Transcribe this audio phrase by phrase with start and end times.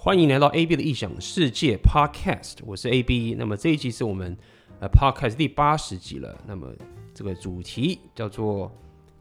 [0.00, 3.34] 欢迎来到 AB 的异想世界 Podcast，我是 AB。
[3.36, 4.34] 那么这一集是我们
[4.78, 6.38] 呃 Podcast 第八十集了。
[6.46, 6.68] 那么
[7.12, 8.70] 这个主题叫做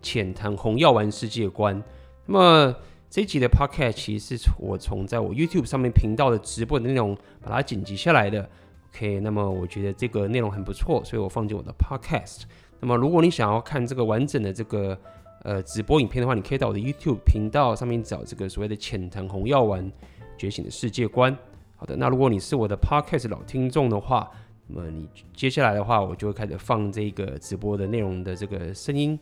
[0.03, 1.83] 浅谈红药丸世界观。
[2.27, 2.75] 那么
[3.09, 8.47] 这一集的 Podcast 其实是我从在我 YouTube 上面频道的直播的内容把它剪辑下来的。
[8.93, 12.43] OK，那么我觉得这个内容很不错，所以我放进我的 Podcast。
[12.79, 14.95] 那么如果你想要看这个完整的这个
[15.41, 19.91] 呃，直播影片的话，你可以到我的 YouTube 频道上面找这个所谓的“浅谈红药丸
[20.37, 21.35] 觉醒的世界观”。
[21.75, 24.31] 好的，那如果你是我的 Podcast 老听众的话，
[24.67, 29.19] 那么你接下来的话，我就会开始放这个直播的内容的这个声音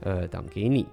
[0.00, 0.86] 呃档给你。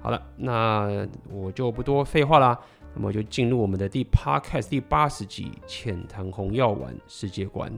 [0.00, 2.58] 好了，那我就不多废话啦，
[2.94, 7.72] 那么就进入我们的第 Podcast 第八十集“浅谈红药丸世界观”。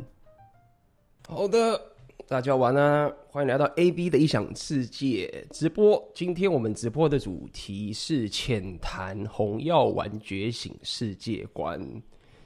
[1.28, 1.97] 好的。
[2.28, 6.12] 大家晚安，欢迎来到 AB 的异想世界直播。
[6.14, 11.80] 今天我们直播的主题是浅谈红药丸觉醒世界观，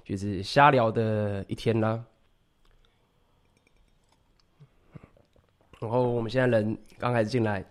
[0.04, 2.04] 就是瞎聊的一天啦。
[5.80, 7.64] 然后我们现在人刚开始进来，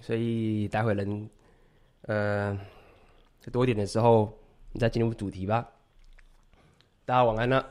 [0.00, 1.28] 所以待会人
[2.02, 2.56] 呃
[3.50, 4.32] 多一点的时候，
[4.70, 5.68] 你再进入主题吧。
[7.04, 7.68] 大家晚安了，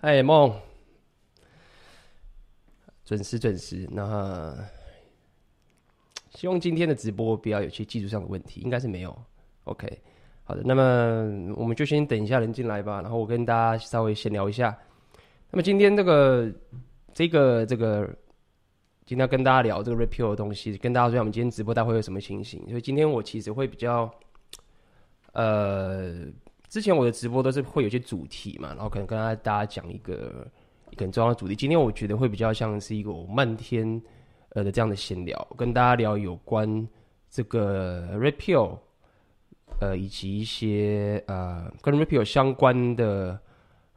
[0.00, 0.58] 嗨梦。
[3.06, 4.52] 准时准时，那
[6.34, 9.16] 希望今天的直播不要有些技术上的问题，应该是没有。
[9.62, 9.88] OK，
[10.42, 14.76] 好的，那么我们就先等一下人进来吧，然后我跟大家稍微闲聊一下。
[15.52, 16.52] 那么今天这个
[17.14, 18.04] 这个这个，
[19.04, 22.60] 今天要跟大家聊这个 repeal 的东西，跟大家说我们今天直播大会有什么情形。
[22.68, 24.12] 所以今天我其实会比较，
[25.32, 26.26] 呃，
[26.68, 30.44] 之前我的直播都是会有些主题嘛，然后可能跟大家讲一个。
[30.98, 34.00] 很重要的主题，今天我觉得会比较像是一个漫天
[34.50, 36.88] 呃的这样的闲聊，跟大家聊有关
[37.28, 38.78] 这个 Red Pill
[39.80, 43.38] 呃以及一些呃跟 Red Pill 相关的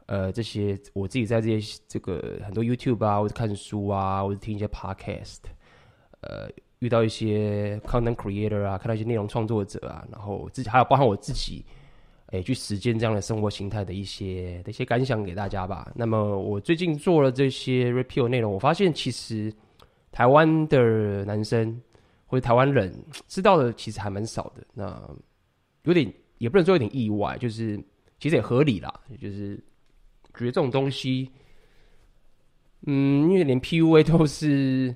[0.06, 5.38] 呃这些我自己在这些这个很多 YouTube 啊，或者看书啊，或者听一些 Podcast，
[6.20, 6.50] 呃
[6.80, 11.64] 遇到一些 Content Creator 啊，看到一些内容创作者啊，然后自己还有包含我自己。
[12.30, 15.90] 诶，去实践这样的生活形态的一些的一些感想给大家吧。
[15.96, 19.52] 那么我最近做了这些 Red Pill 内容，我发现其实
[20.12, 21.80] 台湾的男生
[22.26, 22.94] 或者台湾人
[23.26, 24.64] 知道的其实还蛮少的。
[24.72, 25.02] 那
[25.82, 27.76] 有点也不能说有点意外，就是
[28.20, 29.00] 其实也合理啦。
[29.20, 29.56] 就是
[30.34, 31.28] 觉得这种东西，
[32.86, 34.94] 嗯，因为连 PUA 都是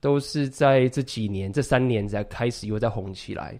[0.00, 3.56] 都是在这几年这三年才开始又在红起来。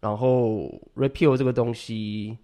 [0.00, 2.38] 然后 repeal 这个东西，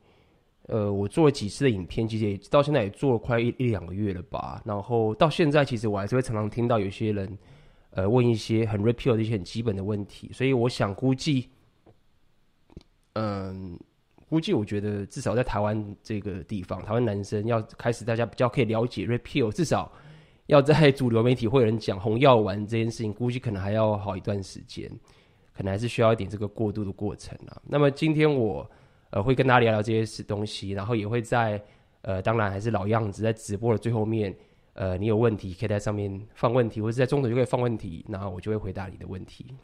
[0.66, 4.60] 呃，我做了几次的影片，其实也到现在也做了快一一两个月了吧。
[4.64, 7.38] 然后到现在，其实我还是会常常听到有些人，
[7.90, 10.30] 呃，问一些很 repeal 的一些很基本的问题。
[10.32, 11.48] 所以我想估计，
[13.12, 13.78] 嗯，
[14.28, 19.92] 估计我觉得至少在台湾这个地方，台湾男生要开始大家比较可以了解 repeal，至少
[20.46, 24.90] 要在主流媒体会有人讲红药丸这件事情，估计可能还要好一段时间。
[25.56, 27.60] 可能还是需要一点这个过渡的过程啊。
[27.64, 28.68] 那么今天我
[29.10, 31.62] 呃会跟大家聊聊这些东西，然后也会在
[32.02, 34.36] 呃当然还是老样子，在直播的最后面，
[34.74, 39.54] 呃你有问题可以在上面放问题，或者在中途就可以放问题，然后我就会回答你的问题。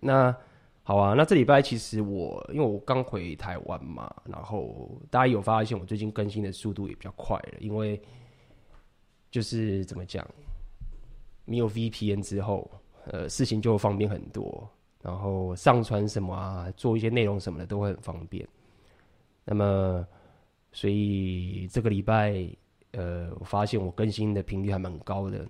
[0.00, 0.34] 那
[0.82, 8.00] 好啊，那这礼拜其实我因为我刚回台湾嘛，然后大家有发现我最近更新的速度也比较快了，因为
[9.30, 10.24] 就是怎么讲，
[11.46, 12.70] 没有 VPN 之后，
[13.06, 14.70] 呃事情就方便很多。
[15.04, 18.48] 然后上传什么啊，做一些内容什么的都会很方便。
[19.44, 20.06] 那么，
[20.72, 22.48] 所以这个礼拜，
[22.92, 25.46] 呃，我发现我更新的频率还蛮高的，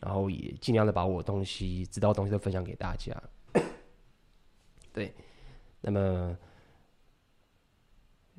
[0.00, 3.14] 然后也尽量的把我东西知道东西都分享给大家。
[4.90, 5.12] 对，
[5.82, 6.34] 那么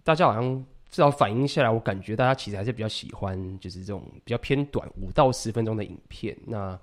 [0.03, 6.35] 大家好像至少反映下来，我感觉大家其实还是比较喜欢，就是这种比较偏短五到十分钟的影片。
[6.47, 6.77] 那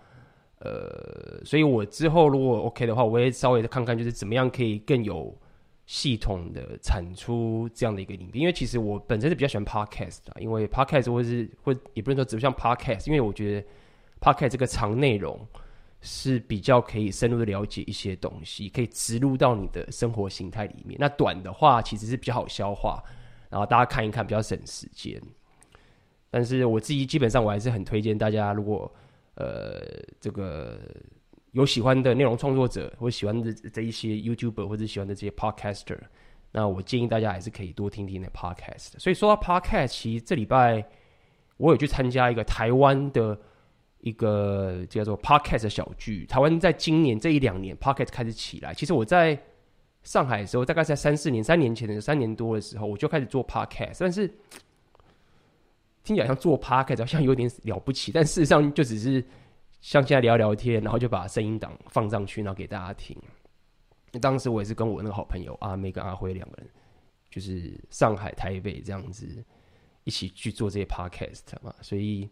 [0.61, 5.37] 呃，所以我之后如果 OK 的话，我会稍微的看看，就是怎么样可以更有
[5.85, 8.41] 系统的产出这样的一个影片。
[8.41, 13.67] 因为其实我本身是比较喜欢 Podcast 的，因为 Podcast 或是会也不能说只像 Podcast，因为我觉得
[14.21, 15.47] Podcast 这个长内容
[16.01, 20.97] 是比较可以深入的了解一些东西，可以植入到你的生活形态里面。
[20.99, 23.03] 那短的话其实是比较好消化，
[23.51, 25.21] 然后大家看一看比较省时间。
[26.31, 28.93] 但是我自己基本上我还是很推荐大家，如果
[29.37, 29.81] 呃，
[30.21, 30.79] 这个
[31.53, 35.99] 有喜欢的内容创作者，或喜欢的这一些 YouTuber，或者喜欢的这些 Podcaster，
[36.53, 38.99] 那我建议大家还是可以多听听那 Podcast。
[38.99, 40.85] 所以说到 Podcast，其实这礼拜
[41.59, 43.39] 我有去参加一个台湾的
[44.01, 46.27] 一个叫做 Podcast 的小聚。
[46.27, 49.39] 台湾在今年这一两年 Podcast 开始起来，其实我在
[50.03, 54.33] 上海的时候，大概在三四年、三年前的三年多的时候，我就开始做 podcast，但是
[56.07, 59.23] 听起来像做 podcast 好像有点了不起，但事实上就只是
[59.81, 63.15] 像现在聊聊天，然后就把声音档放上去，然后给大家听。
[64.21, 66.71] 当时我也是跟我那个好朋友阿妹跟阿辉两个人，
[67.29, 69.45] 就是上海、台北这样子
[70.05, 72.31] 一起去做这些 podcast 嘛，所以。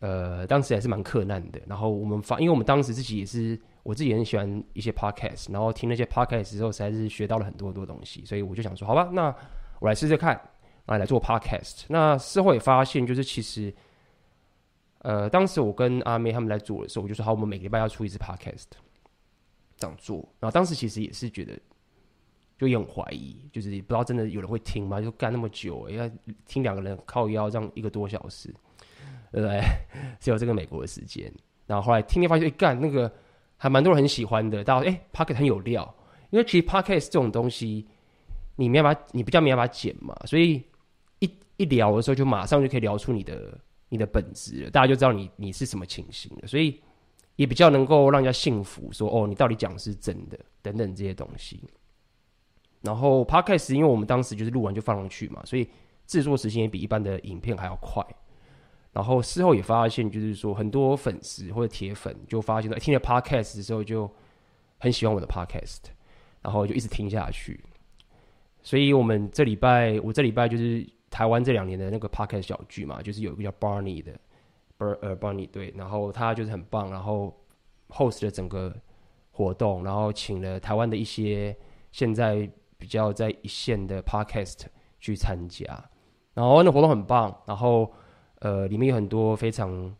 [0.00, 1.60] 呃，当时还是蛮克难的。
[1.68, 8.24] 然后我们发，因为我们当时自己也是，我自己也很喜欢一些 podcast，然后听那些 podcast 之后，实在是学到了很多很多东西。
[8.24, 9.32] 所以我就想说，好吧，那
[9.78, 10.38] 我来试试看，
[10.86, 11.84] 来来做 podcast。
[11.88, 13.74] 那事后也发现，就是其实，
[14.98, 18.64] 呃，当时我跟阿妹他们来做的时候，我就说好，我们每个礼拜要出一次 podcast，
[19.76, 20.16] 这样做。
[20.40, 21.58] 然后当时其实也是觉得，
[22.58, 25.00] 就也很怀疑，就是不知道真的有人会听吗？
[25.00, 26.10] 就干那么久，要
[26.46, 28.52] 听两个人靠腰这样一个多小时。
[29.32, 29.60] 对不对？
[30.20, 31.28] 只有这个美国的时间，
[31.66, 33.12] 然后后来听听发现，哎，干那个
[33.56, 34.62] 还蛮多人很喜欢的。
[34.62, 35.92] 大家哎，Podcast 很有料，
[36.30, 37.84] 因为其实 Podcast 这种东西，
[38.54, 40.62] 你没办法，你比较没办法剪嘛，所以
[41.56, 43.58] 一聊的时候，就马上就可以聊出你的
[43.88, 46.80] 你的本质了，大家就知道你你是什么情形了，所以
[47.36, 51.62] 也比较能够让人家信服，说哦，你到底讲的是真的等等这些东西。
[52.82, 55.68] 然后 Podcast 因为我们当时就是录完就放上去嘛，所以
[56.06, 58.04] 制作时间也比一般的影片还要快。
[58.92, 64.08] 然后事后也发现，就是说很多粉丝或者铁粉就发现，听了 podcast 的时候就
[64.78, 65.78] 很喜欢我的 podcast，
[66.42, 67.58] 然后就一直听下去。
[68.62, 74.12] 所以我们这礼拜，我这礼拜就是台湾这两年的那个 podcast 小聚嘛，就是有一个叫 Barney 的
[74.76, 77.32] ，Bar 呃 Barney 对，然后他就是很棒，然后
[77.90, 78.74] host 了整个
[79.30, 81.56] 活动，然后请了台湾的一些
[81.92, 84.62] 现在比较在一线的 podcast
[84.98, 85.64] 去参加，
[86.34, 87.92] 然后那活动很棒，然后。
[88.40, 89.90] 呃，里面有很多非常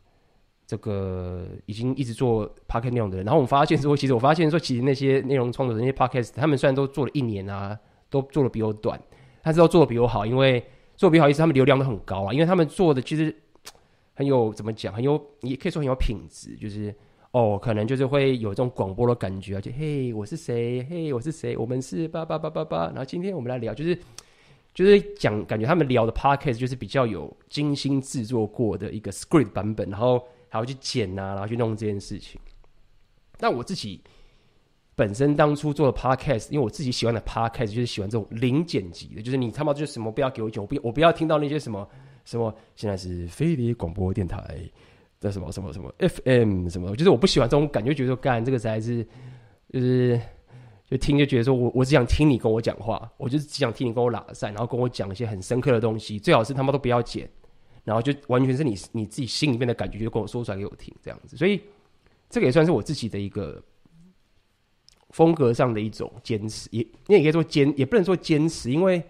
[0.67, 7.79] 这个已经一直做 podcast 内容的人，然后我们发现说，其实我发现说，其实那些内容创作者那些 podcast，他们虽然都做了一年啊，
[8.11, 9.01] 都做的比我短，
[9.41, 10.63] 但是都做的比我好，因为
[10.97, 13.35] 做比好意思，他们流量都很高啊，因为他们做的其实
[14.15, 16.95] 很有怎么讲，很有也可以说很有品质，就是
[17.33, 20.85] 哦，可能就是会有这种广播的感觉啊，就嘿，我是谁？
[20.89, 21.57] 嘿，我是谁？
[21.57, 23.99] 我们是叭叭叭叭叭，然后今天我们来聊，就是。
[24.75, 32.41] 就是讲，感觉他们聊的 podcast 就是比较有精心制作过的一个 script 版本，然后还要去剪啊，然后去弄这件事情。
[33.37, 34.01] 但我自己
[34.95, 41.89] 本身当初做的 podcast，因为我自己喜欢的 podcast 就是喜欢这种零剪辑的，就是你他妈就什么不要给我剪，我不我不要听到那些什么
[42.25, 44.43] 什么现在是飞碟广播电台
[45.21, 49.07] 的什么什么什么 FM 什么，就是我不喜欢这种感觉，觉得干这个才是
[49.73, 50.21] 就是。
[50.87, 57.27] 就听就觉得说我我只想听你跟我讲话，我就是只想听你跟我拉赛，然后跟我讲一些很深刻的东西，最好是他妈都不要剪，
[57.85, 61.39] 然后就完全是你你自己心里面的感觉，就跟我说出来给我听这样子。
[61.39, 61.59] 所以
[62.29, 63.61] 这个也算是我自己的一个
[65.15, 69.03] 风格上的一种坚持，也你也可以说坚，也不能说坚持，因为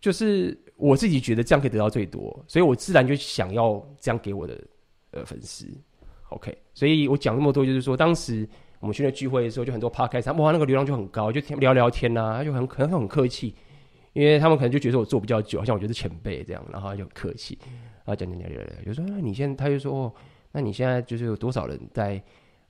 [0.00, 4.58] 就是我自己觉得这样可以得到最多，所以我自然就想要这样给我的
[5.10, 5.66] 呃粉丝。
[6.30, 8.48] OK，所以我讲那么多，就是说当时。
[8.82, 13.54] 我们去那聚会的时候，就很多 p 开 d 哇，那个流量就很高，就聊聊天呐、啊，他就很可能很客气，
[14.12, 17.56] 因为他们可能就觉得我做比较久，好像我觉得是前辈这样，然后就很客气，
[18.04, 20.12] 然后讲讲讲讲讲，就说那你现在，他就说，
[20.50, 22.20] 那你现在就是有多少人在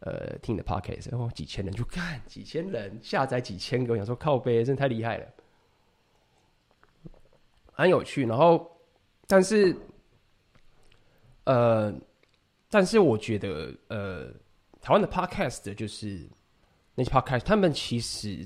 [0.03, 1.11] 呃听你的 podcast？
[1.11, 5.27] 然后几千人就看几千人下载几千个，我想说靠背，真的太厉害了，
[7.73, 8.25] 很有趣。
[8.27, 8.71] 然后，
[9.27, 9.77] 但是，
[11.45, 11.93] 呃，
[12.71, 14.33] 但是我觉得呃。
[14.85, 16.29] 台湾的 podcast 就是
[16.97, 18.45] 那些 podcast，他们其实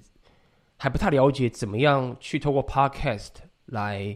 [0.76, 3.30] 还不太了解怎么样去透过 podcast
[3.64, 4.14] 来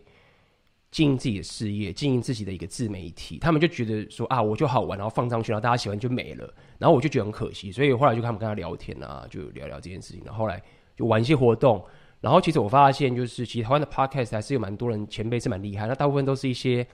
[0.91, 3.39] 经营自己的事业，经营自己的一个自媒体。
[3.39, 6.55] 他们就觉得说啊，我就好玩，然后放上去，然后大家喜欢就没了。
[6.79, 10.23] 然后我就觉得很可惜，所以后来就跟他们跟他聊天啊，就聊聊这件事情。
[10.25, 10.63] 然后后来
[10.97, 11.85] 就玩一些活动。
[12.21, 15.87] 然后其实我发现，就是其实台湾的 podcast 还是有蛮多人前辈是蛮厉害。
[15.87, 16.87] 那大部分都是一些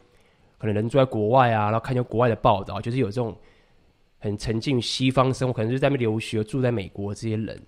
[0.59, 3.37] 可能人住在国外啊，然后看见国外的报道，就是有这种。
[4.19, 7.62] 很沉浸西方生活，可能就在那边留学、住在美国这些人，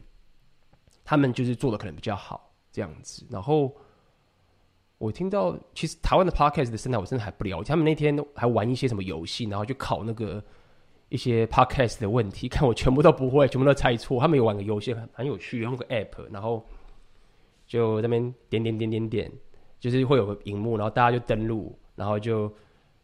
[1.04, 3.24] 他们就是做的可能比较好这样子。
[3.30, 3.70] 然后
[4.98, 7.68] 我听到，其实台湾的 podcast 的生态我真的还不了解。
[7.70, 10.42] 他们那天还玩一些什么游戏，然后就考那个
[11.08, 14.20] 一些 podcast 的问题，看我全部都不会，全部都猜错。
[14.20, 16.64] 他们有玩个游戏很很有趣，用个 app，然后
[17.66, 19.32] 就那边点点点点点，
[19.80, 22.52] 就是会有个荧幕，然后大家就登录，然后就。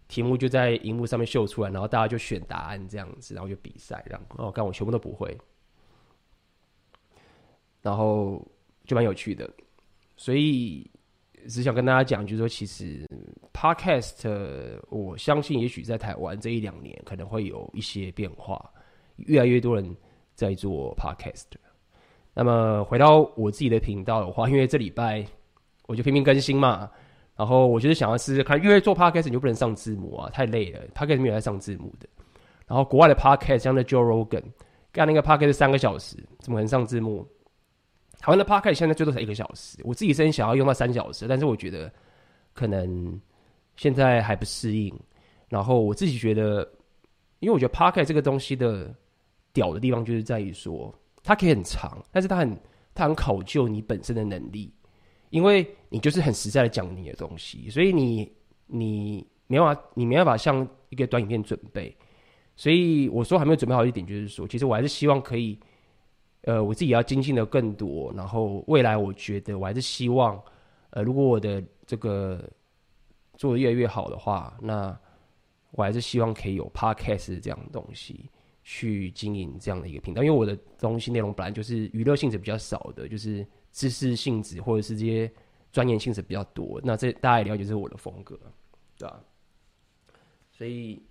[0.07, 4.23] 题目就在荧幕上面秀出来，然后大家就选答案这样子，然后就比赛这样。
[4.37, 5.37] 哦，看我全部都不会，
[7.81, 8.47] 然后
[8.85, 9.51] 就蛮有趣的。
[10.15, 10.89] 所以
[11.49, 13.07] 只想跟大家讲，就是说，其实
[13.53, 14.29] Podcast，
[14.91, 18.71] 我相信也许在台湾这一两年可能会有一些变化，
[19.17, 19.97] 越来越多人
[20.35, 21.45] 在做 Podcast。
[22.35, 25.25] 那么回到我自己的频道的话，因为这礼拜
[25.87, 26.91] 我就拼命更新嘛，
[27.37, 32.09] 然后我就是想要试试看，因为做 podcast 你就不能上字幕啊，太累了，podcast 没有在上字幕的。
[32.67, 34.43] 然后国外的 podcast 像那 Joe Rogan，
[34.91, 37.27] 干那个 podcast 三个小时，怎么可能上字幕？
[38.25, 41.93] 台湾的 podcast 现在最多才一个小时，我自己是很想要用到三小时，但是我觉得
[42.55, 43.21] 可能
[43.77, 44.99] 现在还不适应。
[45.51, 46.67] 然后我自己觉得，
[47.41, 48.95] 因为我觉得 podcast 这个东西的
[49.53, 50.93] 屌的地方就是在于说。
[51.23, 52.59] 它可以很长，但是它很
[52.95, 54.73] 它很考究你本身的能力，
[55.29, 58.31] 因为你就是很实在的讲你的东西，所以你
[58.67, 61.95] 你没办法你没办法像一个短影片准备，
[62.57, 65.59] 所以我说还没有准备好一点，就是说其实我还是希望可以，
[66.45, 70.43] 呃，我自己要精进的更多，然后未来我觉得我还是希望，
[70.91, 72.43] 呃，如果我的这个
[73.37, 74.99] 做的越来越好的话，那
[75.73, 78.31] 我还是希望可以有 podcast 这样的东西。
[78.67, 85.31] 去经营这样的一个频道，因为我的东西内容本来就是娱乐性质比较少的，就是知识性质或者是这些
[85.71, 86.81] 专业性质比较多。
[86.83, 88.41] 那这大家也了解，这是我的风格，
[88.97, 89.23] 对吧？
[90.51, 91.03] 所以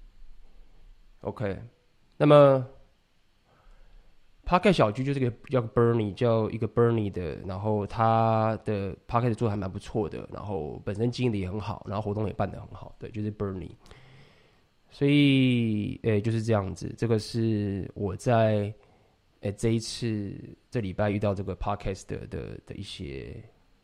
[1.22, 1.62] ，OK，
[2.18, 2.68] 那么
[4.46, 13.72] Podcast 小聚就是个叫 Bernie，叫一个 Bernie 的，然后他的 Podcast 做的还蛮不错的，然后本身经营的也很好，然后活动也办得很好，对，就是 Bernie。
[14.92, 16.94] 所以，诶、就是这样子。
[16.96, 18.72] 这个是我在，
[19.40, 20.32] 诶、这一次
[20.70, 23.36] 这礼拜遇到这个 podcast 的的的一些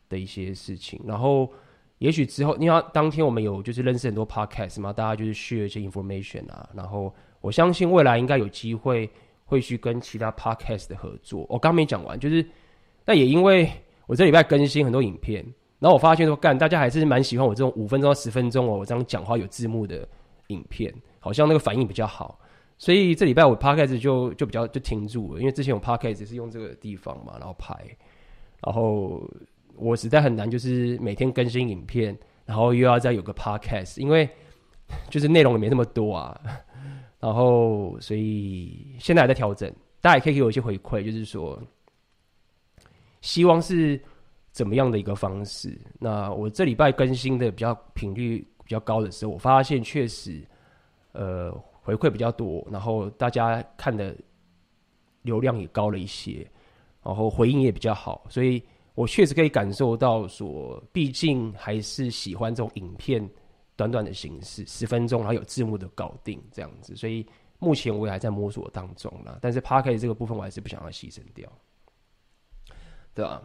[0.08, 1.00] 的一些事情。
[1.04, 1.50] 然后，
[1.98, 6.70] 也许之后，因为当天我们有就是认识很多 podcast 嘛，大家就是 share 一些 information 啊。
[6.74, 9.10] 然后，我相信未来应该有机会
[9.50, 11.44] 会去跟其他 podcast 的合作。
[11.48, 12.46] 我刚没讲完，就是，
[13.04, 13.70] 那也因为
[14.06, 15.44] 我这礼拜更新很多影片，
[15.78, 20.08] 然后我发现说，干，大家还是蛮喜欢我这种五分钟到十分钟哦，我这样讲话有字幕的。
[20.50, 22.36] 影片好像那个反应比较好，
[22.76, 27.72] 所以这礼拜我 podcast 就就比较就停住了，因为之前我 podcast 是用这个地方嘛，然后拍，
[28.60, 29.22] 然后
[29.76, 34.28] 我实在很难，就是每天更新影片，然后又要再有个 podcast，因为
[35.08, 36.40] 就是内容也没那么多啊，
[37.20, 41.62] 然后所以现在还在调整，大家也可以给我一些回馈，就是说
[43.20, 44.00] 希望是
[44.50, 45.78] 怎么样的一个方式。
[45.98, 48.46] 那我这礼拜更新的比较频率。
[48.62, 50.40] 比较高的时候，我发现确实，
[51.10, 51.50] 呃，
[51.82, 54.16] 回馈比较多，然后大家看的
[55.22, 56.48] 流量也高了一些，
[57.02, 58.62] 然后回应也比较好，所以
[58.94, 63.28] 我确实可以感受到说，毕竟还是喜欢这种影片
[63.80, 67.26] 短短的形式，十分钟，然后有字幕的搞定这样子，所以
[67.58, 69.38] 目前我也还在摸索当中啦。
[69.40, 71.50] 但是 Podcast 这个部分我还是不想要牺牲掉，
[73.14, 73.42] 对吧？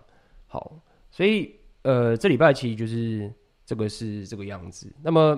[0.47, 3.33] 好，所以呃，这礼拜其实就是。
[3.67, 4.93] 这个是这个样子。
[5.01, 5.35] 那么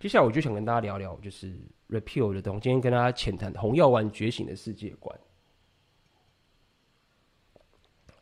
[0.00, 1.56] 接下来我就想跟大家聊聊，就是
[1.88, 2.62] Repeal 的东西。
[2.62, 5.16] 今天跟大家浅谈红药丸觉醒的世界观。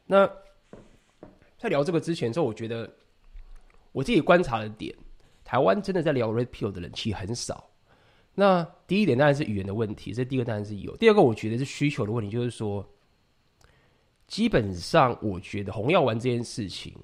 [0.05, 0.31] 那
[1.57, 2.95] 在聊这个之前，之后我觉得
[3.91, 4.95] 我自己观察的点，
[5.52, 7.68] 台湾真的在聊 Red Pill 的人其实很少。
[8.35, 10.97] 那第一点当然是语言的问题，这第一个当然是有。
[10.97, 12.82] 第二个我觉得是需求的问题，就是说，
[14.26, 16.97] 基本上我觉得红药丸这件事情。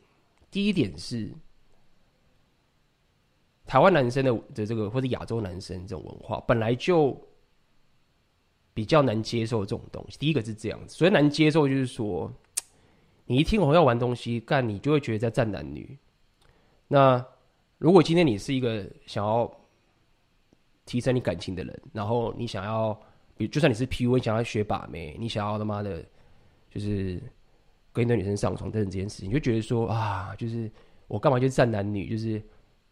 [0.50, 1.31] 第一点是，
[3.67, 7.14] 台湾男生的的这个或者亚洲男生这种文化本来就
[8.73, 10.17] 比较难接受这种东西。
[10.17, 12.33] 第一个是这样子，所以难接受就是说，
[13.26, 15.99] 你一听红药丸东西，干你就会觉得在战男女。
[16.90, 17.23] 那
[17.78, 19.50] 如果今天你是一个想要
[20.85, 23.00] 提升你感情的人，然后你想要，
[23.37, 26.04] 比就算你是 PUA，想要学把妹，你想要他妈的，
[26.70, 27.20] 就是。
[27.90, 30.70] 跟一堆女生上床等等这件事情，你就觉得说啊，就是
[31.08, 32.40] 我干嘛就站男女，就是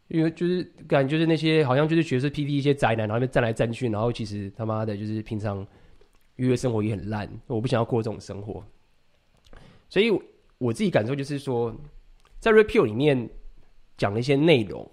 [0.09, 5.65] 因为就是感觉就是那些好像就是觉得是 P D 一些宅男，然后那边站来站去，然后其实他妈的就是平常
[6.37, 8.65] 娱乐生活也很烂，我不想要过这种生活。
[9.89, 10.11] 所以
[10.59, 11.73] 我自己感受就是说，
[12.41, 13.29] 在 Repeal 里面
[13.97, 14.89] 讲的一些内容，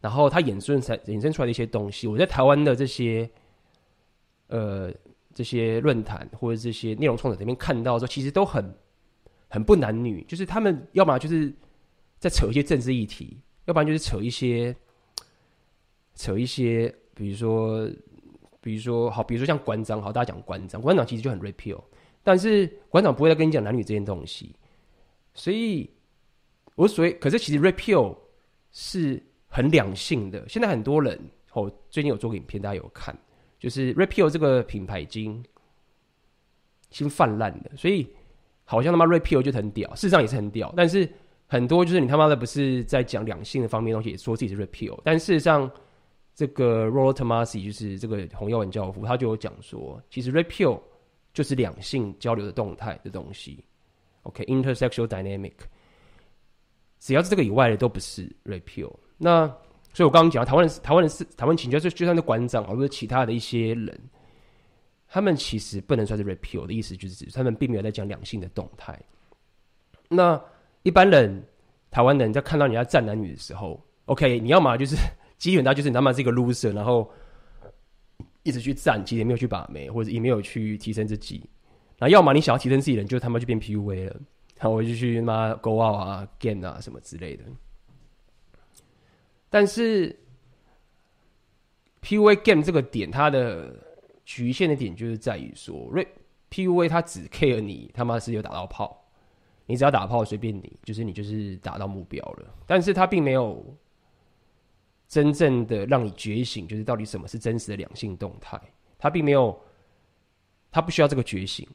[0.00, 3.28] 然后他衍生才衍生出来的一些东西，我在台湾的这些
[4.48, 4.92] 呃
[5.34, 8.74] 这些论坛或者这些内容创作者里面看到的时候，其实都很。
[9.50, 11.50] 很不男女，就是他们要么就是
[12.18, 14.76] 在扯一些政治议题，要不然就是扯一些
[16.14, 17.88] 扯一些，比如说，
[18.60, 21.82] 比如说好，比如说像馆长，好，大家讲馆长，馆长其实就很 repeal，
[22.22, 24.54] 但是馆长不会再跟你讲男女这件东西，
[25.32, 25.88] 所以
[26.74, 28.14] 我所谓，可是其实 repeal
[28.72, 30.48] 是很两性的。
[30.48, 31.18] 现在很多人，
[31.52, 33.16] 哦，最近有做个影片，大家有看，
[33.58, 35.42] 就是 repeal 这个品牌已经
[36.90, 38.06] 已经泛滥了，所以。
[38.70, 40.70] 好像他妈 Repeal 就很屌，事实上也是很屌。
[40.76, 41.10] 但是
[41.46, 45.00] 很多就是你他妈的不是在讲两性的方面东西，也说自己是 Repeal。
[45.02, 45.70] 但事实上，
[46.34, 50.78] 这个 Rollo Tomassi 就是这个红药丸教父，他就有讲说，其实 Repeal
[51.32, 53.64] 就是两性交流的动态的东西。
[54.24, 55.54] OK，intersexual、dynamic，
[56.98, 58.92] 只要是这个以外的都不是 repeal。
[59.16, 59.46] 那
[59.92, 64.00] 所以我刚刚讲台湾人台湾人是台湾情，就就算是馆长或者其他的一些人，
[65.08, 68.98] 他们其实不能算是 repeal 的意思，就是指他们并没有在讲两性的动态。
[70.08, 70.40] 那
[70.82, 71.42] 一般人，
[71.90, 74.96] 台湾人在看到你要站男女的时候，OK，你要么就是
[75.36, 77.10] 基本上就是你他妈是一个 loser，然后
[78.42, 81.42] 一直去站，其实也没有去把妹，或者也没有去提升自己。
[81.98, 84.16] 然后要么你想要提升自己人，就他妈就变 PUA 了，
[84.58, 87.44] 然后我就去妈 go out 啊，game 啊什么之类的。
[89.48, 90.14] 但是
[92.02, 93.74] PUA game 这个点，它的
[94.24, 96.06] 局限的点就是在于说瑞
[96.50, 99.04] ，PUA 它只 care 你他妈是有打到炮。
[99.70, 102.54] 你只要打炮随便你，就是你就是达到目标了。
[102.66, 103.62] 但是他并没有
[105.06, 108.58] 真正的让你觉醒，就是到底什么是真实的两性动态。
[108.98, 109.60] 他并没有，
[110.70, 111.68] 他不需要这个觉醒。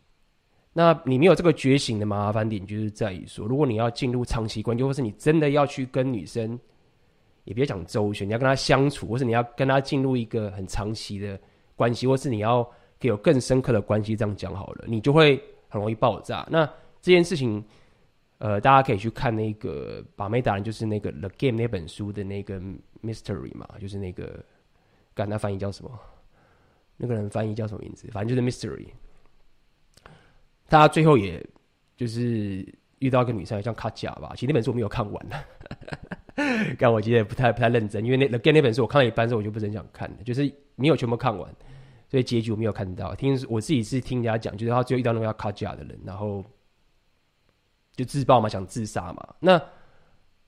[0.73, 6.59] 那你没有这个觉醒的麻烦点，就是在于说，如果你要进入长期关系，或是你真的要去跟女生，
[7.43, 11.39] 也别讲周旋，你要跟她相处，或是你要跟她进入一个很长期的
[11.75, 16.45] 关系，或是你要给有更深刻的关系，这样讲好了，你就会很容易爆炸。
[16.49, 16.65] 那
[17.01, 17.63] 这件事情。
[18.39, 22.59] 呃，大家可以去看那个《把妹达人》，就是那个《The Game》那本书的那个
[23.01, 24.43] Mystery 嘛，就是那个，
[25.13, 25.89] 干他翻译叫什么？
[26.97, 28.09] 那个人翻译叫什么名字？
[28.11, 28.87] 反正就是 Mystery。
[30.67, 31.43] 他最后也
[31.95, 32.65] 就是
[32.99, 34.31] 遇到一个女生，像卡甲吧。
[34.35, 35.25] 其实那本书我没有看完，
[36.79, 41.53] 但我记得不太不太认真，因为那《The Game》那本书我看了一半之后，我就不是很想看了，就是没有全部看完，
[42.09, 43.13] 所以结局我没有看到。
[43.15, 46.43] 听我自己是听人家讲，就是他最后遇到那个叫卡甲的人，然后。
[47.95, 49.35] 就自爆嘛，想自杀嘛。
[49.39, 49.61] 那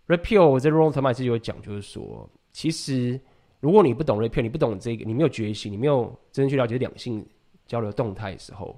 [0.07, 3.21] repeal 我在 Roland Thomas 自己有讲，就是说，其实
[3.59, 7.23] 如果你不懂 repeal，你不懂这个，你没有觉醒，你没有真正去了解两性
[7.67, 8.75] 交流动态的时候，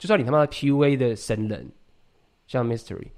[0.00, 1.70] 就算你他妈的 PUA 的神人，
[2.46, 3.08] 像 Mystery，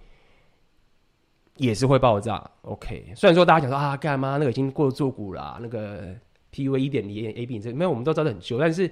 [1.56, 2.50] 也是会爆炸。
[2.62, 6.12] OK，虽然说大家讲说啊，干嘛那个已经过做古了，那个
[6.52, 8.58] PUA 一点零 A B 这个，没有，我们都知道很旧。
[8.58, 8.90] 但是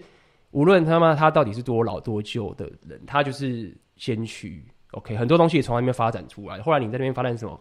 [0.53, 4.65] 无论他妈他到底是多老多旧的人，他就是先驱。
[4.93, 6.63] OK，很多东西也从那边发展出来。
[6.63, 7.61] 后来你在那边发展什么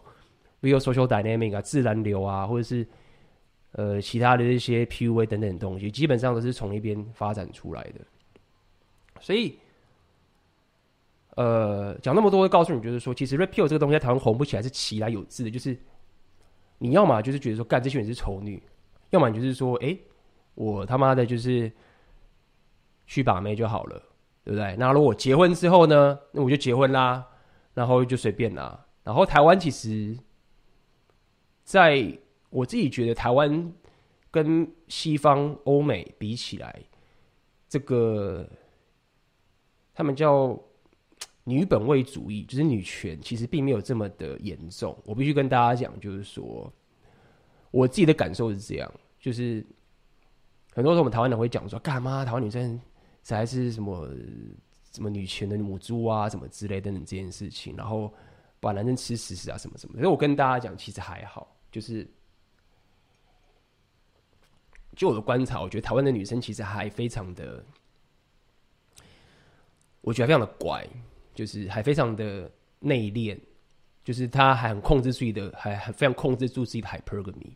[0.62, 2.86] ，real social dynamic 啊，自然流啊，或者是
[3.72, 8.00] 呃其他的一些 PUA 等等的东西，基本上都是从那边发展出来的。
[9.20, 9.58] 所以，
[11.36, 15.76] 呃，讲那么多，会告诉你，就是说，其实 repeal 这个东西在台湾红不起来是其来有自的，就是
[16.78, 18.62] 你要么就是觉得说，干这群人是丑女，
[19.10, 19.96] 要么你就是说，哎、
[20.54, 21.70] 我他妈的就是
[23.06, 24.02] 去把妹就好了。
[24.42, 24.74] 对不对？
[24.78, 26.18] 那如果结婚之后呢？
[26.32, 27.24] 那我就结婚啦，
[27.74, 28.86] 然后就随便啦。
[29.04, 30.16] 然后台湾其实，
[31.62, 33.70] 在我自己觉得，台湾
[34.30, 36.82] 跟西方欧美比起来，
[37.68, 38.48] 这个
[39.92, 40.58] 他们叫
[41.44, 44.96] 女本位主义，就是女权，其实并没有这么的严重。
[45.04, 46.72] 我必须跟大家讲，就是说，
[47.70, 49.64] 我自己的感受是这样，就是
[50.72, 52.80] 很多时候我们台湾人会讲说，干嘛台湾女生？
[53.28, 54.08] 还是什么
[54.90, 58.12] 什么女权的母猪啊，什么之类等等这件事情，然后
[58.58, 59.94] 把男生吃死死啊，什么什么。
[59.96, 62.10] 所以我跟大家讲，其实还好，就是
[64.96, 67.64] 就我的观察，我觉得台湾的女生其实还非常的，
[70.00, 70.84] 我觉得非常的乖，
[71.40, 72.50] 就是还非常的
[72.80, 73.38] 内敛，
[74.04, 77.52] 就是他还很控制自己的，还还非常控制住自己的 hypergamy。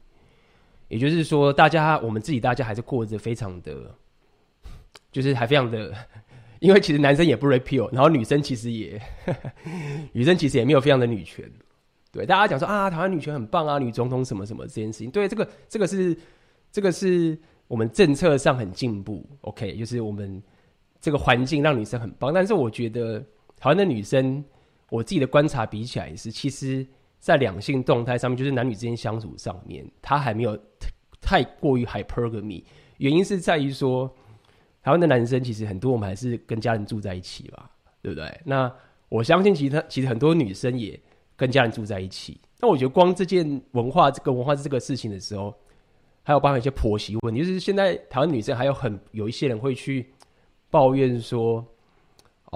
[0.89, 3.95] 也就是说，大家我们自己大家还是过着非常的。
[5.11, 5.93] 就是还非常的，
[6.59, 9.01] 因为其实男生也不 repeal，然后女生其实也，
[10.13, 11.49] 女生其实也没有非常的女权，
[12.11, 16.17] 对，大家讲说啊，台湾女权很棒啊，女总统什么什么这件事情，对，这个这个是
[16.73, 20.43] 这个是我们政策上很进步，OK，就是我们
[21.01, 23.25] 这个环境让女生很棒，但是我觉得
[23.65, 24.45] 台湾的女生，
[24.91, 26.87] 我自己的观察比起来是，其实
[27.19, 30.55] 在两性动态上面，就是男女之间相处上面，她还没有
[31.19, 32.63] 太过于 hypergamy，
[32.99, 34.15] 原因是在于说。
[34.83, 37.71] 台湾的男生其实很多，我们还是跟家人住在一起吧，
[38.03, 38.39] 对不对？
[38.45, 38.71] 那
[39.09, 41.01] 我相信，其实其实很多女生也
[41.35, 42.39] 跟家人住在一起。
[42.61, 45.55] 那我觉得，光这件文化这个文化这个事情的时候，
[46.23, 50.13] 还有包含一些婆媳问题，就是现在台湾女生还有很有一些人会去
[50.69, 51.67] 抱怨说，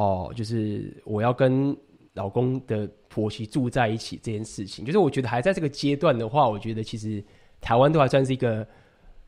[0.00, 1.76] 哦，就是我要跟
[2.12, 4.84] 老公的婆媳住在一起这件事情。
[4.84, 7.22] 就是我觉得还在这个阶段的话，我觉得其实
[7.60, 8.66] 台湾都还算是一个。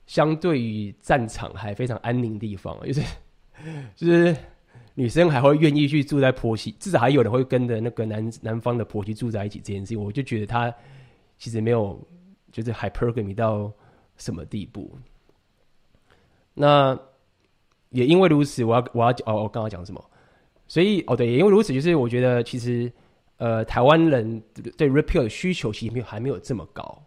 [0.06, 3.02] 相对于战场还非常安宁的地方，就是
[3.94, 4.36] 就是
[4.96, 10.74] 女生还会愿意去住在婆媳，至少还有人会跟着那个男男方的婆媳住在一起这件事情，我就觉得他
[11.38, 11.96] 其实没有
[12.50, 13.72] 就是 hypergamy 到
[14.16, 14.98] 什么地步。
[16.54, 16.98] 那
[17.90, 20.09] 也因为如此，我要我要哦，我刚刚讲什么？
[20.70, 22.92] 所以哦，对，也因为如此，就是我觉得其实
[23.38, 24.40] 呃，台湾人
[24.78, 27.02] 对 Red Pill 的需求其实没有还没有这么高，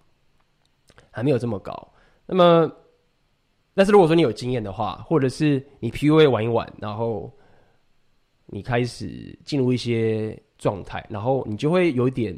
[1.10, 1.93] 还没有这么高。
[2.26, 2.69] 那么，
[3.73, 7.32] 但是如果说你有经验的话，或者是你 PUA 玩一玩，然后
[8.47, 12.38] 你开始进入一些状态，然后你就会有点，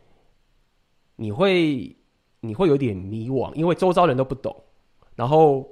[1.16, 1.96] 你会
[2.40, 4.54] 你会有点迷惘，因为周遭人都不懂，
[5.14, 5.66] 然后。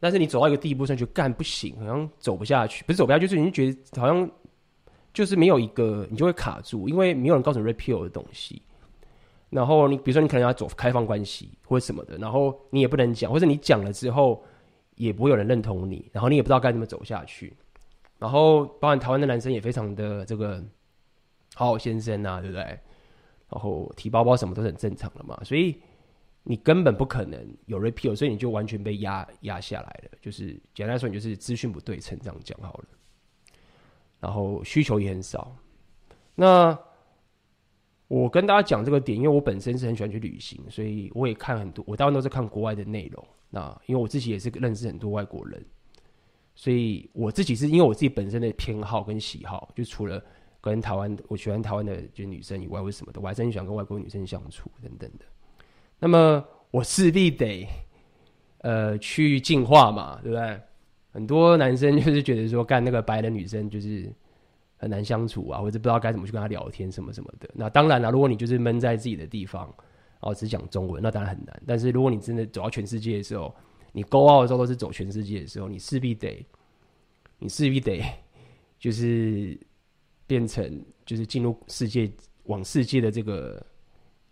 [0.00, 4.28] 但是你走到一个地步上去干不行，好像走不下去，不是走不下去，就是你觉得好像
[5.12, 8.62] 就是没有一个，你就会卡住，因为没有人告诉你 repeal 的东西。
[9.50, 14.42] 然后你比如说你可能要走开放关系或者什么的，然后你也不能讲，或者你讲了之后
[14.94, 17.54] 也不会有人认同你，然后你也不知道该怎么走下去。
[18.18, 20.64] 然后包含台湾的男生也非常的这个
[21.54, 22.62] 好好先生啊，对不对？
[23.50, 25.78] 然后提包包什么都是很正常的嘛，所以。
[26.42, 30.10] 你根本不可能有 repeal，所以你就完全被压压下来了。
[30.20, 32.84] 就是简单来说，你就是资讯不对称，这样讲好了。
[34.18, 35.54] 然后需求也很少。
[36.34, 36.78] 那
[38.08, 43.24] 我跟大家讲这个点，因为我本身是很喜欢去旅行，所以我也看很多，我大部分都是看国外的内容。
[43.50, 45.64] 那因为我自己也是认识很多外国人，
[46.54, 50.22] 所以我自己是因为我自己本身的偏好跟喜好，就除了
[50.60, 55.24] 跟台湾我喜欢台湾的就女生以外，为什么的，我还是很喜欢跟外国女生相处等等的。
[56.00, 57.68] 那么我势必得，
[58.62, 60.60] 呃，去进化嘛，对不对？
[61.12, 64.10] 很多男生就是觉得说，干那个白的女生就是
[64.76, 67.50] 很难相处啊，或者不知道该怎么去跟她聊天什么什么的。
[67.52, 69.72] 那当然了，如果你就是闷在自己的地方，
[70.20, 71.62] 哦，只讲中文，那当然很难。
[71.66, 73.54] 但是如果你真的走到全世界的时候，
[73.92, 76.46] 你 go out 的时候都是走全世界的时候，你势必得，
[77.38, 78.02] 你势必得，
[78.78, 79.58] 就是
[80.26, 82.10] 变成就是进入世界，
[82.44, 83.66] 往世界的这个。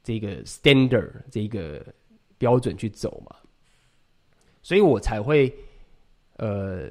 [0.08, 1.84] 这个 standard 这个
[2.38, 3.36] 标准去走嘛，
[4.62, 5.54] 所以我才会
[6.36, 6.88] 呃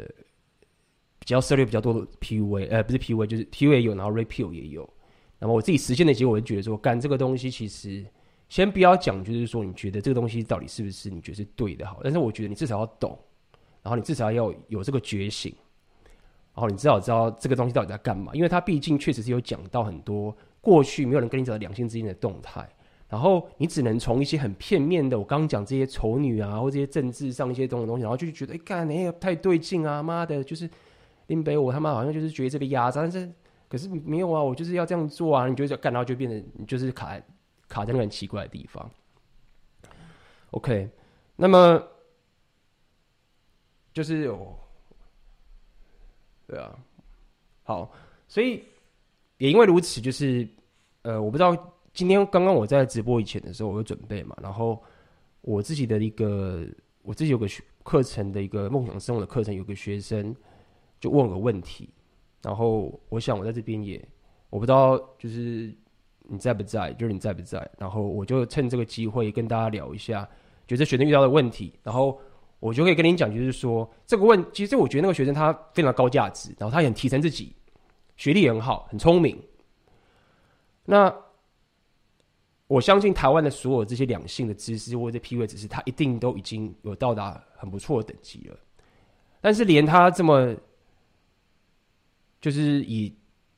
[1.18, 4.88] 比较涉猎比较多的 PUA，呃不是 PUA 就是 PUA 有，然后 repeal 也有。
[5.40, 8.06] 那么我自己实现的结果，我就觉得说，干这个东西其实
[8.50, 13.18] 先不要讲，就是说你觉得这个东西到底是不是你觉得是对的好，但是我觉得你至少要懂，
[13.82, 15.52] 然后你至少要有这个觉醒，
[16.54, 22.70] 然后你至少知道这个东西到底在干嘛，因为它毕竟确实是有讲到很多过去没有人跟你讲的两性之间的动态。
[23.10, 30.70] 然后你只能从一些很片面的，我刚刚讲这些丑女啊，或这些政治上一些东西东西，然后就觉得哎干，哎太对劲啊，妈的，就是
[31.28, 33.32] 林北我他妈好像就是觉得这个压榨，但是
[33.70, 37.24] 可是没有啊，我就是要这样做啊，你就干，然后就变成你就是卡在
[37.70, 38.92] 卡在那个很奇怪的地方。
[40.52, 40.90] OK，
[41.38, 41.82] 那么
[43.94, 44.54] 就是有，
[46.46, 46.78] 对啊，
[47.64, 47.90] 好，
[48.28, 48.64] 所以
[49.38, 50.46] 也因为如此，就是
[51.04, 51.74] 呃，我不知道。
[51.98, 54.80] 今天刚刚我在直播以前的时候，我有准备嘛，然后
[55.42, 56.64] 我自己的一个，
[57.02, 60.36] 我自己有个学课程的一个梦想生活的课程，有个学生
[61.00, 61.90] 就问个问题，
[62.44, 64.00] 然后我想我在这边也，
[64.52, 65.76] 我不知道就是
[66.22, 70.30] 你在不在，就是你在不在，然后我就趁这个机会跟大家聊一下，
[70.68, 72.22] 就这学生遇到的问题，然后
[72.60, 77.56] 我就可以跟你讲，就是说这个问，其实我觉得那个学生他非常高价值，然后他也很提升自己，
[78.18, 79.42] 学历也很好，很聪明，
[80.86, 81.12] 那。
[82.68, 88.58] 我相信台湾的所有这些两性的知识或者 PUA 知识，他一定都已经有到达很不错的等级了。
[89.40, 90.54] 但是连他这么，
[92.42, 93.16] 就是以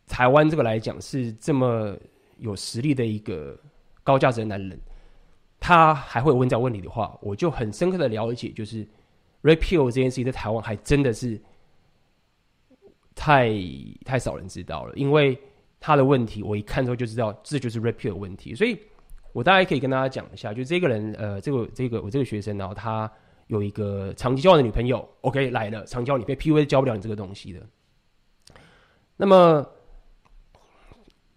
[0.08, 1.98] 台湾这个来讲，是这么
[2.38, 3.60] 有实力的一个
[4.04, 4.80] 高价值的男人，
[5.60, 8.88] 他还会问这样问题的话，我就很深刻的了解，就是
[9.42, 11.42] repeal 这件事情在台湾还真的是
[13.16, 13.52] 太
[14.06, 14.94] 太少人知道了。
[14.96, 15.36] 因为
[15.80, 18.78] 他的问题，我一看之后就知道这就是 repeal 问题，所以。
[19.32, 23.10] 我大概可以跟大家讲一下，就这个人，呃，这个这个我这个学生，然后他
[23.48, 27.62] 有一个长期交往的女朋友，OK 来了，长交你被 PUA 教不了你这个东西的。
[29.16, 29.64] 那么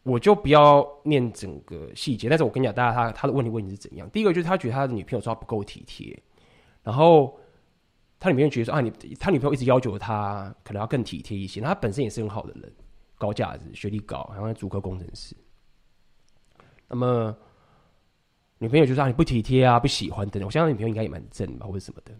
[0.02, 4.08] 我就不要念整个细节，但是我跟你讲，大家他他的问题问题是怎样？
[4.10, 6.18] 第一个就是他觉得他的女朋友说他不够体贴，
[6.82, 7.38] 然后
[8.18, 12.72] 他女朋友觉得说啊，你他女朋友一直要求他可能要更体贴一些，他本身也是很好的人，
[13.18, 15.36] 高价值，学历高，然后主科工程师。
[16.88, 17.36] 那么。
[18.62, 22.14] 女朋友就说：“你不体贴啊，不喜欢等等。”我相信女朋友应该也蛮正吧，或者什么的。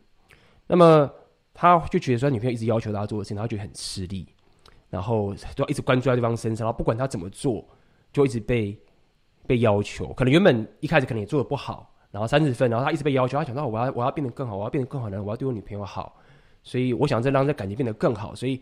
[0.66, 1.09] 那么
[1.55, 4.26] 他就觉得说，女朋友一直要求他做的事情，他觉得很吃力，
[4.90, 7.64] 然后就要一直关注在对方身上，然后不管他怎么做，
[8.12, 8.76] 就一直被
[9.46, 10.12] 被要求。
[10.14, 16.16] 可能原本一开始可能也做的不好，然后三十分，然后他一直被要求，他想到我要我要变得更好，我要变得更好的，我要对我女朋友好，
[16.64, 18.35] 所以我想再让这感情变得更好。
[18.35, 18.61] 所以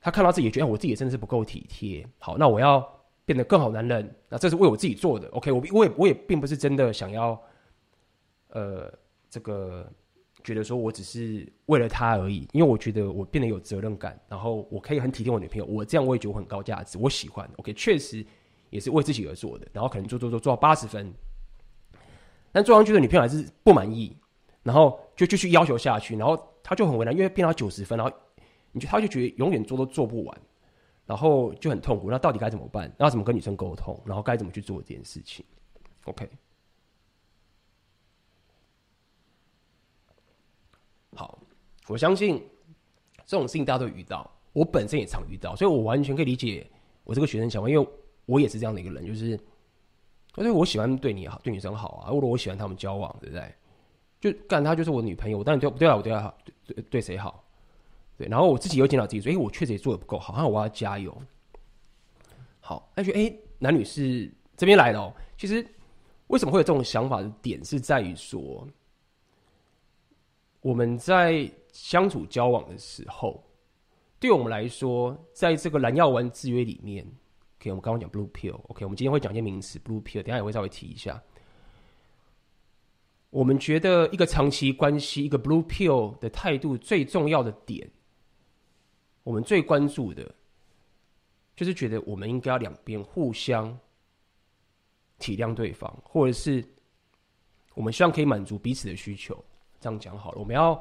[0.00, 2.06] 他看到自己也觉得，我自己真的是不够体贴。
[2.20, 2.88] 好，那我要。
[3.24, 5.28] 变得更好男人，那这是为我自己做的。
[5.28, 7.40] OK，我我也我也并不是真的想要，
[8.48, 8.92] 呃，
[9.30, 9.90] 这个
[10.42, 17.48] 觉得说我只是为了他而已，因为我觉得我变得有责任感，然后我可以很体贴我女朋友，我这样我也觉得我很高价值，我喜欢。
[17.56, 18.24] OK，确实
[18.68, 21.12] 也是为自己而做的，然后可能做做做做到八十分，
[22.52, 24.14] 但做上去的女朋友还是不满意，
[24.62, 28.12] 然后就继续要求下去，然后他就很为难，因为变到九十分，然后
[28.72, 30.40] 你就他就觉得永远做都做不完，
[31.06, 32.10] 然后就很痛苦。
[32.10, 32.92] 那到底该怎么办？
[32.98, 34.00] 那怎么跟女生沟通？
[34.04, 35.44] 然后该怎么去做这件事情
[36.04, 36.28] ？OK。
[41.16, 41.38] 好，
[41.86, 42.42] 我相信
[43.24, 46.68] 这种事情大家都遇到，我本身也常遇到，所以我完全可以理解
[47.04, 47.88] 我这个学生想法，因为
[48.26, 49.28] 我也是这样的一个人，就是，
[50.36, 53.54] 因为我喜欢对你好，对女生好啊，或者我喜欢他们交往，对不对？
[54.20, 57.43] 就干他就是我女朋友，我当然对对啊，我对她好，对对谁好？
[58.16, 61.16] 对，然后我自己又检讨自己说，哎，我确实也做的不够好，那我要加油。
[62.60, 65.14] 好，那就哎，男女是这边来了哦。
[65.36, 65.66] 其实
[66.28, 68.66] 为什么会有这种想法的点，是在于说。
[70.60, 73.44] 我们在相处交往的时候，
[74.18, 77.04] 对我们来说，在这个蓝药丸制约里面
[77.58, 81.22] ，OK，我们刚刚讲 Blue Pill，OK，我们今天会讲一些名词 Blue Pill，等下也会稍微提一下。
[83.28, 87.90] 我们觉得一个长期关系，一个 Blue Pill 的态度最重要的点，
[89.24, 90.32] 我们最关注的，
[91.56, 93.76] 就是觉得我们应该要两边互相
[95.18, 96.64] 体谅对方，或者是
[97.74, 99.36] 我们希望可以满足彼此的需求。
[99.80, 100.80] 这样讲好了，我们要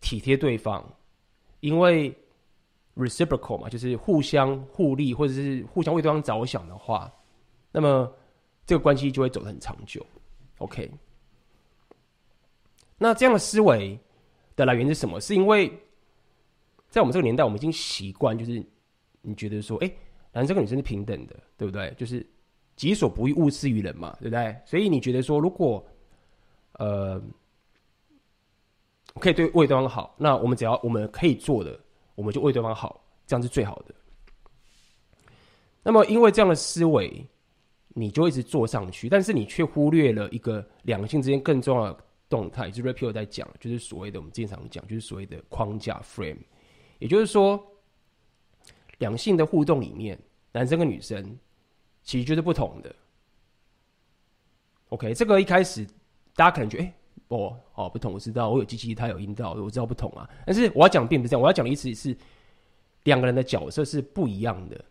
[0.00, 0.84] 体贴对方，
[1.60, 2.16] 因为
[2.94, 7.12] reciprocal 嘛，就是互相互利，或者是互相为对方着想的话，
[7.72, 8.10] 那么
[8.66, 10.04] 这个关系就会走得很长久。
[10.58, 10.90] OK，
[12.96, 13.98] 那这样的思维
[14.56, 15.20] 的来源是什么？
[15.20, 15.72] 是因为
[16.88, 18.64] 在我们这个年代，我们已经习惯，就是
[19.22, 19.92] 你觉得说，哎，
[20.32, 21.94] 男生跟女生是平等的，对不对？
[21.96, 22.26] 就是
[22.76, 24.56] 己所不欲，勿施于人嘛，对不对？
[24.64, 25.84] 所以你觉得说，如果
[26.74, 27.22] 呃。
[29.14, 31.76] 可以对为对方好，那我们只要我们可以做的，
[32.14, 33.92] 我们就为对方好，这样是最好的。
[35.82, 37.26] 那么，因为这样的思维，
[37.88, 46.38] 你就一直做上去，但是你却忽略了一个两性之间更重要的动态，就是 Red Pill 在讲，就是所谓的我们经常讲，就是所谓的框架 frame，
[46.98, 47.64] 也就是说，
[48.98, 50.18] 两性的互动里面，
[50.52, 51.38] 男生跟女生
[52.02, 52.94] 其实就是不同的。
[54.90, 55.86] OK，这个一开始
[56.34, 56.94] 大家可能觉得，哎。
[57.28, 60.26] 哦哦，不同，我知道，我有鸡鸡，他有阴道，我知道不同啊。
[60.46, 62.16] 但是我要讲并不是这样，我要讲的意思是，
[63.02, 64.82] 两个人的角色是不一样的。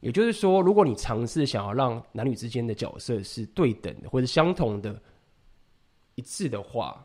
[0.00, 5.00] 也就是说，如果你尝试想要让男女之间的角色是对等的或者相同的、
[6.16, 7.02] 一致的话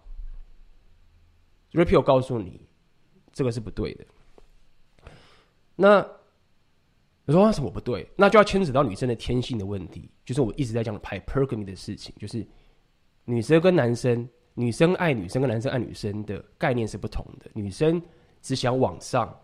[1.72, 2.60] ，Red Pill 告诉你，
[3.32, 4.06] 这个是不对的。
[5.76, 6.06] 那
[7.26, 8.08] 你说为什么不对？
[8.16, 12.46] 那就要牵扯到女生的天性的问题，就是我一直在讲的 Hypergamy 的事情，就是
[13.26, 14.28] 女生跟男生。
[14.58, 17.52] 女生爱女生跟男生爱女生的概念是不同的。
[17.54, 18.02] 女生
[18.42, 19.38] 只想往上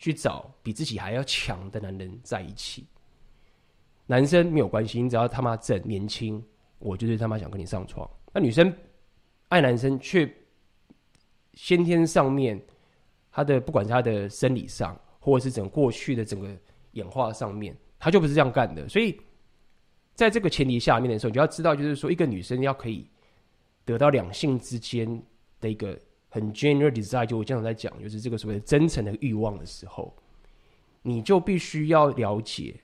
[0.00, 2.84] 去找比自己还要强的男人在一起，
[4.06, 6.44] 男生没有关系，你只要他妈正年轻，
[6.80, 8.10] 我就是他妈想跟你上床。
[8.32, 8.76] 那女生
[9.46, 10.28] 爱男生，却
[11.54, 12.60] 先天上面
[13.30, 16.48] 他的不管是他的生理上，或者是整个过去的整个
[16.92, 18.88] 演化上面，他就不是这样干的。
[18.88, 19.20] 所以
[20.16, 23.08] 在这个前提下面的时候，你就要知道，就是说一个女生要可以。
[23.82, 25.20] 得到两性之间
[25.58, 30.14] 的一个很 general desire，就我经常在讲，就是这个所谓的真诚的欲望的时候，
[31.02, 32.78] 你就必须要了解，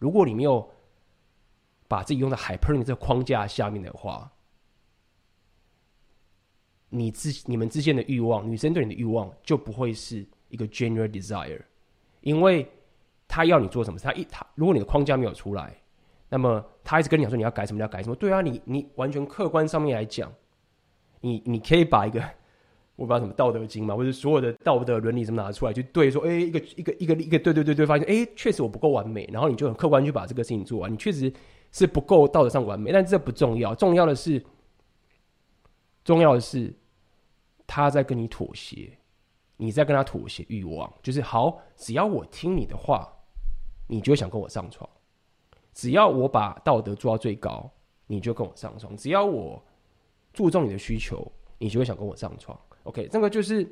[0.00, 0.68] 如果你没有
[1.86, 4.32] 把自己用在 hyper 这个框架下面的话，
[6.88, 11.60] 你自你们之间的欲望，女生对你的欲望就不会是一个 general desire，
[12.28, 12.70] 因为
[13.26, 15.74] 他要你做什么，他一他如果你的框架没有出来，
[16.28, 20.30] 那么他一直跟你讲说你要改什么，你要改什么，对啊，你你完全客观上面来讲。
[21.20, 22.20] 你你可以把一个
[22.94, 31.32] 我不知道什么道德经嘛，或者所有的道德伦理什么拿出来，去对说，哎，一个一个一个一个对对对对，发现哎，确实我不够完美，然后你就很客观去把这个事情做完，你确实
[31.72, 34.44] 是不够道德上完美，但这不重要，重要的是，
[36.04, 36.72] 重要的是
[37.66, 38.97] 他在跟你妥协，
[39.58, 43.06] 你在跟他妥协欲望，就是好，只要我听你的话，
[43.86, 44.88] 你就会想跟我上床，
[45.74, 47.70] 只要我把道德做到最高，
[48.06, 49.62] 你就跟我上床，只要我。
[50.34, 51.26] 注重你的需求，
[51.58, 52.56] 你就会想跟我上床。
[52.84, 53.66] OK，这个就是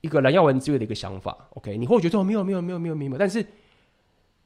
[0.00, 1.46] 一个蓝耀文之约的一个想法。
[1.50, 3.46] OK，你会觉得说没有没有没有没有没有，但是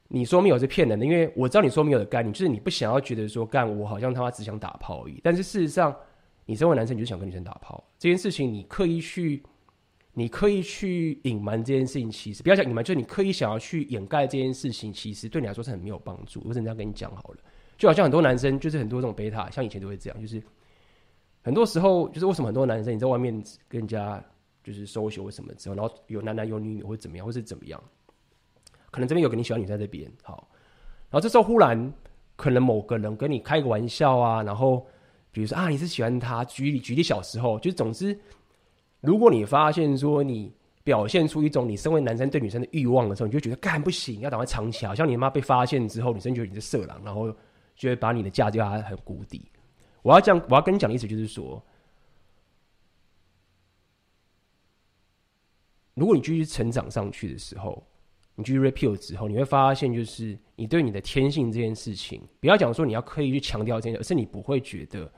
[0.09, 5.19] 你说没有是骗人的，因为我知道你说没有的概念，就是你不想要觉得说干我好像他妈只想打炮而已。
[5.23, 5.95] 但是事实上，
[6.45, 9.41] 你身为男生，你就想跟女生打炮这件事情，你刻意去
[10.17, 16.41] 你刻意去隐瞒这件事情，其实不要讲隐瞒，就是你刻意想要去掩盖这件事情，其实对你来说是很没有帮助。
[16.43, 17.37] 我只能这样跟你讲好了，
[17.77, 20.41] 就好像很多男生就是很多这种贝塔，像以前都会这样，就是。
[21.43, 23.33] 很多时候就是为什么很多男生你在外面
[23.69, 24.21] 跟人家
[24.65, 27.81] 就是收学或什么之后，然后有男男有女女或怎么样，或是怎么样，
[28.91, 30.45] 可能这边有个你喜欢女在这边，好，
[31.09, 31.93] 然后这时候忽然
[32.35, 34.85] 可能某个人跟你开个玩笑啊，然后
[35.31, 38.19] 比如说啊你是喜欢他，举例举例小时候，就是总之，
[39.01, 40.51] 如果你发现说你
[40.83, 47.29] 表现出一种你身为男生对女生的欲望的时候，你就觉得干不行，要赶快藏起来，好像你妈被发现之后，女生觉得你是色狼，然后
[47.75, 49.51] 就会把你的价值压很谷底。
[50.01, 51.61] 我要讲，我要跟你讲的意思就是说，
[55.93, 57.85] 如果你继续成长上去的时候，
[58.35, 65.11] 你继续 repeal 之后，你会发现，就是你对你的天性这件事情，不要讲说你要刻意去强调这件事，而是你不会觉得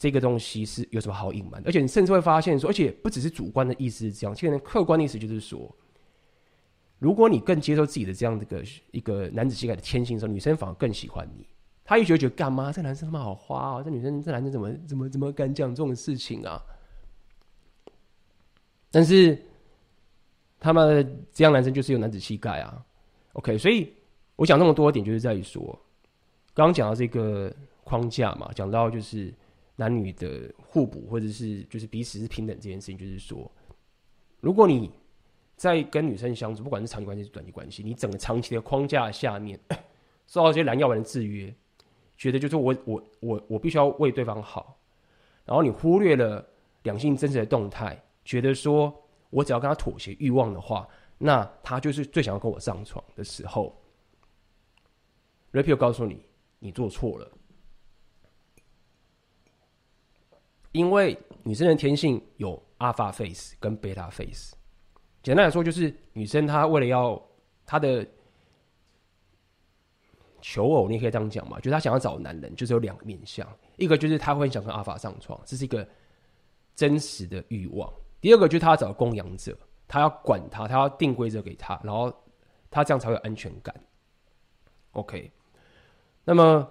[0.00, 5.70] 这个东西是有什么好隐瞒的，而且你甚至会发现说，而且不只是主观的意思是这样，其实客观的意思就是说，
[6.98, 11.46] 如果你更接受自己的这样的一个一个男子气概的天性的时候，女生反而更喜欢你。
[11.84, 12.72] 她一觉得觉得干嘛？
[12.72, 13.82] 这男生他妈好花啊！
[13.82, 16.58] 这女生这男生怎么怎么怎么敢讲这种事情啊？
[18.90, 19.38] 但是
[20.58, 22.82] 他们这样男生就是有男子气概啊。
[23.34, 23.92] OK，所以
[24.36, 25.78] 我讲那么多点，就是在于说，
[26.54, 29.34] 刚刚讲到这个框架嘛，讲到就是
[29.80, 33.50] 男女的互补，或者是就是彼此是平等这件事情，就是说，
[34.40, 34.90] 如果你
[35.56, 39.58] 在跟女生相处，不管是长期关系还是短期关系，你整个长期的框架下面
[40.28, 41.54] 受到这些蓝药丸的制约。
[42.18, 44.78] 觉得就是我我我我必须要为对方好，
[45.46, 46.46] 然后你忽略了
[46.82, 48.94] 两性真实的动态，觉得说
[49.30, 53.74] 我只要跟他妥协欲望的话，那他就是最想要跟我上床的时候。
[55.52, 56.26] Rapio 告诉你，
[56.58, 57.32] 你做错了，
[60.72, 64.54] 因为女生的天性有 Alpha Face 跟 Beta Face，
[65.22, 67.20] 简单来说就是女生她为了要
[67.66, 68.06] 她的。
[70.42, 75.86] 求偶，你可以这样讲嘛，就是她想要找男人，就是有两个面向，一个就是她会想跟阿法上床，这是一个
[76.74, 77.86] 真实的欲望；
[78.22, 79.54] 第二个就是他要找供养者，
[79.86, 82.10] 他要管他，他要定规则给他，然后
[82.70, 83.74] 他这样才会有安全感。
[84.92, 85.30] OK，
[86.24, 86.66] 那么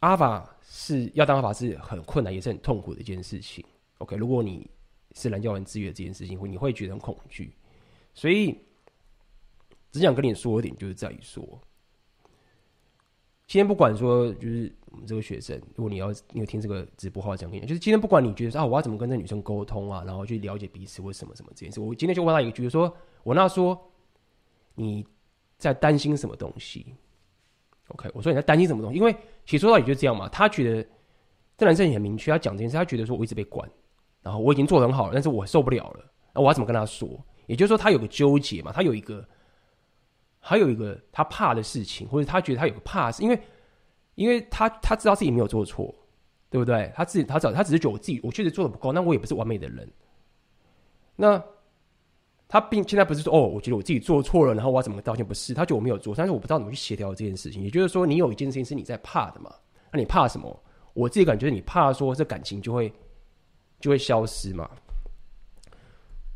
[0.00, 3.64] 阿法是要当法是很困难，也是很痛苦的一件事情。
[3.98, 4.68] OK，如果你
[5.14, 7.54] 是蓝教文制约这件事情，会你会觉得很恐惧，
[8.12, 8.58] 所以。
[9.92, 11.40] 只想跟你说一点，就是在于说，
[13.46, 23.80] 今天不管说，就是我们这个学生，如果你要你有听这个直播的话，讲给你，就是今天不管你觉得啊，我要怎么跟这女生沟通啊，然后去了解彼此或什么什么这件事，我今天就问他一个，就是说我那说
[24.74, 25.06] 你
[25.58, 26.92] 在担心什么东西
[27.88, 28.98] ？OK，我说你在担心什么东西？
[28.98, 30.88] 因为其实说到底就这样嘛，他觉得
[31.56, 33.68] 这男生也很明确，他讲这件事，他觉得说我一直被管，
[34.22, 37.08] 然后我已经做得很好了，但是我受不了了，那我要怎么跟他说？
[37.46, 39.26] 也就是说，他有个纠结嘛，他有一个。
[40.46, 43.40] 还有一个他怕的事情，或者他觉得他有个怕，是因为，
[44.14, 45.94] 因为他他知道自己没有做错，
[46.50, 46.92] 对不对？
[46.94, 49.90] 他自己他找他只是觉得我自己我确实做的不够，那我也不是完美的人。
[51.16, 51.42] 那
[52.54, 55.26] 他并现在不是说哦，我觉得我自己做错了，然后我要怎么道歉？
[55.26, 57.60] 不是，他觉得我没有做，但是我不知道怎么去协调这件事情。
[57.60, 59.52] 也就是说，你有一件事情是你在怕的嘛？
[59.92, 60.56] 那你怕什么？
[60.92, 62.92] 我自己感觉你怕说这感情就会
[63.80, 64.70] 就会消失嘛？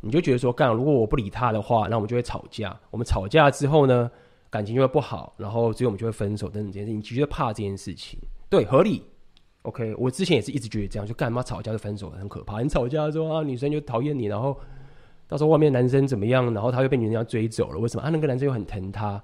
[0.00, 2.76] 你就觉得说，干，如果我不理他的话，那我们就会吵架。
[2.90, 4.10] 我们吵架之后呢，
[4.50, 6.92] 感情就会不好，然后最后我们就会分手等等这件事。
[6.92, 8.18] 你觉得怕这件事情，
[8.50, 9.04] 对，合理。
[9.62, 12.60] OK，我之前也是一直觉得这样，就干嘛吵架就分手很可怕。
[12.60, 14.58] 你吵架之后啊，女生就讨厌你，然后
[15.28, 17.78] 到时候外面男生怎么样，然后他又被女人家追走了。
[17.78, 18.02] 为什么？
[18.02, 19.22] 啊，那个男生又很疼她。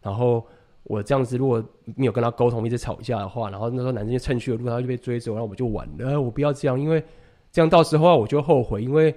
[0.00, 0.46] 然后
[0.84, 1.60] 我这样子如果
[1.96, 6.20] 没有跟他沟通，一直吵架的话，然后那时候男生就趁虚而入，他就被追走，然后我们就完了。
[6.20, 7.02] 我不要这样，因为
[7.50, 9.14] 这样到时候我就后悔，因为。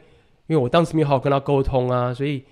[0.47, 2.43] 因为我当时没有好好跟他沟通啊，所以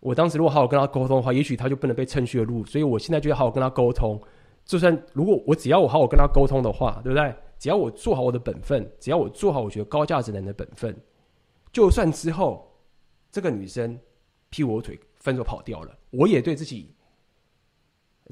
[0.00, 2.62] 我当时如果好好跟他沟通的话，也许他就不能被趁虚而入。
[2.66, 4.20] 所以我现在就要好好跟他沟通。
[4.66, 7.34] 就算如果我只要我好好跟他沟通的话，对不对？
[7.58, 10.94] 只要我做好我的本分，只要我做好我觉得高价值人的本分，
[11.72, 12.65] 就算之后
[13.36, 14.00] 这个女生
[14.48, 16.90] 劈我腿分手跑掉了，我也对自己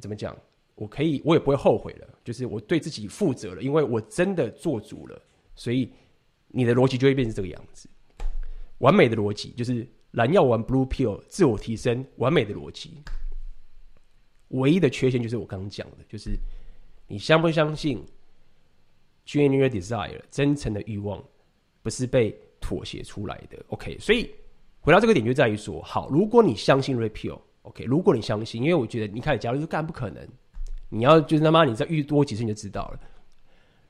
[0.00, 0.34] 怎么讲？
[0.76, 2.08] 我可以，我也不会后悔了。
[2.24, 5.22] 就是我对自己负责了，因为我真的做足了。
[5.54, 5.92] 所以
[6.48, 7.86] 你的逻辑就会变成这个样子。
[8.78, 13.02] 完美的逻辑就是蓝药丸 Blue Pill 自我提升，完美的逻辑。
[14.48, 16.30] 唯一的缺陷就是我刚刚讲的，就是
[17.06, 18.02] 你相不相信
[19.26, 21.22] genuine desire 真诚的欲望
[21.82, 24.30] 不是被妥协出来的？OK，所以
[24.84, 30.28] 回到这个点就在于说，好，如果你相信 Rapio，OK，如果你相信，因为我觉得你开始加入就干不可能，
[30.90, 33.00] 你要就是他妈你再遇多几次你就知道了。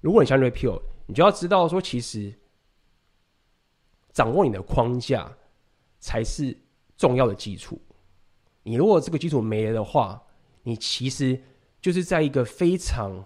[0.01, 2.33] 如果你相信 repeal，你就要知道说其实。
[4.13, 5.29] 掌握你的框架
[5.99, 6.57] 才是
[6.97, 7.77] 重要的基础。
[8.63, 10.23] 你如果这个基础没了的话，
[10.63, 11.37] 你其实
[11.81, 13.25] 就是在一个非常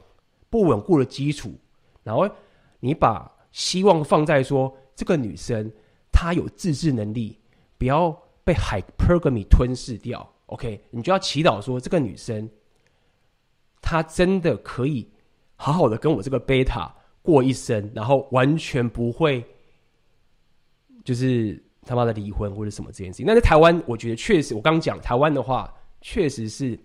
[0.48, 1.52] 不稳固的基础
[2.02, 2.26] 然后
[2.80, 5.70] 你把希望放在说这个女生
[6.10, 7.38] 她有自制能力，
[7.78, 8.10] 不要
[8.44, 10.28] 被 hypergamy 吞噬掉。
[10.46, 12.50] OK，你就要祈祷说这个女生
[13.80, 15.08] 她真的可以
[15.56, 19.44] 好好的跟我这个贝塔过一生，然后完全不会
[21.04, 23.26] 就是他妈的离婚或者什么这件事情。
[23.26, 26.78] 那在台湾，我觉得确实，我刚讲台湾的话，确实是。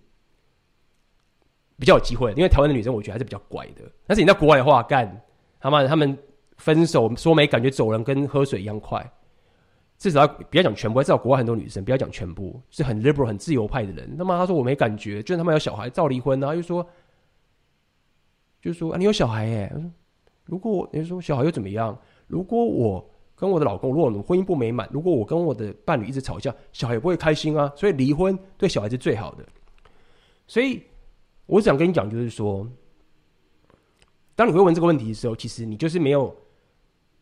[1.75, 3.81] 比较有机会，因为台湾的女生我觉得还是比较乖的。
[4.05, 5.21] 但是你在国外的话，干
[5.59, 6.17] 他妈的，他们
[6.55, 9.11] 分手说没感觉走人，跟喝水一样快。
[9.97, 14.17] 至少不要讲全部，至少国外很多女生不要讲全部，是很 liberal 很自由派的人。
[14.17, 16.85] 他妈他说我没感觉，就是他们有小孩照离婚啊，又说
[18.61, 19.73] 就是说啊你有小孩耶，
[20.45, 21.97] 如果你说小孩又怎么样？
[22.27, 27.71] 如果我跟我的老公，如果我们婚姻不美满，如果我跟我的伴侣一直吵架，小孩也不会开心啊。
[27.75, 29.45] 所以离婚对小孩是最好的。
[30.47, 30.81] 所以。
[31.45, 32.65] 我想跟你讲，就是说，
[34.33, 36.33] 当你会问这个问题的时候，其实你就是没有，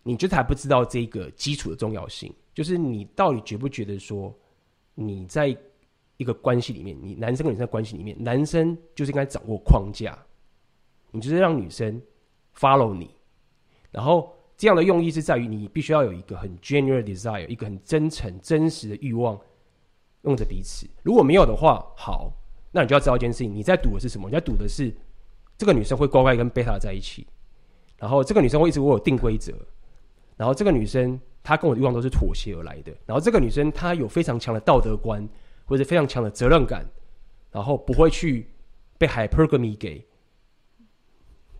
[0.04, 2.32] 你就是还不知道这个基础的重要性。
[2.54, 4.34] 就是你到底觉不觉得说，
[4.96, 5.56] 你在
[6.18, 10.18] 一个关系里面，你男生跟女生的关系里面，男生就是应该掌握框架，
[11.12, 12.02] 你就是让女生
[12.58, 13.10] follow 你，
[13.90, 19.40] 然后这样的用意是在于你必须要有一个很 genuine desire，一个很真诚、真实的欲望，
[20.24, 20.88] 用着彼此。
[21.04, 22.32] 如果没有的话，好。
[22.74, 24.30] 那你就要知道一件事情，你在赌的是什么？
[24.30, 24.96] 你在赌的是
[25.58, 27.28] 这个女生会乖乖跟贝塔在一起，
[27.98, 29.52] 然后这个女生会一直为我定规则，
[30.38, 35.28] 然后这个女生她跟我的欲望都是妥协而来的，然后这个女生她有非常强的道德观
[35.66, 36.86] 或者非常强的责任感，
[37.52, 38.48] 然后不会去
[38.98, 40.06] 被 hypergamy 给，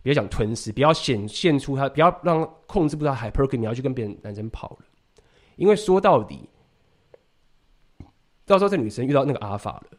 [0.02, 4.86] 别讲吞噬，不要显现出她，不要让控制不到 hypergamy 要去跟别人男生跑了，
[5.56, 6.48] 因为说到底，
[8.44, 9.98] 到时候这女生遇到那个阿法了。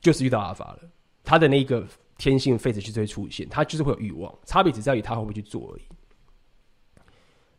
[0.00, 0.78] 就是遇到阿法了，
[1.22, 5.82] 他的那个天性废子就会出现，他就是会有欲望，差别只在于他会不会去做而已。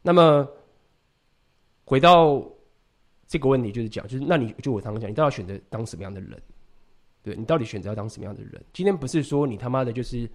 [0.02, 0.48] 那么
[1.86, 2.44] 回到
[3.28, 6.42] 这个问题，就是讲，就是那你就我刚刚讲，你到底选择当什么样的人？
[7.24, 8.64] 对，你到底选择要当什么样的人？
[8.74, 10.30] 今天不是说你他妈的就是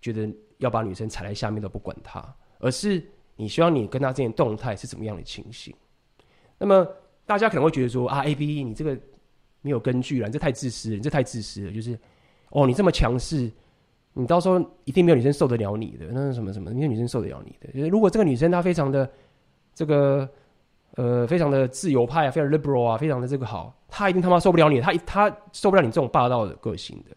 [0.00, 2.22] 觉得要把女生踩在下面都不管她，
[2.58, 3.04] 而是
[3.36, 5.74] 你希望你跟她之间动态是怎么样的情形？
[6.58, 6.86] 那么
[7.26, 8.98] 大家可能会觉得说啊，A B，你这个。
[9.62, 11.70] 没有根据了，你这太自私了，你这太自私了。
[11.70, 11.98] 就是，
[12.48, 13.52] 哦，你这么强势，
[14.12, 16.06] 你到时候一定没有女生受得了你的。
[16.10, 16.70] 那是什么什么？
[16.72, 17.72] 没有女生受得了你的。
[17.72, 19.10] 就是如果这个女生她非常的
[19.74, 20.28] 这个
[20.96, 27.16] 呃，非常的自由派啊，非常 liberal 啊，非常的这个好，她一定他妈受不了你，她她受不了你这种霸道的个性的。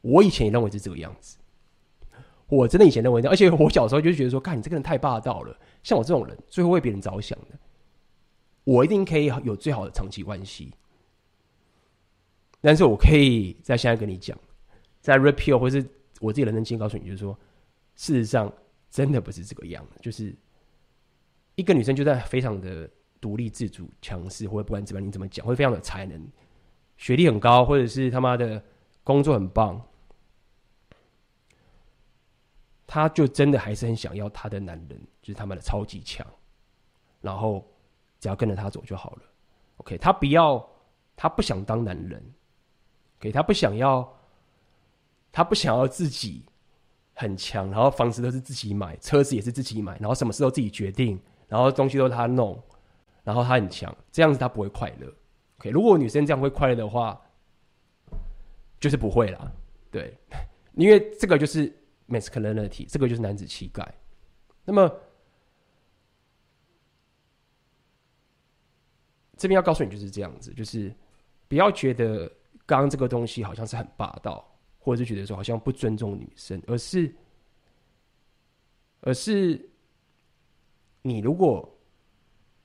[0.00, 1.38] 我以前也认为是这个样子，
[2.48, 5.56] 我真的以前认为这样，而且我小时候就觉得说，看你这个人太霸道了。
[5.84, 7.56] 像我这种人，最后为别人着想的，
[8.64, 10.74] 我一定可以有最好的长期关系。
[12.60, 14.36] 但是我可以在现在跟你讲，
[15.02, 15.86] 在 repeal 或是
[16.20, 17.38] 我自己人生经验告诉你，就是说，
[17.96, 18.50] 事实上
[18.88, 19.98] 真的不是这个样子。
[20.00, 20.34] 就是
[21.56, 22.88] 一个女生就在非常的
[23.20, 26.26] 独立自主、强势，或者不管怎么样，你怎么讲，会非常的才能、
[26.96, 28.62] 学历很高，或者是他妈的
[29.02, 29.84] 工作很棒，
[32.86, 36.26] 她就真的还是很想要她的男人，就是他妈的超级强，
[37.20, 37.68] 然后
[38.20, 39.22] 只要跟着他走就好了。
[39.78, 40.64] OK，她不要，
[41.16, 42.22] 她不想当男人。
[43.18, 44.02] 给他不想要，
[45.32, 46.44] 他不想要自己
[47.14, 51.18] 很强，然后房子都是自己买，车子也是自己买，然后什么事都自己决定，
[51.48, 52.62] 然后东西都是他弄，
[53.24, 55.12] 然后他很强，这样子他不会快乐。
[55.58, 57.20] OK，如果女生这样会快乐的话，
[58.78, 59.50] 就是不会啦。
[59.90, 60.16] 对，
[60.76, 61.74] 因为这个就是
[62.08, 63.94] masculinity，这个就是男子气概。
[64.64, 64.88] 那么
[69.36, 70.94] 这边要告诉你就是这样子，就是
[71.48, 72.30] 不要觉得。
[72.64, 74.51] 刚刚这个东西好像是很霸道，
[74.84, 77.14] 或者是觉得说好像不尊重女生，而是，
[79.00, 79.70] 而是
[81.02, 81.72] 你如果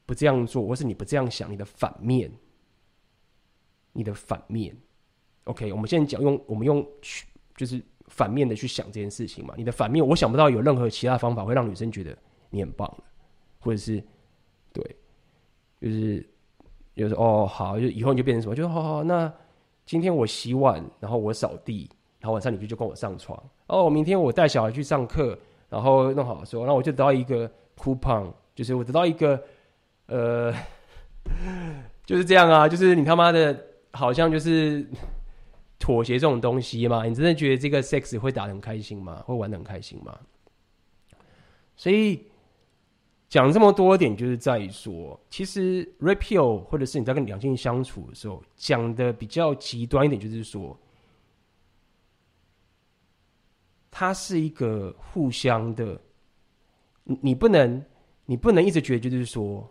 [0.06, 2.32] 不这样做，或是你不这样想，你的反面，
[3.94, 4.76] 你的反面
[5.44, 9.54] ，OK，我们现在讲用我们用去就是反面的去想这件事情嘛。
[9.56, 12.18] 你的反面，我想不到有任何其他方法会让女生觉得
[12.50, 12.92] 你很棒，
[13.60, 14.04] 或者是
[14.74, 14.84] 对，
[15.80, 16.30] 就是
[16.96, 19.32] 就是哦好，就以后你就变成什么，就好好那。
[19.86, 21.90] 今天我洗碗，然后我扫地，
[22.20, 23.42] 然后晚上你就就跟我上床。
[23.68, 25.38] 哦，明天我带小孩去上课，
[25.70, 29.42] 然后弄好说，然后我就得到一个 coupon，就是我得到一个，
[30.08, 30.54] 呃，
[32.06, 33.58] 就是这样啊，就是你他妈的，
[33.92, 34.86] 好像就是
[35.80, 37.06] 妥协这种东西嘛？
[37.06, 39.24] 你真的觉得这个 sex 会打得很开心吗？
[39.26, 40.18] 会玩得很开心吗？
[41.76, 42.24] 所以。
[43.30, 50.80] 讲这么多点，就是在说，其实 repeal 或者是你在跟两性相处的时候，讲的比较极端一点，就是说，
[54.00, 56.00] 它是一个互相的，
[57.04, 57.84] 你你不能，
[58.28, 59.68] 你不能一直觉得就是说，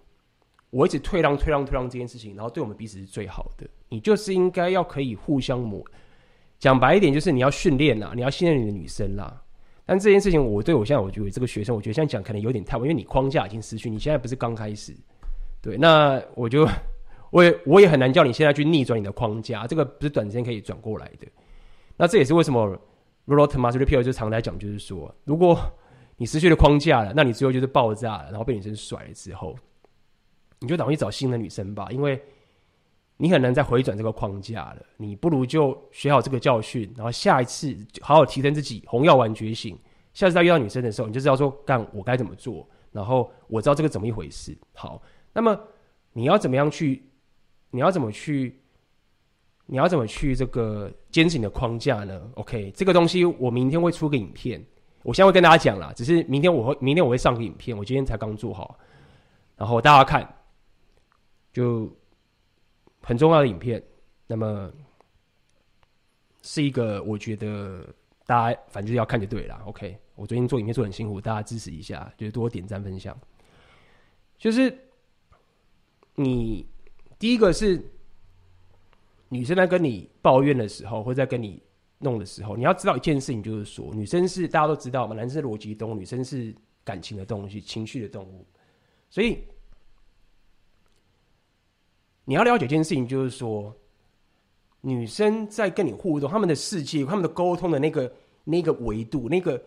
[0.71, 3.65] 我一直退让、退让、退让这件事情，然后对我们彼此是最好的。
[3.89, 5.81] 你就是应该要可以互相磨。
[6.59, 9.41] 讲白一点，就是你要训练啦，你要信任你的女生啦。
[9.85, 14.93] 但这件事情，我对我现在我觉得这个学生，我觉得现在讲可能有点太晚，因为你框架已经失去，你现在不是刚开始。
[15.63, 16.69] 对，那我就
[17.31, 21.29] 我也我也很难叫你现在去逆转你的框架，这个不是短时间可以转过来的。
[21.97, 22.77] 那这也是为什么
[23.27, 25.59] Rollo Tomassi Repeal 就常来讲，就是说，如果
[26.17, 29.57] 你失去了框架了，那你最后就是爆炸了，然后被女生甩了之后，
[30.61, 32.23] 你就等于找新的女生吧，因为
[33.17, 34.77] 你很难再回转这个框架了。
[34.97, 39.77] 你不如就学好这个教训，然后下一次好好提升自己，红药丸觉醒。
[40.15, 44.57] 下次再遇到女生的时候，你就知道说，干我该怎么做，然后我知道这个怎么一回事。
[44.73, 45.03] 好，
[45.33, 45.59] 那么
[46.13, 47.03] 你要怎么样去？
[47.71, 48.63] 你要怎么去？
[49.69, 54.65] 你要怎么去这个坚持你的框架呢？OK，这个东西我明天会出个影片，
[55.03, 55.93] 我现在会跟大家讲啦。
[55.97, 58.79] 只是明天我会明天我会上个影片，我今天才刚做好，
[59.57, 60.37] 然后大家看，
[61.53, 61.93] 就
[63.03, 63.83] 很重要的影片。
[64.29, 64.73] 那么
[66.43, 67.85] 是一个我觉得
[68.25, 69.61] 大家反正就是要看就对了。
[69.67, 73.19] OK，我最近做影片做很辛苦，大家支持一下，就是多点赞分享。
[74.39, 74.73] 就是
[76.15, 76.65] 你
[77.19, 77.85] 第一个是。
[79.29, 81.61] 女生在跟你抱怨的时候，或者在跟你
[81.99, 86.55] 弄的时候，你要知道一件事情，就是说，女生是大家都知道嘛，男生逻辑动物，女生是
[86.85, 88.47] 感情的东西，情绪的动物。
[89.11, 89.39] 所以
[92.25, 93.75] 你要了解一件事情，就是说，
[94.81, 98.13] 女生在跟你互动，他们的世界，他们的沟通的那个
[98.45, 99.61] 那个维度，那个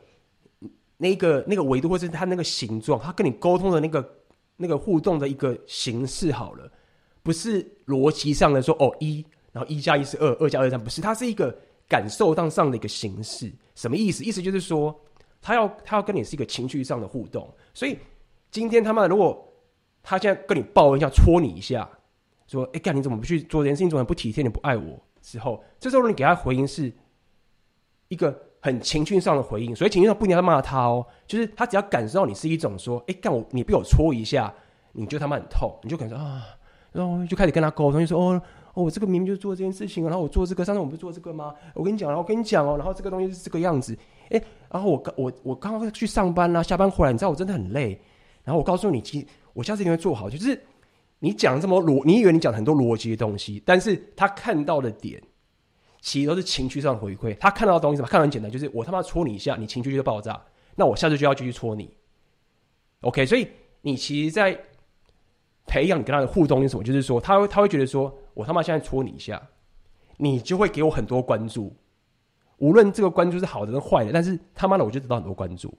[0.95, 4.18] 那个那个维度，或是他那个形状，他跟你沟通的那个
[4.55, 6.72] 那个互动的一个形式，好了，
[7.24, 9.26] 不是逻辑上的说哦一。
[9.52, 11.56] 然后一加一是二，二加二三不是，它是一个
[11.88, 13.52] 感受当上的一个形式。
[13.74, 14.24] 什么意思？
[14.24, 14.95] 意思就是说，
[15.41, 17.52] 他要他要跟你是一个情绪上的互动。
[17.74, 17.97] 所以
[18.52, 19.43] 今天他妈如果
[20.04, 21.89] 他现在跟你抱一下，戳你一下，
[22.45, 23.88] 说：“哎干，你怎么不去做这件事情？
[23.88, 24.43] 你怎么不体贴？
[24.43, 26.91] 你不爱我？”之后，这时候你给他回应是
[28.10, 29.76] 一个很情绪上的回应。
[29.76, 34.54] 所以情绪上不一定要骂他哦，就是他只要感受到你是一种说：“哎干，我你被我戳一下，
[34.91, 36.45] 你觉得他妈很痛，你就感觉啊，
[36.91, 38.41] 然后就开始跟他沟通，就说哦。”
[38.74, 41.54] 哦，我这个明明就做这件事情，然后我做这个，上次我不是做这个吗？
[41.74, 43.98] 我跟你讲，然后我跟你讲哦，然后这个东西是这个样子，
[44.30, 44.42] 哎，
[44.72, 48.00] 然后我刚我我刚刚去上班啦，下班回来，你知道我真的很累，
[48.44, 50.62] 然后我告诉你，其实我下次一定会做好，就是
[51.18, 55.22] 你讲这么逻，你以为你讲很多逻辑的东西，但是他看到的点，
[56.00, 58.08] 其实都是情绪上的回馈，他看到的东西什么？
[58.08, 60.40] 看得很简单，就是我他妈戳你一下，你情绪就爆炸，
[60.76, 61.90] 那我下次就要继续戳你
[63.02, 63.26] ，OK？
[63.26, 63.48] 所以
[63.82, 64.60] 你其实，在。
[65.70, 66.84] 培养你跟他的互动是什么？
[66.84, 69.40] 就是说，他会他会觉得说，我他妈现在戳你一下，
[70.18, 71.72] 你就会给我很多关注，
[72.58, 75.72] 无论这个关注是好的跟坏的，但是他妈的我就得到很多关注，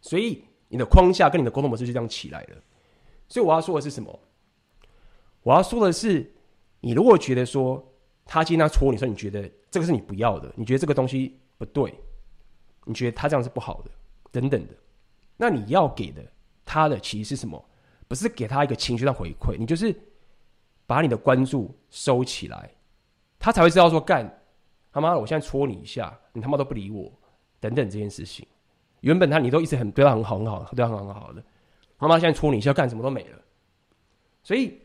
[0.00, 2.56] 所以你的框架跟你的沟通模式就这样起来了。
[3.26, 4.16] 所以我要说的是什么？
[5.42, 6.32] 我要说的是，
[6.80, 7.84] 你如果觉得说
[8.24, 11.92] 他今天他戳你说，你觉得这个是你不要的，你觉得这个东西不对，
[12.84, 13.90] 你觉得他这样是不好的，
[14.30, 14.74] 等等的，
[15.36, 16.22] 那你要给的
[16.64, 17.62] 他的其实是什么？
[18.08, 19.94] 不是给他一个情绪上回馈，你就是
[20.86, 22.70] 把你的关注收起来，
[23.38, 24.42] 他才会知道说干
[24.90, 27.12] 他妈的，我现在戳你一下，你他妈都不理我，
[27.60, 28.46] 等等这件事情。
[29.00, 31.44] 原本他你都一直很对他很好很好，对他很好很好的，
[31.98, 33.38] 他妈现在戳你一下，干什么都没了。
[34.42, 34.80] 所以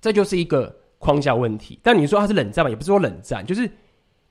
[0.00, 1.78] 这就是一个框架问题。
[1.80, 2.68] 但你说他是冷战嘛？
[2.68, 3.70] 也不是说冷战，就是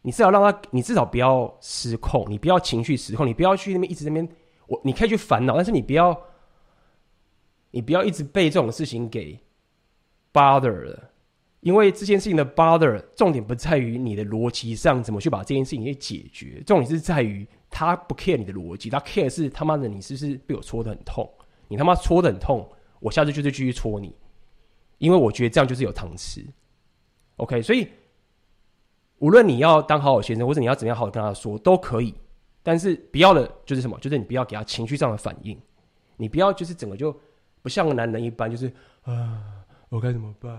[0.02, 4.28] 你至少让他，你至少不要失控，你不要情绪失控，你不要去那边一直那边，
[4.68, 6.16] 我你可以去烦恼，但是你不要。
[7.76, 9.38] 你不要一直被这种事情给
[10.32, 11.12] bother 了，
[11.60, 21.30] 因为这件事情的 bother 重点不在于你的逻辑上怎么去把这件事情给解决，重点是在于他不 care 你的逻辑，他 care 是他妈的你是不是被我戳得很痛？
[21.68, 22.66] 你他妈戳得很痛，
[23.02, 24.16] 我下次就是继续戳你，
[24.98, 26.46] 因为我觉得这样就是有糖吃。
[27.36, 27.90] OK，所以
[29.18, 32.16] 无论你要当好好先生，或者你要怎样好好跟他说都可以，
[32.64, 34.00] 但是不要的就是什么？
[34.00, 35.60] 就是你不要给他情绪上的反应，
[36.16, 37.14] 你不要就是整个就。
[37.66, 39.44] 不像个男人一般，就是啊，
[39.90, 40.56] 我该怎么办？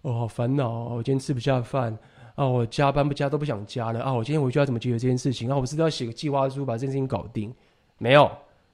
[0.00, 0.94] 哦，好烦恼！
[0.94, 1.94] 我今天吃不下饭
[2.36, 2.46] 啊！
[2.46, 4.10] 我加班不加都不想加了啊！
[4.10, 5.58] 我今天回去要怎么解决这件事情啊？
[5.58, 7.54] 我是不是要写个计划书把这件事情搞定？
[7.98, 8.30] 没有，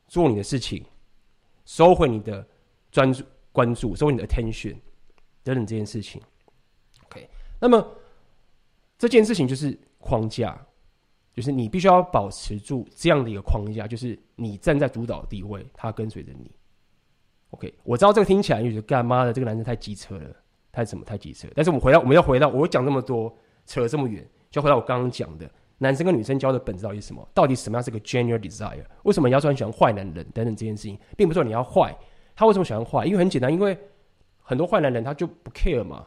[0.07, 0.85] 做你的事情，
[1.65, 2.47] 收回你的
[2.93, 4.77] 专注、关注，收回你的 attention，
[5.43, 6.23] 等等这件事情。
[7.07, 7.85] OK，那么
[8.97, 10.65] 这件事情就是框架，
[11.35, 16.49] 就是你必须要保持住这样的一个框架，就是你站在主导地位，他跟随着你。
[17.55, 20.31] OK，我知道这个听起来就是干妈的这个男生太机车了，
[20.73, 21.47] 太什么太机车。
[21.55, 23.33] 但是我们回到，我们要回到，我讲这么多，
[23.65, 25.49] 扯了这么远，就回到我刚刚讲的，
[25.79, 27.29] 男生跟女生交的本质到底是什么？
[27.33, 28.85] 到底什么样是个 genuine desire？
[29.05, 31.97] 为什么你要说很喜欢坏男人等等这件事情，并不是说你要坏，
[32.35, 33.07] 他为什么喜欢坏？
[33.07, 33.79] 因为很简单，因为
[34.41, 36.05] 很多坏男人他就不 care 嘛。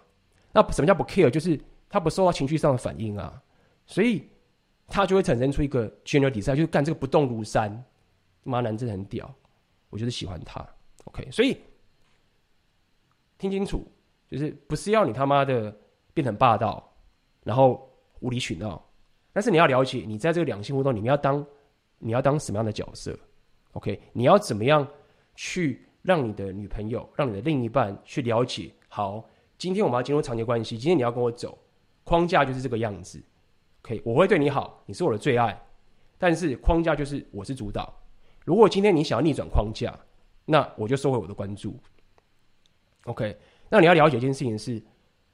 [0.52, 1.30] 那什么叫不 care？
[1.30, 1.58] 就是
[1.90, 3.42] 他不受到情绪上的反应啊，
[3.86, 4.28] 所以
[4.88, 7.84] 他就会产生出一个 genuine desire，就是干这个不动如山，
[8.44, 9.34] 妈男真的很屌，
[9.90, 10.68] 我就是喜欢他。
[11.08, 11.58] OK，所以
[13.38, 13.86] 听清楚，
[14.30, 15.76] 就是不是要你他妈的
[16.14, 16.92] 变成霸道，
[17.44, 17.90] 然后
[18.20, 18.84] 无理取闹。
[19.32, 21.46] 但是你要了解，你在这个两性互动里面要当，
[22.00, 23.18] 你要当什么样的角色
[23.74, 24.86] ？OK，你要怎么样
[25.36, 28.72] 去让你的女朋友、让你的另一半去了解？
[28.90, 29.24] 好，
[29.58, 31.58] 今天我们要进入长期关系，今天你要跟我走，
[32.04, 33.24] 框架就是这个样子。
[33.84, 35.58] OK，我会对你好，你是我的最爱，
[36.18, 37.94] 但是框架就是我是主导。
[38.44, 39.98] 如果今天你想要逆转框架，
[40.48, 41.78] 那我就收回我的关注。
[43.04, 43.38] OK，
[43.70, 44.82] 那你要了解一件事情是，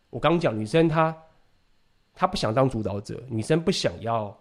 [0.09, 1.17] 我刚讲女生她。
[2.15, 4.39] 她不想当主导者，女生不想要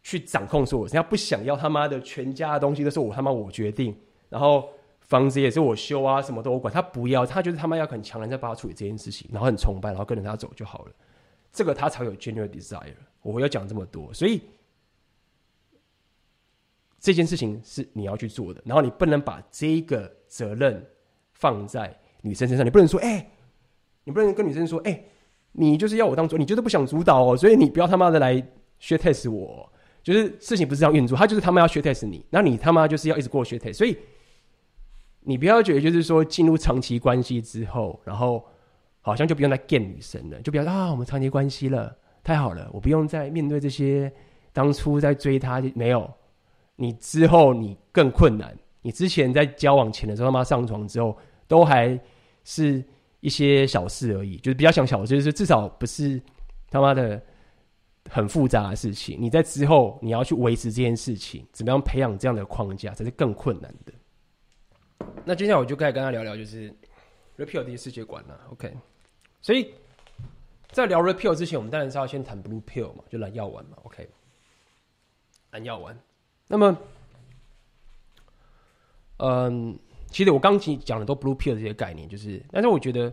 [0.00, 4.70] 去掌控所有，人家不想要他妈的全家的东西都是我他妈我决定，然后
[5.00, 10.92] 房子也是我修啊，什么都我管，他不要，他就是他妈要很强人在帮他处理这件事情，然后很崇拜，然后跟着他走就好了，
[11.50, 12.94] 这个他才有 genuine desire。
[13.22, 14.40] 我要讲这么多，所以
[17.00, 20.86] 这件事情是你要去做的，然后你不能把这个责任
[21.32, 23.26] 放在女生身上，你不能说，哎、
[24.04, 25.02] 你不能跟女生说，哎、
[25.52, 28.34] 你就是要我当主，你就是不想主导哦，所以你不要他妈的来
[28.78, 29.72] shit test 我，
[30.02, 33.96] 就是事情不是这样运作，他就是他妈要 shit test 你，那你他妈就是要一直过 shit test，所以
[35.22, 38.44] 你不要觉得就是说进入长期关系之后，然后
[39.00, 44.12] 好像就不用再见女生了，就不要啊，我们长期关系了，太好了，我不用再面对这些
[44.52, 46.10] 当初在追他没有，
[46.80, 51.16] 你之后你更困难，你之前在交往前的时候他妈上床之后
[51.46, 52.00] 都还
[52.42, 52.82] 是。
[53.22, 56.18] 一些小事而已，就是比较想小事，就是至少不是
[56.70, 57.22] 他妈的
[58.08, 59.18] 很复杂的事情。
[59.20, 63.92] 你在之后你要去维持这件事情，怎么样培养这样的框架才是更困难的。
[65.22, 66.74] 那今天我就该跟他聊聊，就是
[67.36, 68.40] repeal 的世界观了。
[68.52, 68.74] OK，
[69.42, 69.74] 所以
[70.70, 73.76] 在聊 repeal 之前，我们当然是要先谈 Blue Pill 嘛，就蓝药丸嘛。
[73.82, 74.08] OK，
[75.50, 75.94] 蓝药丸。
[76.50, 76.76] 那么，
[79.18, 79.78] 嗯。
[80.12, 83.08] 其实我刚刚讲的都 blue pill 这些概念，就是，但是我觉得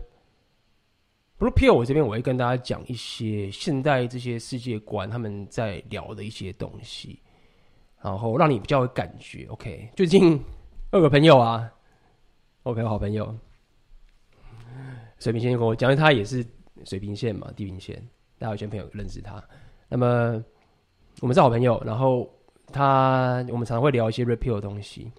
[1.38, 7.22] blue pill 我这边我会跟大家讲一些现代这些世界观他们在聊的一些东西，
[8.02, 9.46] 然后让你比较有感觉。
[9.46, 10.42] OK，最近
[10.92, 11.72] 有个朋友啊
[12.64, 13.32] ，OK 好朋友，
[15.20, 16.44] 水平线跟我讲，他也是
[16.84, 17.96] 水平线嘛，地平线，
[18.40, 19.40] 大家有些朋友认识他。
[19.88, 20.44] 那么
[21.20, 22.28] 我们是好朋友，然后
[22.72, 25.10] 他我们常常会聊一些 red pill 的东西。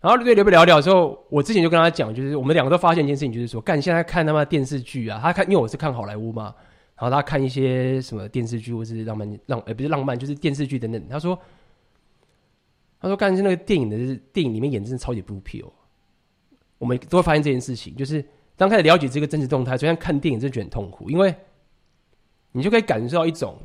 [0.00, 6.52] 然后对聊不聊聊之后，我之前就跟他讲，就是我们两个都发现一件事情，就是说，干现在看他妈电视剧啊，他看，因为我是看好莱坞嘛，
[6.96, 11.08] 然后他看一些什么电视剧或是浪漫浪，呃，不是浪漫，就是电视剧等等。
[11.08, 11.38] 他说，
[13.00, 13.96] 他说，干是那个电影的，
[14.32, 15.70] 电影里面演真的超级 blue pill。
[16.78, 18.24] 我们都会发现这件事情，就是
[18.56, 21.32] 当开始了解这个真实动态，就像看电影真的觉得很痛苦，因为
[22.50, 23.56] 你就可以感受到一种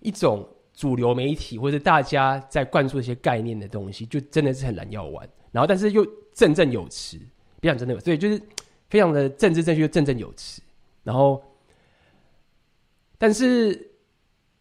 [0.00, 0.46] 一种。
[0.78, 5.28] 主流媒体或者大家在灌输一些概念的东西，就真的是很难药丸。
[5.50, 7.18] 然后，但是又振振有词，
[7.60, 8.40] 不想真的有，所以就是
[8.88, 10.62] 非常的政治正确，又振振有词。
[11.02, 11.42] 然后，
[13.18, 13.90] 但是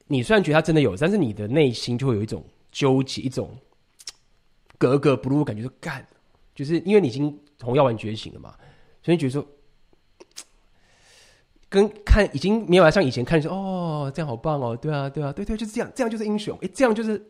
[0.08, 3.56] 你虽然觉得他真的有，但是你的内心就会有一种纠结，一种
[4.80, 6.04] 格格不入，感觉就干，
[6.56, 8.56] 就是因为你已经从药丸觉醒了嘛，
[9.04, 9.48] 所以觉得说。
[11.70, 17.22] 跟看已经没有像以前看说哦，这样好棒哦，对啊对啊对对，就是这样，这样就是英雄，哎，这样就是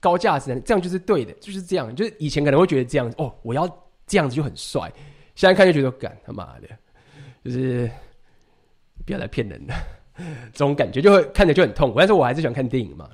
[0.00, 3.66] 高价值，这样就是对的，就是这样，就是以前可能会觉得这样哦，我要
[4.06, 4.92] 这样子就很帅，
[5.34, 6.68] 现在看就觉得干他妈的，
[7.44, 7.90] 就是
[9.04, 9.74] 不要来骗人的，
[10.52, 13.10] 这种感觉就会看着就很痛苦，但是我还是喜欢看电影嘛，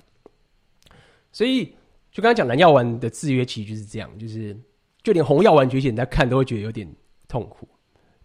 [1.33, 1.75] 所以
[2.11, 4.55] 就刚才讲蓝药丸的制约其实就是这样，就是
[5.03, 6.87] 就连红药丸觉醒，在看都会觉得有点
[7.29, 7.67] 痛苦。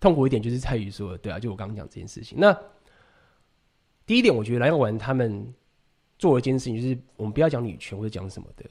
[0.04, 2.38] 痛苦一点就是在于说，对啊，就我刚刚讲这件事情。
[2.38, 2.54] 那
[4.06, 5.54] 第一点，我觉得蓝药丸他们
[6.20, 8.66] 做了一件事情，就是我们不要讲女权或者讲什么的，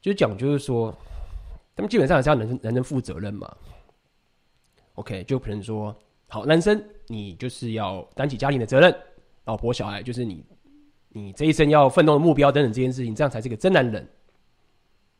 [0.00, 0.92] 就是讲就是说，
[1.76, 3.56] 他们基本上还是要男生男生负责任嘛。
[4.94, 5.96] OK，就可能说，
[6.26, 8.92] 好，男生你就是要担起家庭的责任，
[9.44, 10.44] 老婆小孩就是你
[11.10, 14.04] 你这一生要奋斗的目标等等这件事情，这样才是个真男人。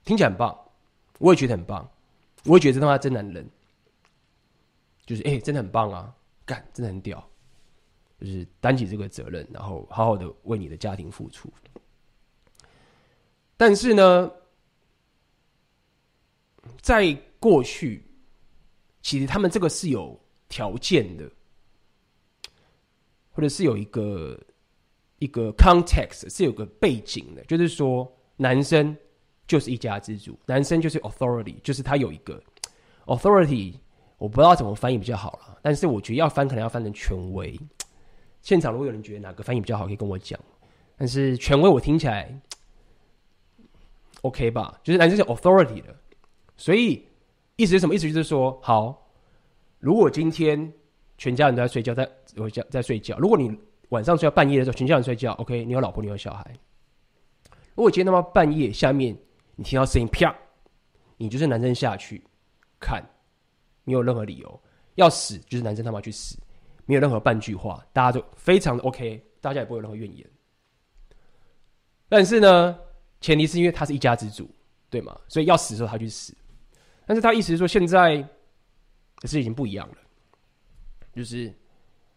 [0.04, 0.58] 听起来很棒，
[1.20, 1.88] 我也觉得很棒，
[2.46, 3.48] 我也觉得这他妈真男人。
[5.10, 6.14] 就是哎、真的很棒啊，
[6.46, 7.28] 干，真的很屌，
[8.20, 11.52] 就是担起这个责任，然后好好的为你的家庭付出。
[13.56, 14.30] 但是呢，
[16.80, 18.04] 在过去，
[19.02, 20.16] 其实他们这个是有
[20.48, 21.28] 条件的，
[23.32, 24.40] 或者是有一个
[25.18, 28.96] 一个 context 是有个背景的，就是说男生
[29.48, 32.40] 就是一家之主，男生就是 authority，就是他有一个
[33.06, 33.74] authority，
[34.20, 37.58] 我不知道怎么翻译比较好了，但是我觉得要翻可能要翻成权威。
[38.42, 40.38] 现场如果有人觉得哪个翻译比较好，可以跟我讲。
[40.98, 42.38] 但是权威我听起来
[44.20, 44.78] OK 吧？
[44.84, 45.96] 就是男生是 authority 的，
[46.58, 47.08] 所以
[47.56, 47.94] 意思是什么？
[47.94, 49.10] 意思就是说，好，
[49.78, 50.70] 如果今天
[51.16, 52.06] 全家人都在睡觉，在
[52.36, 53.58] 我在在睡觉，如果你
[53.88, 56.54] 晚上睡到半夜的时候，全家人睡觉，OK，你有老婆，你有小孩。
[57.74, 59.16] 如果今天他妈半夜下面
[59.56, 60.36] 你听到声音啪，
[61.16, 62.22] 你就是男生下去
[62.78, 63.02] 看，
[63.84, 64.62] 没有任何理由
[64.94, 66.38] 要死，就是男生他妈去死，
[66.86, 70.26] 没有任何半句话，大家就非常的 OK，大家也不会有任何怨言。
[72.08, 72.78] 但是呢，
[73.20, 74.50] 前提是因为他是一家之主，
[74.88, 75.18] 对吗？
[75.28, 76.34] 所以要死的时候他去死。
[77.06, 78.20] 但是他意思是说，现在
[79.16, 79.96] 可是已经不一样了，
[81.12, 81.52] 就是。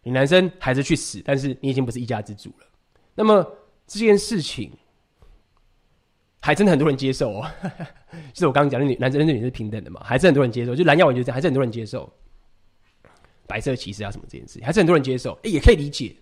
[0.05, 2.68] 你男生还是去死，但是你已经不是一家之主了。
[3.16, 3.41] 那么
[3.88, 4.70] 这件事情
[6.45, 7.49] 还真的很多人接受哦。
[8.33, 10.75] 就是我刚刚讲的，女男生跟女生平等的嘛，还是很多人接受。
[10.75, 12.11] 就蓝药丸就这样，还是很多人接受
[13.47, 15.31] 白色歧视啊什么这件事情，还是很多人接受。
[15.43, 16.13] 哎，也可以理解。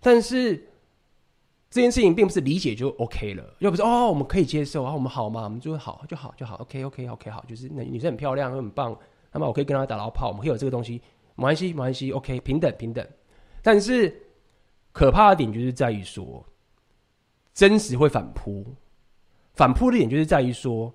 [0.00, 0.56] 但是
[1.70, 5.44] 这件事情并不是理解就 OK 了，又不是哦，我们可以接受啊，我们好吗？
[5.44, 8.94] 我们就好就好就好，OK OK OK 好，就是那女生很漂亮又，很棒，
[9.32, 11.00] 那么我可以跟她打牢炮，我们可以有这个东西。
[11.34, 13.06] 没关系，没关系，OK，平等，平等。
[13.62, 14.14] 但是
[14.92, 16.44] 可怕的点就是在于说，
[17.54, 18.66] 真实会反扑。
[19.58, 20.94] 反扑的点就是在于说，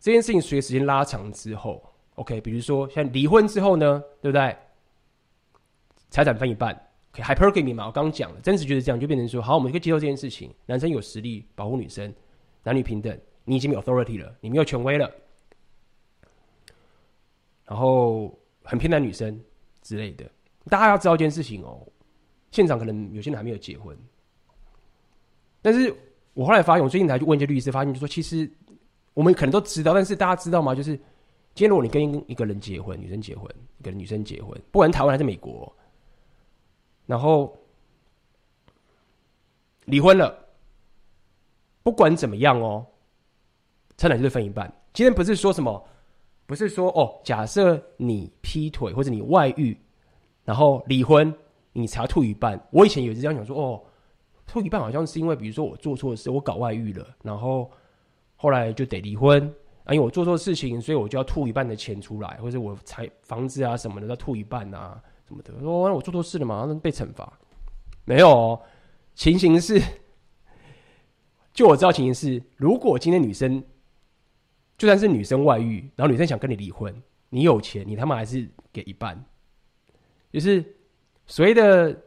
[0.00, 1.84] 这件事情随着时间拉长之后
[2.14, 4.56] ，OK，比如说像离婚之后呢，对不对？
[6.08, 6.74] 财产分一半
[7.12, 12.10] ，OK，hypergamy 嘛，我刚刚讲了，真实就是这样，就变成说，好，我们可以接受这件事情，男生有实力保护女生，
[12.62, 15.12] 男女平等，你已经有 authority 了，你没有权威了，
[17.66, 18.36] 然后。
[18.68, 19.40] 很偏袒女生
[19.80, 20.28] 之类的，
[20.64, 21.86] 大家要知道一件事情哦。
[22.50, 23.96] 现场可能有些人还没有结婚，
[25.62, 25.94] 但是
[26.36, 28.48] 我后来发现，我最近才去问一些律师，发现就说，其实
[29.14, 30.74] 我们可能都知道，但是大家知道吗？
[30.74, 30.90] 就是
[31.54, 35.74] 今天如果你跟一个人结婚，女生结婚，一个女生结婚，不管台湾还是美国，
[37.06, 37.56] 然后
[39.86, 40.36] 离婚了，
[41.82, 42.84] 不管怎么样哦，
[43.96, 44.70] 财产就是分一半。
[44.92, 45.82] 今天不是说什么。
[46.48, 49.76] 不是说哦，假设你劈腿或者你外遇，
[50.44, 51.34] 然后离婚，
[51.72, 52.56] 你才吐一半。
[52.70, 53.82] 我以前也是这样想说，哦，
[54.46, 57.70] 吐一半好像是因为，比如说我做错事，我搞外遇了，然后
[58.36, 59.42] 后来就得离婚
[59.84, 65.52] 啊，因为我做错事情，所以我就要吐一半的钱出来，或者我财房子啊什么的要吐一半啊什么的。
[65.60, 67.38] 说我做错事了嘛，被惩罚？
[68.04, 68.60] 没有，
[69.14, 69.80] 情形是，
[71.52, 73.62] 就我知道情形是，如果今天女生。
[74.78, 76.94] 就算是女生外遇，然后女生想跟你离婚，
[77.30, 79.24] 你有钱，你他妈还是给一半。
[80.30, 80.62] 就是
[81.24, 81.98] 所谓的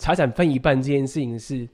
[0.00, 1.68] 财产分一半这件事情，是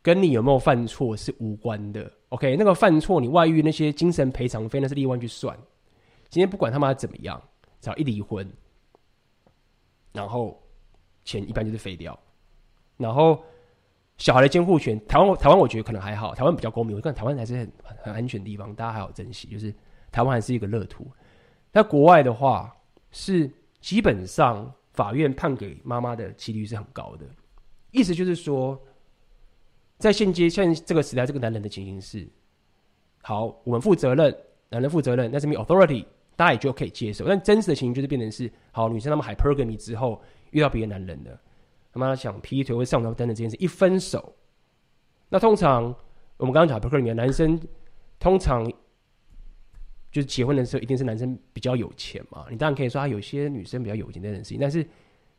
[0.00, 2.08] 跟你有没有犯错是无关的。
[2.28, 5.58] OK，那个犯错，你外遇那些精神赔偿费那是另外去算。
[6.28, 7.42] 今天不管他妈怎么样，
[7.80, 8.48] 只要一离婚，
[10.12, 10.62] 然后
[11.24, 12.16] 钱一般就是废掉，
[12.96, 13.42] 然后。
[14.18, 19.48] 小孩的监护权，台湾台湾我觉得可能还好，台湾比较公平，我看台湾还是很很安全的地方，大家还好珍惜。
[19.48, 19.74] 就是
[20.12, 21.10] 台湾还是一个乐土。
[21.72, 22.72] 那国外的话，
[23.10, 23.50] 是
[23.80, 27.26] 基本上法院判给妈妈的几率是很高的。
[27.92, 28.78] 意思就是说，
[29.98, 32.28] 在现阶现这个时代，这个男人的情形是：
[33.22, 34.36] 好，我们负责任，
[34.68, 37.24] 男人负责任，那是没有 authority，大家也就可以接受。
[37.26, 40.20] 但真实的情形就是变成是：好，女生他们 hypergamy 之后
[40.50, 41.40] 遇到别的男人了。
[41.92, 44.34] 他妈想劈腿或上床等等这件事，一分手，
[45.28, 45.94] 那通常
[46.38, 47.60] 我们刚刚讲 hypergamy 男生
[48.18, 48.66] 通常
[50.10, 52.46] 就是结婚的时候，一定是男生比较有钱嘛。
[52.50, 54.82] 你当然可以说，他有些女生比较有钱这件事情，但是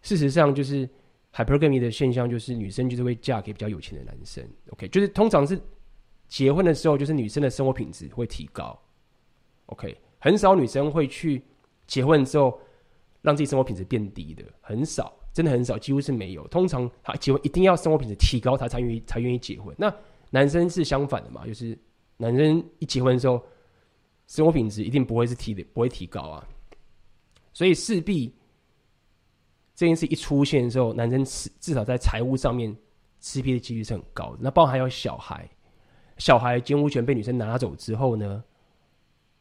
[0.03, 0.87] 事实上就是
[1.33, 4.47] hypergamy 的现象，就是女生就是会嫁给比较有钱的男生。
[4.69, 5.59] OK，就是通常是
[6.27, 8.79] 结婚的时候，就是女生的生活品质会提高。
[9.67, 11.41] OK，很少女生会去
[11.87, 12.59] 结婚之后
[13.21, 15.13] 让自己生活品质变低的，很少。
[15.33, 16.47] 真的很少，几乎是没有。
[16.49, 19.75] 通常她结婚一定要生活品质提高，她才愿意才愿意结婚。
[19.79, 19.91] 那
[20.29, 21.43] 男生是相反的嘛？
[21.47, 21.75] 就是
[22.17, 23.43] 男生一结婚的时候，
[24.27, 26.47] 生活品质一定不会是提的，不会提高啊。
[27.51, 28.31] 所以势必
[29.75, 32.75] 这件事一出现的时候，男生至至少在财务上面
[33.19, 34.37] 吃瘪的几率是很高的。
[34.41, 35.49] 那包含还有小孩，
[36.17, 38.43] 小孩监护权被女生拿走之后呢，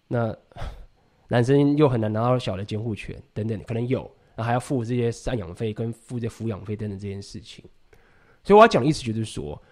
[0.09, 0.37] 那
[1.29, 4.11] 男生又很难拿到小的监护权等等，可能有。
[4.35, 7.63] 那还要付这些赡养费跟付这抚养费等等这件事情，
[8.43, 9.63] 所以我要讲的意思就是说，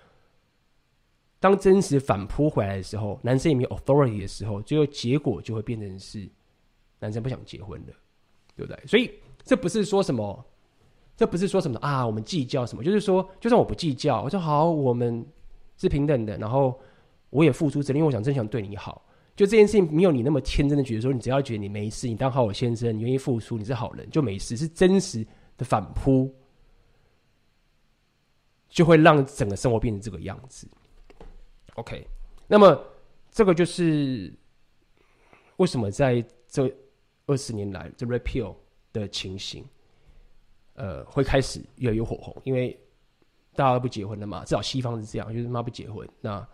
[1.39, 6.29] 当真实反扑回来的时候，男生也没有 authority 的时候，最后结果就会变成是
[6.99, 7.95] 男生不想结婚了，
[8.55, 8.87] 对不对？
[8.87, 9.11] 所以
[9.43, 10.45] 这不是说什么
[11.21, 15.23] 这不是说什么啊，我们计较什么，就是说，就算我不计较，我说好，我们
[15.77, 16.81] 是平等的，然后
[17.29, 19.05] 我也付出责任，因为我想真想对你好。
[19.37, 25.23] 就这件事情没有你那么天真的觉得说，你只要觉得你没事，你当好我先生，你愿意付出，你是好人就没事，是真实
[25.59, 26.35] 的反扑，
[28.71, 30.67] 就会让整个生活变成这个样子。
[31.75, 32.03] OK，
[32.49, 32.83] 那么
[33.31, 34.33] 这个就是
[35.59, 36.75] 为什么在这
[37.27, 38.55] 二十年来这 repeal
[38.91, 39.63] 的情形。
[40.81, 42.75] 呃，会开始越来越火红，因为
[43.55, 46.09] 大家都不结婚了嘛，至少西方是这样，就是妈不结婚。
[46.23, 46.49] 那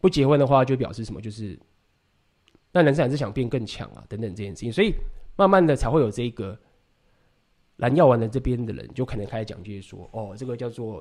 [0.00, 1.20] 不结婚的话，就表示什么？
[1.20, 1.56] 就是
[2.72, 4.72] 那男生还是想变更强啊，等等这件事情。
[4.72, 4.92] 所以
[5.36, 6.58] 慢慢的才会有这个
[7.76, 11.00] 蓝药丸的这边的人，就可能开始讲，就是说，哦，这个叫做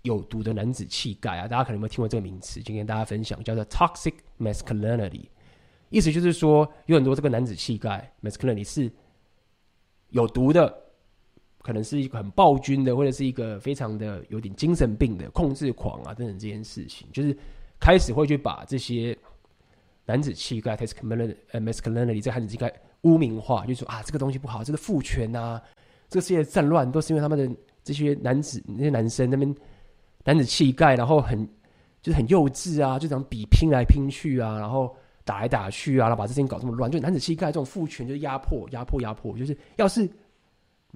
[0.00, 2.62] 有毒的男子气概啊，大家可能有没有听过这个名词？
[2.62, 5.28] 今天跟大家分享，叫做 toxic masculinity，
[5.90, 8.90] 意思就是说，有很多这个男子气概 masculinity 是
[10.08, 10.85] 有毒的。
[11.66, 17.36] 可能是一个很暴君的，或者是一个非常的有点精神病的控制狂啊，等等这件事情，就是
[17.80, 19.18] 开始会去把这些
[20.04, 25.60] 男子气概 （masculinity） 这个男子气概污名化，就说啊，这个东西不好，这个父权啊，
[26.08, 29.52] 这个世界战乱都是因为他们的这些男子那些男生那边
[30.24, 31.44] 男子气概，然后很
[32.00, 34.94] 就是很幼稚啊，就这样比拼来拼去啊，然后
[35.24, 40.08] 打来打去啊，然后把这事情搞这么乱，就男子气概这种父权就是压迫、压迫、压迫，就是要是。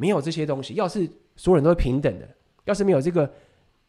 [0.01, 2.27] 没有这些东西，要是所有人都是平等的，
[2.65, 3.31] 要是没有这个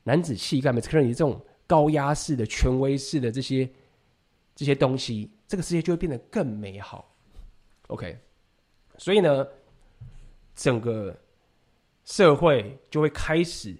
[0.03, 3.69] 男子气概、masculinity 这种高压式的、权威式的这些
[4.53, 7.15] 这些东西，这个世界就会变得更美好。
[7.87, 8.17] OK，
[8.97, 9.47] 所以呢，
[10.53, 11.17] 整个
[12.03, 13.73] 社会就会开始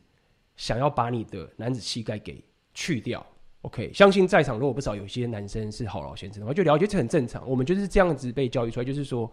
[0.55, 2.41] 想要把你的男子气概给
[2.73, 3.25] 去掉。
[3.63, 7.45] OK，相信在场如果不少有些男生是好老先生的话，就了解这很正常。
[7.45, 9.29] 我们就是这样子被教育出来，就是说。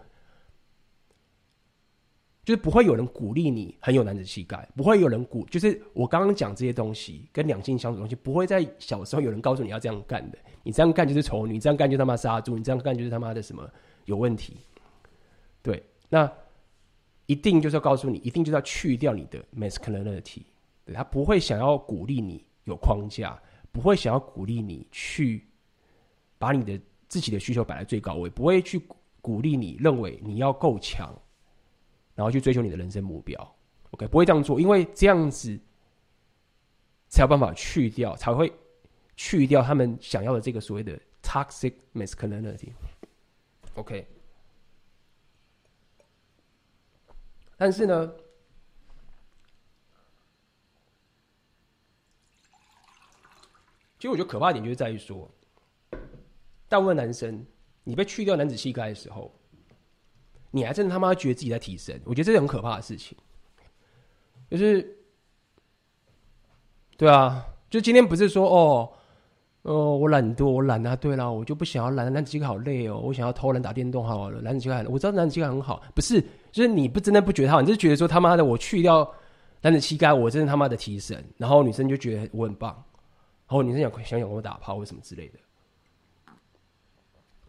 [2.49, 13.71] 就是不会有人鼓励你很有男子气概，不会有人鼓，就是我刚刚讲这些东西跟两性相处的东西，不会在小时候有人告诉你要这样干的，你这样干就是丑女，你这样干就他妈杀猪，你这样干就是他妈的什么
[14.07, 14.57] 有问题。
[15.61, 16.33] 对，那
[17.27, 20.41] 一定就是要告诉你，一定就是要去掉你的 masculinity，
[20.87, 23.39] 对，他不会想要鼓励你有框架，
[23.71, 25.45] 不会想要鼓励你去
[26.39, 28.81] 把你的自己的需求摆在最高位，不会去
[29.21, 31.15] 鼓励你认为你要够强。
[32.19, 33.57] 然后去追求你的人生目标
[33.93, 35.57] ，OK，不会这样做，因为这样子
[37.09, 38.53] 才有办法去掉，才会
[39.15, 44.05] 去掉他们想要的这个所谓的 toxic masculinity，OK。
[47.57, 48.13] 但是呢，
[53.97, 55.31] 其实我觉得可怕点就是在于说，
[56.69, 57.47] 大部分男生，
[57.85, 59.33] 你被去掉男子气概的时候。
[60.51, 61.99] 你还真的他妈觉得自己在提升？
[62.05, 63.17] 我觉得这是很可怕的事情。
[64.51, 64.97] 就是，
[66.97, 68.91] 对啊，就今天不是说哦，
[69.63, 70.97] 哦，我懒惰，我懒啊。
[70.97, 72.99] 对了，我就不想要懒，男子气概好累哦。
[72.99, 76.19] 我想要偷懒打电动好了，男子气概，我知道男子气概很好，不是，
[76.51, 79.07] 就是你不真的不觉得他，你就是觉得说他妈的，我去掉
[79.61, 81.23] 男子气概，我真的他妈的提神。
[81.37, 85.39] 然后女生就觉得我很棒，然后女生想想想跟我打炮或什么之类的，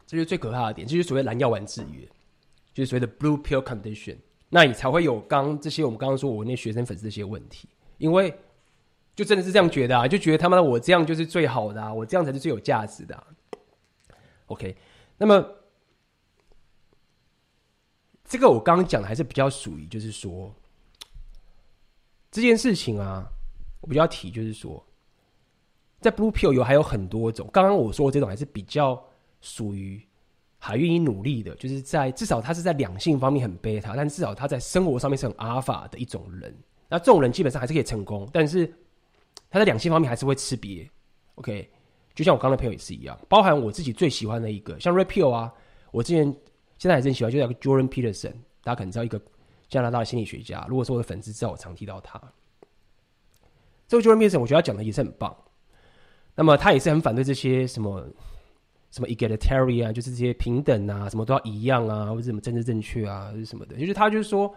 [0.06, 2.06] 这就是最可怕的点，这就是所谓蓝药丸制约。
[2.74, 4.16] 就是所谓的 blue pill condition，
[4.50, 7.68] 那你才会有刚这些我们刚刚说我那学生粉丝这些问题，
[7.98, 8.34] 因为
[9.16, 13.28] 就真的是这样觉得啊，就觉得他妈的我这样就是最好的啊，我这样才是最有价值的啊。
[14.46, 14.78] OK，
[15.18, 15.46] 那么
[18.24, 20.54] 这个我刚刚讲的还是比较属于，就是说
[22.32, 23.28] 这件事情啊，
[23.82, 24.86] 我比较提就是说，
[26.00, 29.04] 在 blue pill 有还有很多种，刚刚我说的这种还是比较
[29.42, 30.02] 属于。
[30.62, 36.54] 还愿意努力的，就是在至少他是在两性方面很贝塔，但至少他在生活上面是很阿尔法的一种人。
[36.90, 38.68] 那这种人基本上还是可以成功，但是
[39.50, 40.88] 他在两性方面还是会吃瘪。
[41.36, 41.70] OK，
[42.14, 45.54] 就像我刚才朋友也是一样，包含我自己最喜欢的一个，像 Repeal 啊，
[45.92, 46.26] 我之前
[46.78, 49.22] 现在还是很喜欢，就叫个 Jordan Peterson，大家可能知道一个
[49.70, 50.66] 加拿大的心理学家。
[50.68, 52.22] 如果说我的粉丝知道，我常提到他。
[53.88, 55.36] 这个 Jordan Peterson 我觉得他讲的也是很棒。
[56.36, 58.06] 那么他也是很反对这些什么。
[58.92, 64.54] 什么 egalitarian 啊，就是这些平等啊，什么都要一样啊，或者什么政治正确啊，什么的，就是他就是说，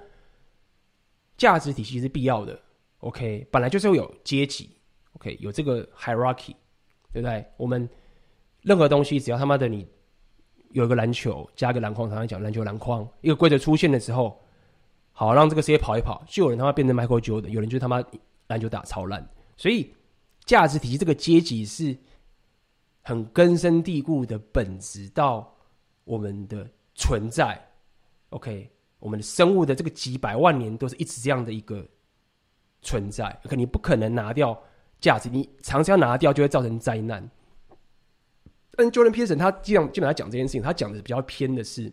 [1.36, 2.58] 价值体系是必要的。
[3.00, 4.70] OK，本来就是会有阶级
[5.16, 6.54] ，OK，有这个 hierarchy，
[7.12, 7.44] 对不对？
[7.58, 7.86] 我们
[8.62, 9.86] 任何东西，只要他妈的你
[10.70, 14.40] 有一个篮球加个篮筐，常常讲篮球篮筐一个规则出现的时候，
[15.12, 18.02] 好让这个世界跑一跑，就有人他妈变成 Michael Jordan，有人就他妈
[18.46, 19.28] 篮球打超烂，
[19.58, 19.92] 所以
[20.46, 21.94] 价值体系这个阶级是。
[23.02, 25.54] 很根深蒂固的本质到
[26.04, 27.60] 我们的存在
[28.30, 31.86] ，OK，我们的生物的这个几百万年都是一直这样的一个
[32.80, 34.60] 存在，可你不可能拿掉
[35.00, 37.28] 价值，你尝试要拿掉就会造成灾难。
[38.74, 41.92] 但 Jordan Peterson 他基本上基本上讲这件事情，他讲的比较偏的是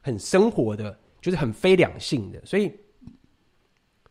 [0.00, 2.72] 很生活的，就是很非两性的，所以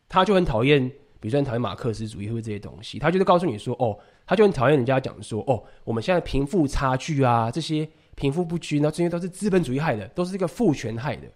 [0.08, 0.90] 他就很讨厌，
[1.20, 3.96] 比如说很讨厌马克思主义或者这些东西，他就是告诉你说，哦，
[4.26, 11.28] 他就很讨厌人家讲说，哦，我们现在贫富差距啊，这些贫富不均，那这些都是资本主义害的，都是这个父权害的。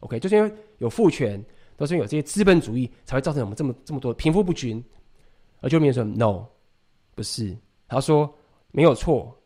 [0.00, 1.44] OK，就是因为有父权，
[1.76, 4.82] 都是因为有这些资本主义才会造成我们这么这么多贫富不均。
[5.60, 6.46] 而就民说，No，
[7.14, 7.56] 不是，
[7.88, 8.32] 他说
[8.70, 9.36] 没有错。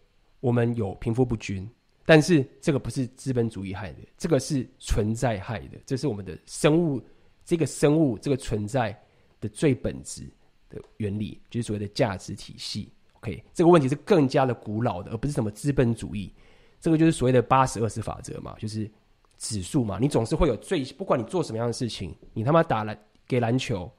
[0.41, 1.70] 我们有贫富不均，
[2.07, 6.99] 但是这个不是资本主义害的，这个是存在害的，这是我们的生物，
[7.45, 8.99] 这个生物这个存在
[9.41, 10.22] 的最本质
[10.68, 12.93] 的原理，就是所谓的价值体系。
[13.14, 16.32] OK，这个问题是更加的古老的，而不是什么资本主义。
[16.80, 18.91] 这个就是所谓的八十二十法则嘛，就是
[19.36, 23.91] 指数嘛，你总是会有最，不管你做什么样的事情，你他妈打篮给篮球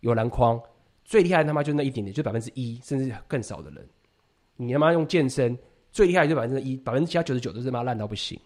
[0.00, 0.60] 有篮筐，
[1.04, 3.88] 最厉害他妈就那一点点，就百分之一甚至更少的人。
[4.56, 5.58] 你他妈用健身
[5.90, 8.38] 最厉害就百分之一，百分之其他九十九都是他妈烂到不行。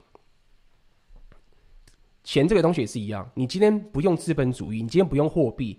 [2.22, 5.76] 钱这个东西也是一样，你今天不用资本主义，你今天不用货币，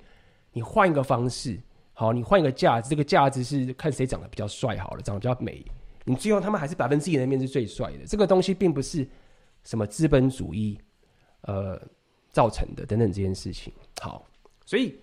[0.58, 1.60] 你换一个方式，
[1.94, 5.64] 好，你换一个价值，这个价值是看谁长得比较帅好了，长得比较美，
[6.04, 8.06] 你最后他们还是百分之一的面是最帅的。
[8.08, 9.08] 这个东西并不是
[9.64, 10.80] 什么资本主义
[11.42, 11.80] 呃
[12.32, 13.72] 造成的等等这件事情。
[14.02, 14.26] 好，
[14.66, 15.00] 所以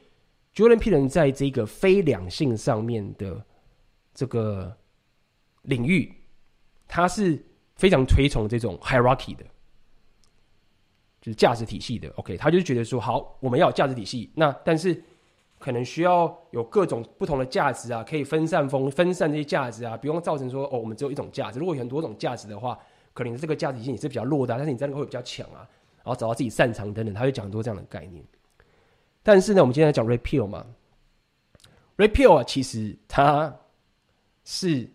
[0.53, 3.47] Jordan P 人在这个非两性上面的
[4.13, 4.77] 这个。
[5.67, 6.15] 领域，
[6.87, 7.43] 他是
[7.77, 9.43] 非常推崇这种 hierarchy 的，
[11.23, 12.11] 就是价值体系的。
[12.17, 15.03] OK，他就是觉得说，好，我们要有价值体系，那但是
[15.65, 21.59] 可能需要有各种不同的价值啊，可以分散风分散这些价值啊，不用造成说，哦，我们只有一种价值。
[21.59, 22.79] 如果有很多种价值的话，
[23.15, 25.67] 可能这个价值体系你是比较弱的，但是你在那个会比较强啊，
[26.03, 28.23] 然后找到自己擅长等等，他会讲很多这样的概念。
[29.23, 30.67] 但是呢，我们今天来讲 repeal 嘛
[31.97, 33.57] ，repeal 啊，其实它
[34.45, 34.87] 是。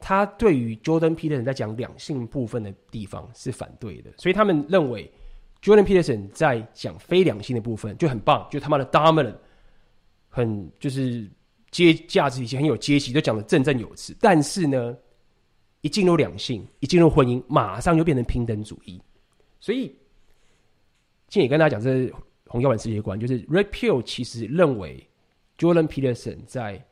[0.00, 5.10] 他对于 Jordan Peterson 在讲两性部分的地方是反对的，所以他们认为
[5.62, 9.34] Jordan Peterson 在讲非两性的部分就很棒，就他妈的 dominant，
[10.28, 11.28] 很就是
[11.70, 14.16] 阶价值体系很有阶级，都讲的振振有词。
[14.20, 14.96] 但是呢，
[15.80, 19.00] 一进入两性，一进入婚姻，马上就变成平等主义。
[19.60, 19.88] 所以，
[21.28, 22.14] 今天也跟大家讲，这是
[22.46, 25.04] 红药丸世界观，就是 Red Pill 其实认为
[25.58, 26.82] Jordan Peterson 在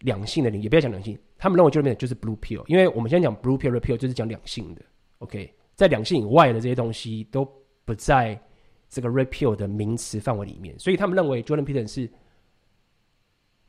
[0.00, 1.18] 两性的领域，也不要讲两性。
[1.38, 4.82] 他们认为 Jordan Peterson 就是 blue pill，因为我们现在讲 blue pill、red pill 就是讲两性的
[5.18, 7.50] ，OK，在两性以外的这些东西都
[7.84, 8.40] 不在
[8.88, 12.08] 这个 repeal 的名词范围里面，所以他们认为 Jordan Peterson 是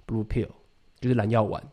[0.08, 0.50] blue pill，
[1.00, 1.64] 就是蓝药丸。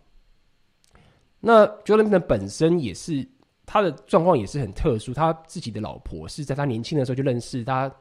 [1.40, 3.26] 那 Jordan Peterson 本身也是
[3.66, 7.92] 他的状况也是很特殊，他自己的老婆是在他年轻的时候就认识他。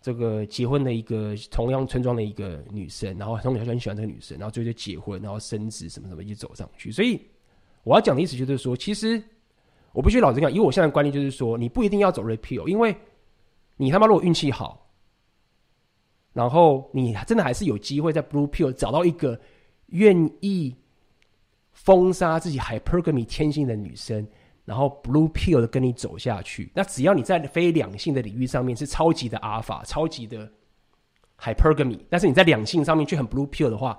[0.00, 6.92] 这个结婚的一个同样村庄的一个女生，然后从小就很喜欢这个女生，然后最后就结婚，然后生子什么什么一直走上去。
[6.92, 7.20] 所以
[7.82, 9.20] 我要讲的意思就是说，其实
[9.92, 12.96] 我必须老实讲，以我现在的观念就是说，你不一定要走 repeal，因为
[13.78, 14.92] 你他妈如果运气好，
[16.34, 19.40] 然后你真的还是有机会在 blue pill 找到一个
[19.86, 20.76] 愿意
[21.72, 24.28] 封杀自己 hypergamy 天性的女生。
[24.64, 30.46] 然后 blue pill 的跟你走下去，那只要你在非两性的领域上面是超级的 alpha，超级的
[31.38, 33.98] hypergamy，但是你在两性上面却很 blue pill 的话，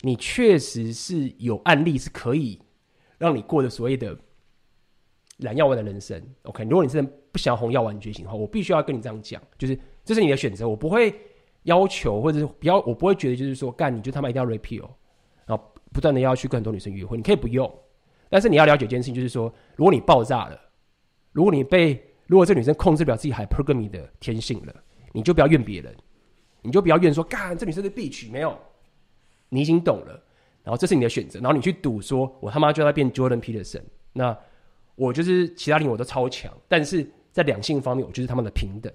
[0.00, 2.60] 你确实是有案例是可以
[3.16, 4.14] 让你过的所谓的
[5.38, 6.22] 蓝药丸的人生。
[6.42, 7.02] OK，如果你是
[7.34, 8.24] 不想要红药丸觉醒。
[8.24, 11.12] 的话，我必须要跟你这样讲，就是这是你的选择，我不会
[11.64, 14.88] 要求或者是不要，我不会觉得就是说干你就他妈一定要 repeal，
[15.44, 17.68] 然后不断的要去跟很多女生约会，你可以不用。
[18.28, 20.58] 但是你要了解一件事情，就是说，如果你爆炸了，
[21.32, 24.74] 如果你被，如果这女生控制不了自己 hypergamy 的天性了，
[25.12, 25.94] 你就不要怨别人，
[26.62, 28.58] 你就不要怨说，干这女生是 bitch，没有，
[29.48, 30.20] 你已经懂了，
[30.62, 33.82] 然后这是你的选择，然后你去赌说，我他妈就要变 Jordan Peterson，
[34.12, 34.36] 那
[34.96, 38.90] 我就是其他领域我都超强，但是在两性方面，我就是他们的平等，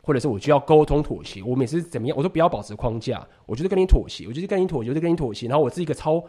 [0.00, 6.24] 或者是我就要沟通妥协，我每次怎么样，我都不要保持框架，我就是跟你妥协，我就是跟你妥协，我就跟你妥协，然后我是一个超。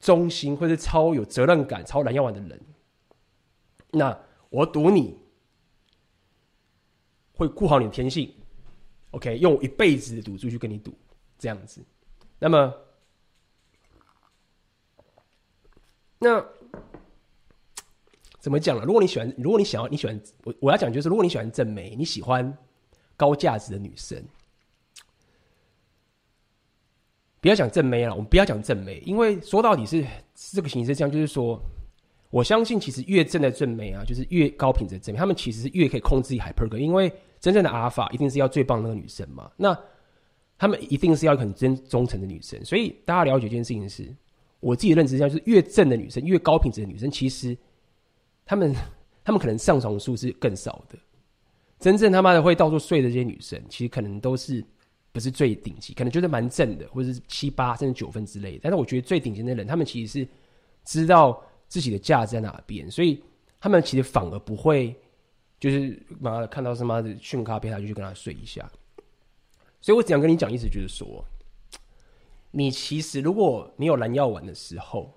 [0.00, 2.58] 忠心或者超有责任感、超蓝药丸的人，
[3.90, 4.18] 那
[4.48, 5.14] 我赌你
[7.34, 8.34] 会顾好你的天性
[9.10, 9.36] ，OK？
[9.36, 10.94] 用一辈子的赌注去跟你赌，
[11.38, 11.84] 这样子。
[12.38, 12.74] 那么，
[16.18, 16.42] 那
[18.40, 18.84] 怎么讲呢？
[18.84, 22.56] 如果你喜欢，如果你想要，你喜欢我，我要讲就是，如果你喜欢正妹，你喜欢
[23.16, 24.22] 高价值的女生。
[27.42, 31.58] 不要讲正妹了，我们不要讲正妹，因为说到底是这个形式这样，就是说，
[32.30, 37.10] 我相信其实越正的正妹啊，就是越高品质的正妹，他们其实是越可以控制 hypergamy，因为
[37.40, 39.50] 真正的阿尔法一定是要最棒那个女生嘛？
[39.56, 39.78] 那
[40.58, 42.62] 他们一定是要很真忠诚的女生。
[42.62, 44.14] 所以大家了解一件事情是，
[44.60, 47.56] 我自己的认知上就是越正的女生，越高品质的女生，其实
[48.50, 48.74] 他们
[49.22, 50.98] 他们可能上床数是更少的。
[51.78, 54.64] 真正他妈的会到处睡的这些女生，其实可能都是
[55.12, 58.60] 不是最顶级，可能就是蛮正的，或者是七八甚至九分之类的。
[58.64, 60.28] 但是我觉得最顶尖的人，他们其实是
[60.84, 63.22] 知道自己的价值在哪边，所以
[63.60, 64.94] 他们其实反而不会
[65.60, 68.68] 就是妈的看到什么的逊咖啡，他就去跟他睡一下。
[69.80, 71.24] 所以我只想跟你讲，意思就是说，
[72.50, 75.14] 你其实如果你有蓝药丸的时候，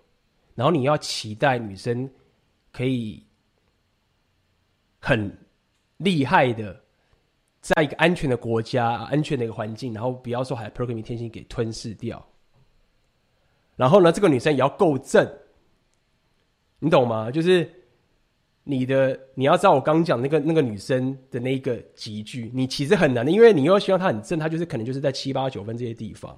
[0.54, 2.10] 然后你要期待女生
[2.74, 3.24] 可以
[4.99, 5.38] 很。
[5.97, 6.82] 厉害的，
[7.61, 12.28] 在一个安全的国家、安全的一个环境，然后不要说 Hypergamy 天性给吞噬掉。
[13.78, 15.26] 然后呢，这个女生也要够正，
[16.80, 17.32] 你懂吗？
[17.32, 17.71] 就是
[18.63, 26.38] 你的，你要知道我刚讲那个那个女生的那个集聚，你其实很难的，因为你又希望她很正，她就是可能就是在七八九分这些地方。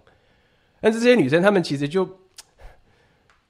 [0.80, 2.08] 但是这些女生她们其实就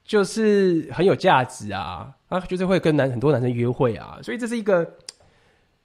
[0.02, 4.96] 就是很有价值啊，啊，就是会跟男很多男生约会啊，所以这是一个。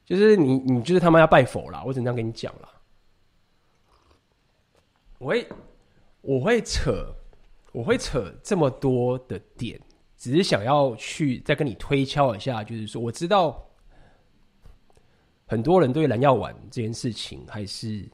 [0.03, 1.81] 就是你，你就是他妈要拜佛啦！
[1.85, 2.67] 我只能这样跟你讲啦。
[5.19, 5.47] 我会，
[6.19, 7.15] 我会扯，
[7.71, 9.79] 我会扯这么多的点，
[10.17, 12.61] 只是想要去再跟你推敲一下。
[12.61, 13.63] 就是说，我知道
[15.45, 18.05] 很多人对蓝药丸这件事情还是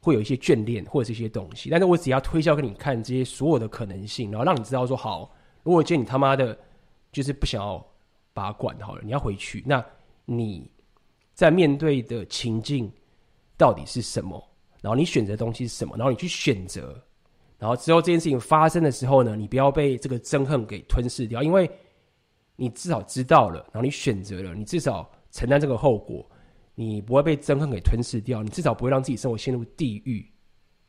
[0.00, 1.70] 会有一些眷恋，或者是一些东西。
[1.70, 5.32] 但是我只要推销给你看这些所有的可能性，然后让你知道说，好，
[5.62, 6.58] 如果见你他妈的，
[7.12, 7.86] 就是不想要
[8.32, 9.84] 把它管好了，你要回去那。
[10.24, 10.70] 你
[11.34, 12.90] 在面对的情境
[13.56, 14.40] 到底是什么？
[14.80, 15.96] 然后你选择的东西是什么？
[15.96, 16.96] 然后你去选择，
[17.58, 21.68] 然后之后这件事情发生的时候呢，你不要被这个憎恨给吞噬掉，因为
[22.54, 26.24] 你至少知道了，然后你选择了，你至少承担这个后果，
[26.76, 30.24] 你不会被憎恨给吞噬掉，你至少不会让自己生活陷入地狱，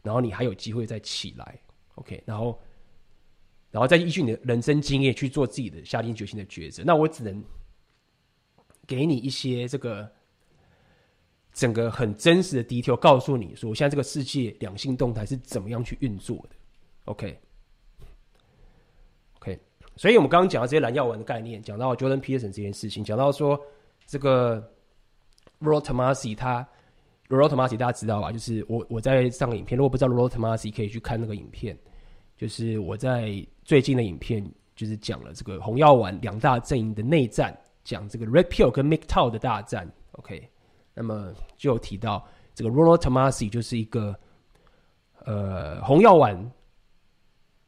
[0.03, 1.59] 然后你还有机会再起来
[1.95, 2.57] ，OK，然后，
[3.73, 6.81] 然后再依据你的人生经验去做自己的下定决心的抉择。
[6.85, 7.43] 那我只能。
[8.85, 10.11] 给你一些这个
[11.53, 16.55] 整个很真实的 detail，告诉你说，现在这个世界两性动态是怎么样去运作的。
[17.05, 19.57] OK，OK，
[19.95, 23.57] 所以我们刚刚讲到这些蓝药丸的概念，讲到 Jordan Peterson 这件事情，讲到说
[24.05, 24.69] 这个
[25.59, 26.67] r o t o m a s i 他
[27.29, 28.33] Rollo Tomassi 大家知道吧？
[28.33, 31.77] 就是我我在上个影片，如果不知道 Rollo Tomassi 可以去看那个影片，
[32.35, 34.43] 就是我在最近的影片
[34.75, 37.57] 就是讲了这个红药丸两大阵营的内战。
[37.85, 40.49] 讲这个 Red Pill 跟 MGTOW 的大战，OK，
[40.93, 44.17] 那么就有提到这个 Rollo Tomasi 就是一个
[45.25, 46.49] 呃红药丸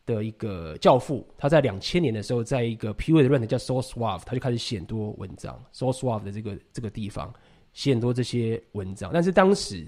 [0.06, 7.34] 的一个教父，他在两千年的时候，在一个 PUA 的论坛叫 SourceSwap，他就开始写多文章，SourceSwap 的这个这个地方
[7.74, 9.86] 写很多这些文章，但是当时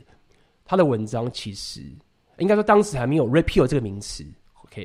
[0.66, 1.90] 他的文章其实
[2.40, 4.26] 应该说当时还没有 Red Pill 这个名词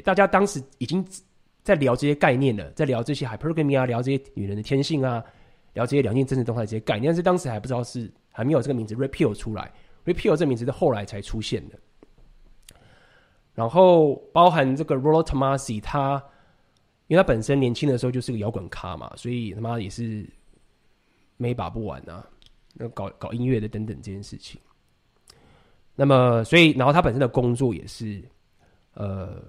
[0.01, 1.05] 大家当时已经。
[1.65, 5.23] 在聊这些概念了，在聊这些 hypergamy 啊，聊这些女人的天性啊，
[5.75, 9.73] 聊这些两性真实动态这些概念，但是当时还不知道是还没有这个名字 repeal 出来
[10.05, 11.79] ，repeal 这个名字是后来才出现的。
[13.55, 16.21] 然后包含这个 Rollo Tomasi，他
[17.07, 20.29] 因为他本身年轻的时候就是个摇滚咖嘛，所以他妈也是
[21.37, 22.29] 没把不完啊，
[22.75, 24.61] 那搞搞音乐的等等这件事情。
[25.95, 28.21] 那么，所以然后他本身的工作也是
[28.95, 29.41] 呃。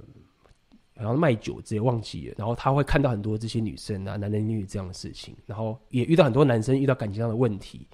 [0.96, 7.88] 然后卖酒直接忘记了，然后他会看到很多这些女生啊，男男女女这样的事情，然后也遇到很多男生遇到感情上的问题，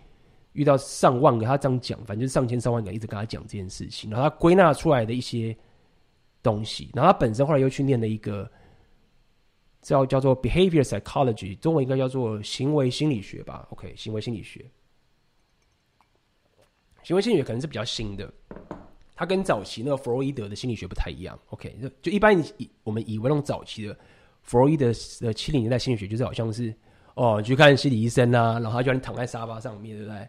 [0.53, 5.55] 遇到上万个他这样讲，反正就是上千上万个一直跟他讲这件事情，然后他归纳出来的一些
[6.43, 8.51] 东西，然后他本身后来又去念了一个
[9.81, 14.69] 叫叫做 behavior psychology，中文应该叫做行为心理学吧？OK，行为心理学，
[17.03, 18.31] 行为心理学可能是比较新的。
[19.19, 21.77] 他跟早期那个弗洛伊德的心理学不太一样，OK？
[21.81, 23.93] 就就一般以我们以为那种早期的
[24.43, 26.73] 弗洛伊德的七零年代心理学，就是好像是
[27.15, 30.25] 哦，你去看心理医生啊，然后他叫你躺在沙发上面，对不对？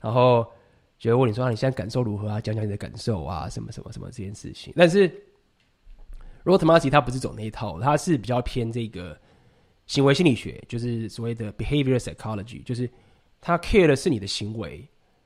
[0.00, 0.44] 然后
[0.98, 2.40] 就会问你说你现在感受如何啊？
[2.40, 4.74] 讲讲你的感受啊，什么什么什么这件事情。
[4.76, 5.08] 但是
[6.42, 9.16] Rollo Tomassi 他不是走那一套，他是比较偏这个
[9.86, 12.90] 行为心理学，就是所谓的 behavior psychology，就是
[13.40, 14.84] 他 care 的是你的行为。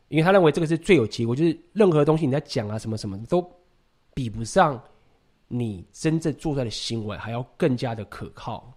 [0.09, 3.47] 因为他认为这个是最有结果，就是任何东西你在讲啊什么什么都
[4.14, 4.82] 比不上
[5.48, 8.72] 你真正做出来的行为还要更加的可靠，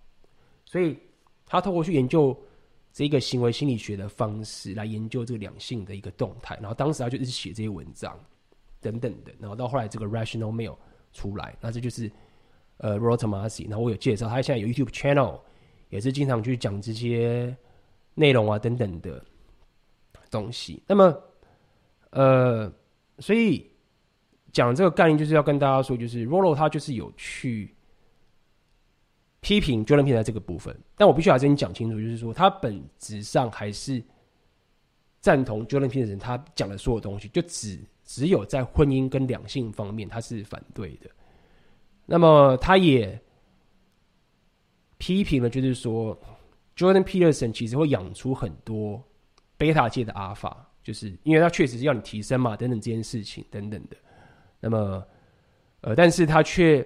[0.65, 0.97] 所以
[1.45, 2.37] 他透过去研究
[2.93, 8.17] 这个行为心理学的方式来研究这个两性的一个动态，然后当时他就一直写这些文章
[8.79, 10.77] 等等的，然后到后来这个 Rational Male
[11.13, 12.11] 出来，那这就是
[12.77, 15.39] 呃 Rotomasi 然后我有介绍他现在有 YouTube channel，
[15.89, 17.55] 也是经常去讲这些
[18.15, 19.23] 内容啊等等的。
[20.31, 21.15] 东西，那么
[22.09, 22.71] 呃，
[23.19, 23.69] 所以
[24.51, 27.75] 讲这个概念就是要跟大家说，就是 Rollo 他就是有去
[29.41, 34.01] 批评 Jordan Peterson 这个部分，但我必须要跟你讲清楚，就是说他本质上还是
[35.19, 41.09] 赞同 Jordan Peterson 他讲的所有东西，就只只有在婚姻跟两性方面他是反对的。
[42.05, 43.19] 那么他也
[44.97, 46.17] 批评了，就是说
[46.75, 49.01] Jordan Peterson 其实会养出很多
[49.61, 53.97] 贝塔界的阿法，就是因为他确实是要你提升嘛，等等这件事情等等的。
[54.59, 55.05] 那么，
[55.81, 56.83] 呃，但是他却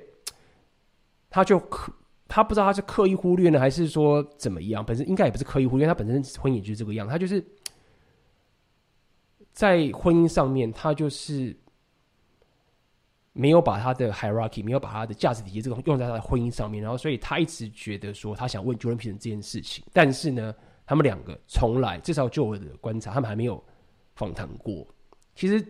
[1.30, 1.94] 他就刻
[2.28, 4.86] 他不知道他是刻意忽略呢，还是说怎么样？
[4.86, 7.42] 本身应该也不是刻意忽略，他本身婚姻就是这个样，他就是
[9.54, 11.56] 在婚姻上面，他就是。
[13.38, 20.56] 没有把他的 hierarchy，没有把他的价值体系这个用在他的婚姻上面，然后所以他一直觉得说他想问 Jordan Peterson 这件事情，但是呢，
[20.86, 23.64] 他们两个从来至少就我的观察，他们还没有
[24.16, 24.86] 访谈过。
[25.36, 25.62] 其实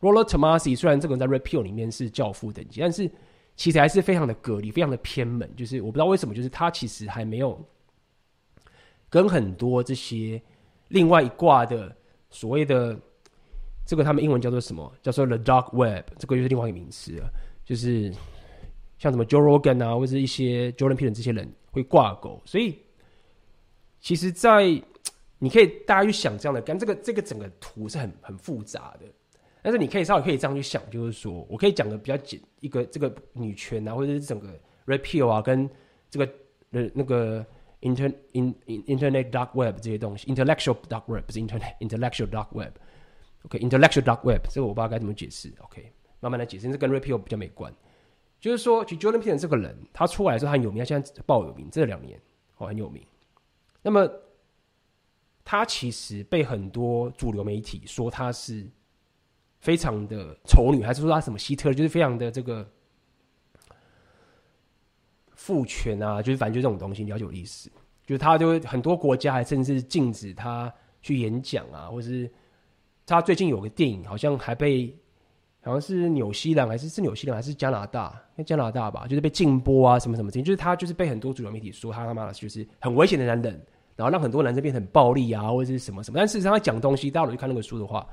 [0.00, 3.10] Rollo Tomassi 虽然这个人在 Repeal 里面是教父等级，但是
[3.56, 5.48] 其实还是非常的隔离，非常的偏门。
[5.56, 7.60] 就是我不知道为什么，就是他其实还没有
[9.08, 10.40] 跟很多这些
[10.88, 11.94] 另外一挂的
[12.30, 12.98] 所谓的。
[13.84, 14.92] 这个他们英文叫做什么？
[15.02, 17.28] 叫做 The Dark Web，这个又是另外一个名词了。
[17.64, 18.12] 就是
[18.96, 22.40] 像什么 Joe Rogan 啊，或者是一些 Jordan Peterson 这些人会挂钩。
[22.44, 22.78] 所以，
[24.02, 24.64] 其实，在
[25.38, 29.06] 你可以大家去想这样的，跟这个这个整个图是很很复杂的。
[29.62, 34.48] 但是你可以稍微可以这样去想，就是说我可以讲的比较简，一个这个女权啊，或者是整个
[34.86, 35.70] repeal 啊，跟
[36.10, 36.28] 这个
[36.72, 37.46] 呃那个
[37.80, 42.72] Inter In Internet Dark Web 这些东西，Intellectual Dark Web 不是 Internet Intellectual Dark Web。
[43.44, 45.52] OK，intellectual、dark web，这个我不知道该怎么解释。
[45.64, 47.74] OK，慢慢来解释，这跟 repeal 比较没关。
[48.38, 52.16] 就是说，其实 Jordan Peterson 这个人，他出来的时候他很有名，他现在爆有名，这两年
[52.58, 53.02] 哦很有名。
[53.82, 54.08] 那么，
[55.44, 58.66] 他其实被很多主流媒体说他是
[59.58, 62.66] 非常的丑女，还是说他什么希特勒，就是非常的这个
[65.34, 67.70] 父权啊，就是反正就这种东西，了解有意思。
[68.06, 72.30] 就是他就很多国家还甚至禁止他去演讲啊，或者是。
[73.04, 74.96] 他最近有个电影，好像还被
[75.60, 78.18] 好像是纽西兰还是是纽西兰还是加拿大？
[78.46, 80.40] 加拿大吧，就是被禁播啊，什么什么的。
[80.40, 83.60] 就是他就是被很多主流媒体说他他妈的就是很危险的男人，
[83.96, 86.18] 然后让很多男生变得很暴力啊，或者是什么什么。
[86.18, 88.06] 但事实上他讲东西，大家如果去看那个书的话，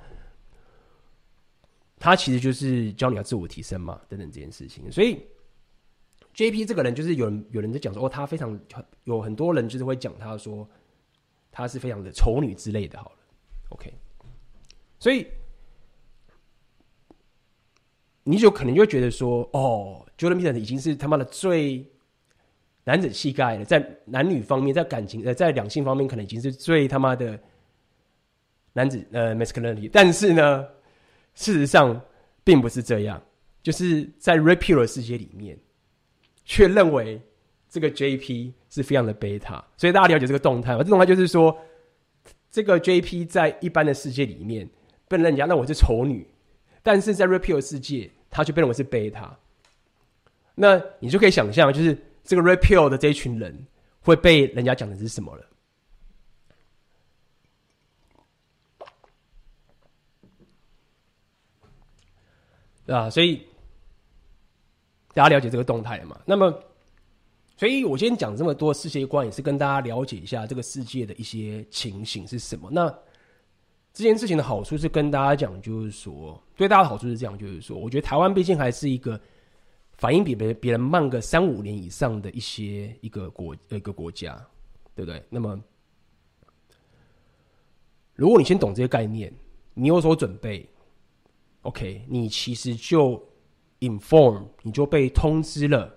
[1.98, 4.92] 他其实就是教你要自我提升嘛，等等这件事情。
[4.92, 5.22] 所以
[6.36, 8.60] JP 这个人就是有人有人在讲说哦，他非常
[9.04, 10.68] 有很多人就是会讲他说
[11.52, 12.98] 他是非常的丑女之类的。
[13.00, 13.18] 好了
[13.70, 13.94] ，OK。
[15.00, 15.26] 所以，
[18.24, 21.86] 你就可能就觉得说，哦，Jordan Peterson 已经是他妈的最
[22.90, 27.40] 男子气概了，在男女方面，在感情呃，在两性方面，可能已经是最他妈的
[28.74, 29.88] 男子呃 masculinity。
[29.94, 30.66] 但是呢，
[31.36, 32.02] 事实上
[32.44, 33.22] 并不是这样，
[33.62, 35.56] 就是在 Red Pill 的世界里面，
[36.46, 37.22] 却认为
[37.70, 39.64] 这个 JP 是非常的贝塔。
[39.78, 40.80] 所以大家了解这个动态吗？
[40.80, 41.56] 这动态就是说，
[42.50, 44.68] 这个 JP 在一般的世界里面。
[45.08, 46.24] 被人家认为是丑女，
[46.84, 49.36] 但是在 Red Pill 世界，他却被认为是贝塔。
[50.54, 53.68] 那你就可以想象，就是这个 repeal 的这一群人
[54.02, 55.46] 会被人家讲的是什么了？
[62.86, 63.08] 对吧？
[63.08, 63.40] 所以
[65.14, 66.20] 大家了解这个动态嘛？
[66.26, 66.52] 那么，
[67.56, 72.68] 所以我今天讲这么多世界观，也是跟大家了解一下这个世界的一些情形是什么。
[72.72, 72.88] 那
[73.94, 79.22] 这件事情的好处是跟大家讲，就是说，对大家的好处是这样，就是说，我觉得台湾毕竟还是一个
[80.00, 84.36] 反应比别别人慢个三五年以上的一些一个国一个国家，
[84.96, 85.24] 对不对？
[85.30, 85.62] 那么，
[88.16, 89.32] 如果你先懂这些概念，
[89.74, 90.68] 你有所准备
[91.62, 93.22] ，OK，你其实就
[93.82, 95.96] inform，你就被通知了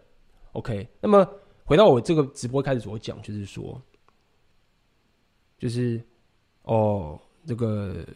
[0.53, 0.87] ，OK。
[1.01, 1.27] 那么
[1.65, 3.81] 回到我这个直播开始所讲，就是说，
[5.59, 6.05] 就是
[6.63, 7.19] 哦。
[7.45, 8.07] 这个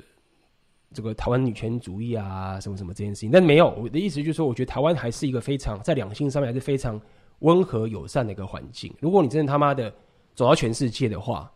[0.92, 7.00] 这个台湾女权主义啊，什么什么这件事情，但没有，我的意思就是说，我觉得台湾还是一个非常在两性上面还是非常
[7.40, 8.94] 温和友善的一个环境。
[9.00, 9.92] 如果你真的他妈的
[10.34, 11.50] 走到全世界的话，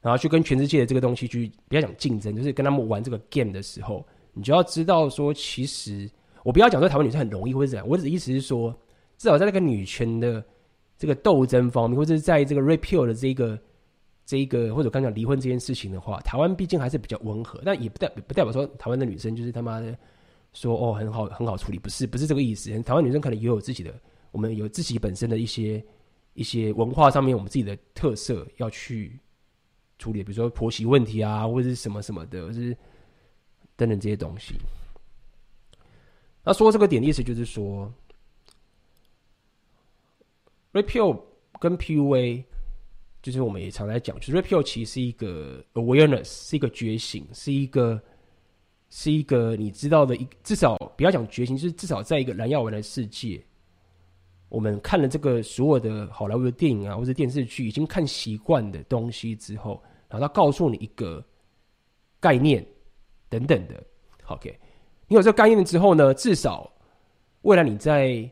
[0.00, 6.10] 然后去跟全世界的这个东西去不要讲竞争，就是跟他们玩这个 game 的时候，你就要知道说，其实
[6.42, 8.74] 我不要讲说台湾女生很容易或者怎样，我的意思是说，
[9.18, 10.42] 至少在那个女权的
[10.96, 13.58] 这个斗争方面，或者是在这个 repeal 的这个。
[14.26, 19.96] 这一个或者刚讲离婚这件事情的话，台湾毕竟还是比较温和，但也不代不代表说台湾的女生就是他妈的
[20.52, 22.70] 说哦很好很好处理，不是不是这个意思。
[22.82, 23.94] 台湾女生可能也有自己的，
[24.30, 25.84] 我们有自己本身的一些
[26.32, 29.18] 一些文化上面我们自己的特色要去
[29.98, 32.76] 处理，比如说婆媳问题啊，或者是什么什么的，就是
[33.76, 34.54] 等等这些东西。
[36.42, 37.92] 那说这个点的意思就是说
[40.72, 41.20] ，Red Pill
[41.58, 42.44] 跟 PUA，
[43.24, 47.98] 就是我们也常在讲，就是 Red Pill 其实是一个 awareness，是一个觉醒，是一个
[48.90, 53.42] 是一个你知道的一，至少不要讲觉醒，就是至少在一个蓝药丸的世界，
[54.50, 61.24] 我们看了这个所有的好莱坞的电影啊，或者电视剧，已经看习惯的东西之后，然后他告诉你一个
[62.20, 62.62] 概念
[63.30, 63.82] 等等的
[64.26, 64.54] ，OK。
[65.08, 66.70] 你有这个概念之后呢，至少
[67.40, 68.30] 未来你在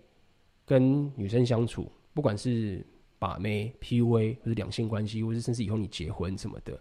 [0.67, 2.87] 跟女生相处，不管是
[3.23, 6.77] 把妹、PUA，或者两性关系，或者甚至以后你结婚什么的，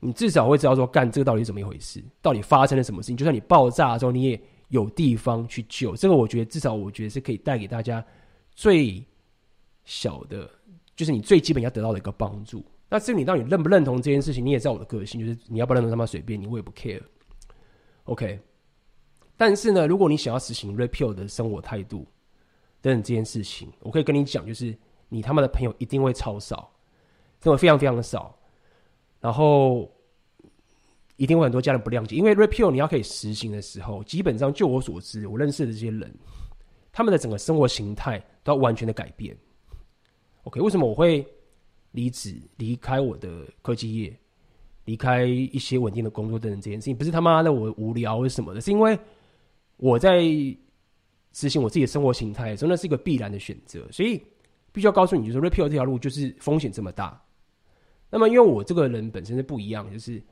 [0.00, 3.16] 你至少会知道说，干这个到底是怎么一回事，到底发生了什么事情。
[3.16, 4.38] 就算你爆炸之后，你也
[4.68, 5.96] 有地方去救。
[5.96, 8.04] 这个我觉得，至少我觉得是可以带给大家
[8.50, 9.02] 最
[9.86, 10.46] 小的，
[10.94, 12.62] 就是你最基本要得到的一个帮助。
[12.90, 17.00] 那至于你到底认不认同这件事情，你也知道我的个性，就是你要不认同他妈随便你，我也不 care。
[18.04, 18.38] OK，
[19.38, 22.06] 但是呢，如果你想要实行 repeal 的生活态度
[22.82, 24.76] 等等这件事情，我可以跟你讲，就是
[25.08, 26.70] 你他妈的朋友一定会超少，
[27.40, 28.36] 真的非常非常的少，
[29.20, 29.90] 然后
[31.16, 36.12] 一定会很多家人不谅解，因为 repeal 你要可以实行的时候，基本上就我所知，我认识的这些人，
[36.92, 39.34] 他们的整个生活形态都要完全的改变。
[40.42, 41.24] OK，为什么我会
[41.92, 44.14] 离职离开我的科技业？
[44.86, 48.98] 离开一些稳定的工作等等这件事情，不是他妈的我无聊或什么的，是因为
[49.76, 50.18] 我在
[51.32, 54.22] 执行我自己的生活形态，真的是一个必然的选择，所以
[54.70, 57.20] 必须要告诉你，就是 Repeal 这条路就是风险这么大。
[58.10, 60.22] 那么因为我这个人本身是不一样，就是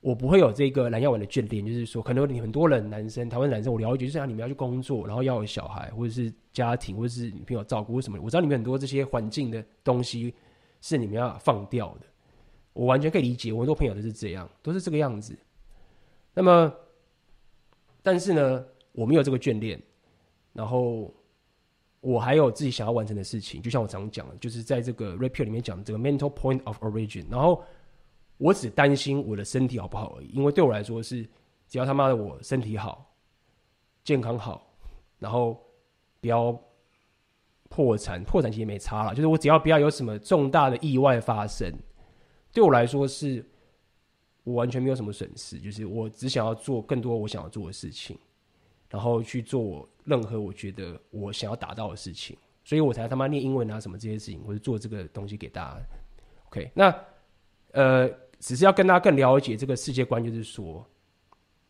[0.00, 10.34] 我不会有这个蓝药丸的眷恋，就是说可能你很多人男生，台湾男生我了解，就是啊你们要去工作，然后要有小孩或者是家庭或者是女朋友照顾什么，我知道你们很多这些环境的东西
[10.82, 12.06] 是你们要放掉的。
[12.74, 15.38] 我完全可以理解，我很多朋友都是这样，都是这个样子。
[16.34, 16.74] 那么，
[18.02, 19.80] 但是呢，我没有这个眷恋，
[20.54, 21.12] 然后
[22.00, 23.60] 我还有自己想要完成的事情。
[23.60, 27.26] 就像我常讲的，就是在这个 Red Pill 里面讲的这个 mental point of origin。
[27.30, 27.62] 然后
[28.38, 31.28] 我只担心我的身体好不好而已，因为对我来说是，
[31.68, 33.14] 只要他妈的我身体好、
[34.02, 34.74] 健康好，
[35.18, 35.60] 然后
[36.20, 36.58] 不要
[37.68, 41.72] 破产，破产其实没差了，就是我只要不要有什么重大的意外发生。
[42.52, 43.44] 对我来说是，
[44.44, 48.16] 我完全没有什么损失，就是我只想要做更多我想要做的事情，
[48.94, 55.80] 然后去做任何我觉得我想要达到的事情，所以我才他妈念英文啊什么这些事情，或者做这个东西给大家。
[56.46, 56.96] OK，那
[57.72, 58.08] 呃，
[58.38, 60.86] 只是要跟大家更了解这个世界观，就是说，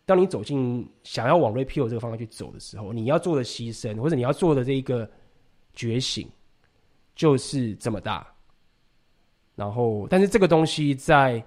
[0.04, 5.10] 当你走进想要往 Repeal 这个方向去走的时候，你要做的牺牲，或者你要做的这一个
[5.72, 6.28] 觉醒，
[7.14, 8.30] 就是这么大。
[9.54, 11.42] 然后，但是这个东西在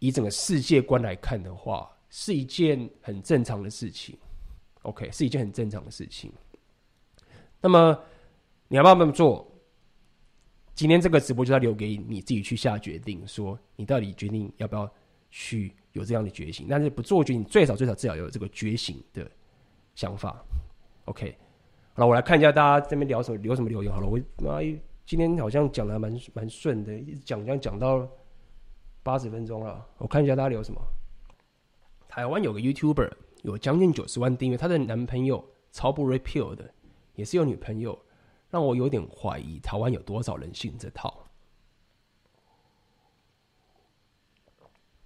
[0.00, 4.18] 以整个世界观来看的话，是一件很正常的事情。
[4.82, 6.32] OK，是一件很正常的事情。
[7.60, 7.98] 那么
[8.68, 9.48] 你要不要这么做？
[10.74, 14.90] 今天这个直播就要留给你自己去下决定，说你到底决定要不要
[15.30, 16.66] 去有这样的觉醒。
[16.68, 19.30] 但是不做决定，最少最少至少有这个觉醒的
[19.94, 20.42] 想法。
[21.04, 21.36] OK，
[21.92, 24.08] 好了，我来看一下大家这边聊什么，留什么留言好了。
[24.08, 24.60] 我妈
[25.04, 28.08] 今天好像讲的还蛮蛮顺的，一直讲讲讲到
[29.02, 29.86] 八十分钟了。
[29.98, 30.80] 我看一下大家留什么。
[32.08, 33.10] 台湾有个 YouTuber
[33.42, 36.72] 有将近九十万订阅，她的男朋友超不 repeal 的，
[37.14, 37.96] 也是有女朋友，
[38.50, 41.28] 让我有点怀疑台湾有多少人信这套。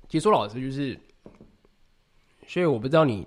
[0.08, 0.98] 其实老实就是，
[2.46, 3.26] 所以我不知道你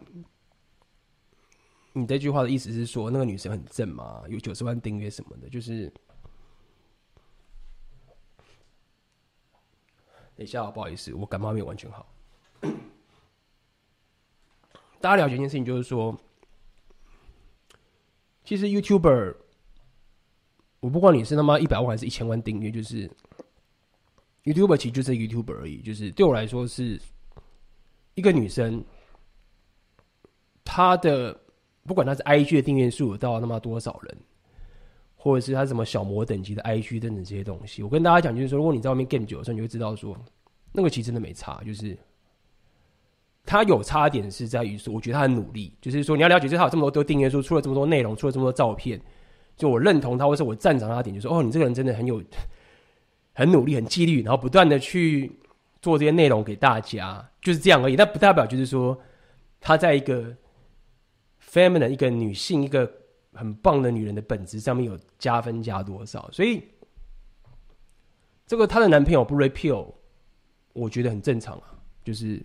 [1.91, 4.23] 你这句话的意思是说那个女生很正吗？
[4.29, 5.91] 有九十万订阅什么的，就是。
[10.35, 12.07] 等一下，不好意思，我感冒没有完全好。
[15.01, 16.17] 大家了解一件事情，就是说，
[18.43, 19.35] 其实 YouTuber，
[20.81, 23.09] 我不管你是他妈一百万还是一千万订阅，就是
[24.43, 25.81] YouTuber 其实就是 YouTuber 而已。
[25.81, 26.99] 就是对我来说，是
[28.15, 28.83] 一个女生，
[30.65, 31.39] 她的
[31.83, 34.17] 不管她是 IG 的订阅数到他妈多少人，
[35.15, 40.17] 或者是他什么小魔等级的 IG 等等这些东西，我跟大家讲，就是说，如果你在外面 game 久的时候，你会知道说，
[40.71, 41.97] 那个其实真的没差，就是
[43.45, 49.01] 他有差点是在于说，我觉得他很努力，就是说你要了解，就是他有这么多订阅数，出了这么多内容，出了这么多照片，
[49.55, 52.23] 就我认同他，或是我赞赏他点，就是说哦，你这个人真的很有
[53.33, 55.31] 很努力、很纪律，然后不断的去
[55.81, 57.95] 做这些内容给大家，就是这样而已。
[57.95, 58.99] 但不代表就是说
[59.59, 60.35] 他在一个
[61.51, 62.91] feminine 一个女性一个。
[63.31, 66.27] 很棒的女人的本质上面有加分加多少？
[66.31, 66.63] 所以
[68.47, 69.93] 这个她的男朋友不 repeal，
[70.73, 71.77] 我觉得很正常啊。
[72.03, 72.43] 就是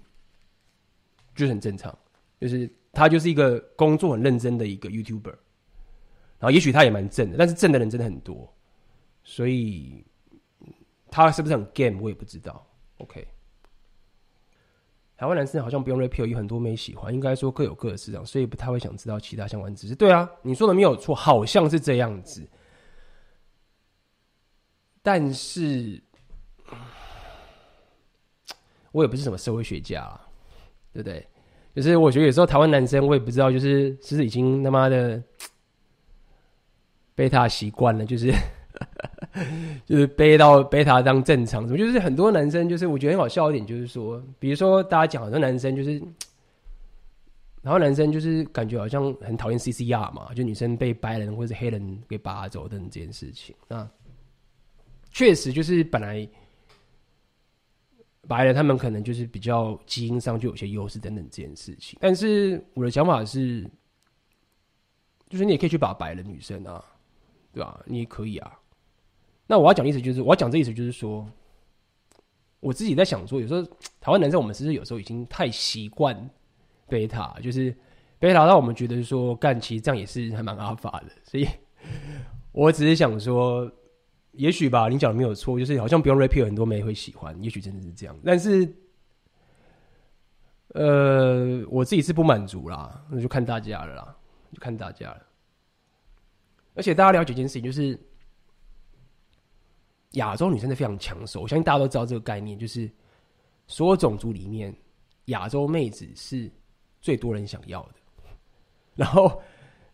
[1.35, 1.97] 就是很正常，
[2.41, 5.35] 就是他就是一个工作很认真的一个 YouTuber，
[6.39, 8.53] 然后也许他也蛮正的，但是正的人真的很多，
[9.23, 10.05] 所以
[11.11, 12.67] 他是不是很 game 我也不知道。
[12.99, 13.27] OK，
[15.17, 19.95] 台湾男生好像不用 repeal，有很多没喜欢，应该说各有各的市场，所以不太会想知道其他相关知识。
[19.95, 22.49] 对啊，你说的没有错，好像是这样子，
[25.03, 26.03] 但是。
[28.93, 30.24] 我也不是什么社会学家啊，
[30.95, 31.27] 对不对？
[31.75, 35.21] 就是我觉得有时候台湾男生，我也不知道，就是是不是已经他妈的
[37.17, 38.33] 被他习惯了，就是
[39.85, 46.01] 就是背到被他当正常，什么就是很多男生，就是我觉得很好笑一点，就是说，比如说大家讲很多男生就是，
[47.61, 53.89] 然后男生就是感觉好像很讨厌 CCR 嘛，就女生被白人或者黑人给拔走等这件事情，那
[55.11, 56.29] 确实就是本来。
[58.27, 63.69] 白人他们可能就是比较基因上就有些优势等等这件事情，但是我的想法是，
[65.29, 66.85] 就是你也可以去把白人女生啊，
[67.53, 67.81] 对吧？
[67.87, 68.59] 你也可以啊。
[69.47, 71.29] 那我要讲的意思就是，我要讲这意思就是说，
[72.61, 73.63] 我自己在想说，有时候
[74.01, 76.31] 台湾男生我们是不是有时候已经太习惯
[76.89, 77.75] 贝塔，就是
[78.19, 81.13] 贝塔让我们觉得说干，其实这样也是还蛮阿法的。
[81.25, 81.47] 所以
[82.53, 83.71] 我只是想说。
[84.37, 88.19] 也许吧，你讲的没有错，就是好像不用 repeal 很多妹会喜欢，也许真的是这样。
[88.25, 88.69] 但是，
[90.69, 94.17] 呃，我自己是不满足啦，那就看大家了啦，
[94.53, 95.23] 就看大家了。
[96.75, 97.97] 而且大家了解一件事情，就是
[100.13, 102.91] 亚洲女生是非常抢手，我相信大家都知道这个概念，就是
[103.69, 104.75] 所有种族里面，
[105.27, 106.51] 亚洲妹子是
[107.01, 107.95] 最多人想要的。
[108.97, 109.41] 然后，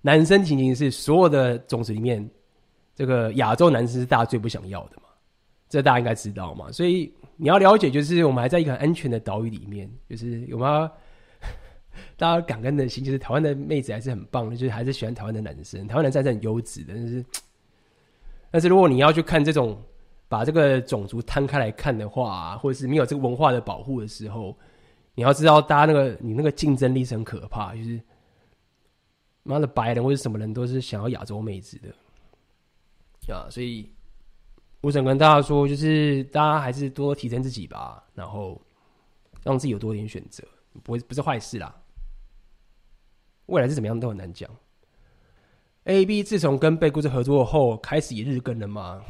[0.01, 2.27] 男生仅仅是所有的种族里面。
[3.01, 5.05] 这个亚洲男生是大家最不想要的嘛？
[5.70, 6.70] 这大家应该知道嘛？
[6.70, 10.90] 所以你要了解，就是我们还在一个很安全的岛屿里面，就是有没有
[12.18, 13.02] 大家感恩的心？
[13.02, 16.93] 就是台湾的妹子还是很棒的，就是还是喜欢台湾的男生，台湾男生还是很优质的。
[16.94, 17.24] 但是，
[18.52, 19.82] 但是如果你要去看这种
[20.28, 24.55] 把这个种族摊开来看的话，或者是没有这个文化的保护的时候，
[25.14, 27.98] 你要知道，大家那个你那个竞争力是很可怕，就是
[29.43, 31.89] 妈的白人或者什么人都是想要亚洲妹子的。
[33.29, 33.89] 啊，所以
[34.81, 38.61] 我想跟大家说，就是大家还是多提升自己吧，然后
[39.45, 40.43] 让自己有多点选择，
[40.83, 41.73] 不会不是坏事啦。
[43.47, 44.51] 未来是怎么样都很难讲。
[45.85, 49.01] A B 自从跟贝故事合作后，开始也日更了吗？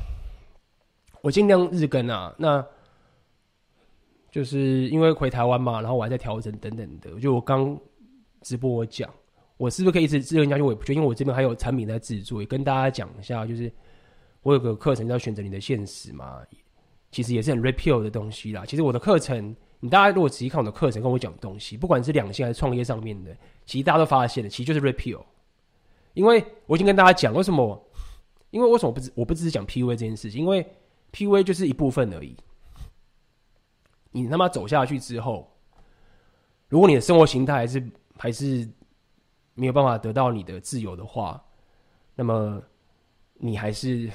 [1.23, 2.67] 我尽量日更啊，那
[4.31, 7.19] 就是因为回台湾嘛，然后我还在调整等等的。
[7.21, 7.79] 就我刚
[8.43, 9.09] 直播我讲，
[9.57, 10.63] 我是不是可以一直日更下去？
[10.63, 13.73] 我也不确定，因为我这边还有产品在制作，也跟大家讲一下，就是。
[14.43, 16.41] 我有个课程叫选择你的现实嘛，
[17.11, 18.65] 其实也是很 repeal 的东西啦。
[18.65, 23.37] 其实我的课程，你大家如果仔细看我的课程，跟我讲东西，不管是两性还是创业上面的，
[23.67, 25.23] 其实大家都发现了，其实就是 repeal。
[26.15, 27.87] 因为我已经跟大家讲，为什么？
[28.51, 30.41] 因为为什么我不只我不只是讲 PUA 这件事情？
[30.41, 30.67] 因为
[31.13, 32.37] PUA 就是一部分而已。
[34.13, 35.49] 你他妈走下去之后，
[36.69, 38.69] 如果你的生活形态还是还是
[39.55, 41.45] 没有办法得到你的自由的话，
[42.15, 42.63] 那么
[43.35, 44.11] 你还是。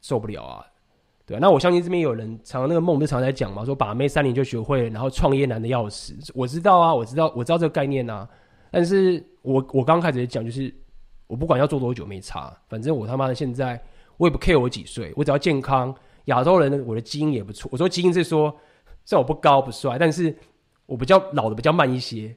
[0.00, 0.64] 受不了啊，
[1.26, 6.16] 对啊，那我相信这边有人常常那个梦不是常常在讲嘛，说把妹三年就学会了，然后创业难的要死。
[6.34, 8.26] 我知道啊，我知道，我知道这个概念啊。
[8.70, 10.74] 但是我我刚开始讲就是，
[11.26, 13.78] 我不管要做多久没差，反正我他妈的现在
[14.16, 15.94] 我也不 care 我几岁，我只要健康。
[16.26, 17.68] 亚洲人我的基因也不错。
[17.72, 18.54] 我说基因是说，
[19.04, 20.34] 虽然我不高不帅，但是
[20.86, 22.28] 我比较老的比较慢一些，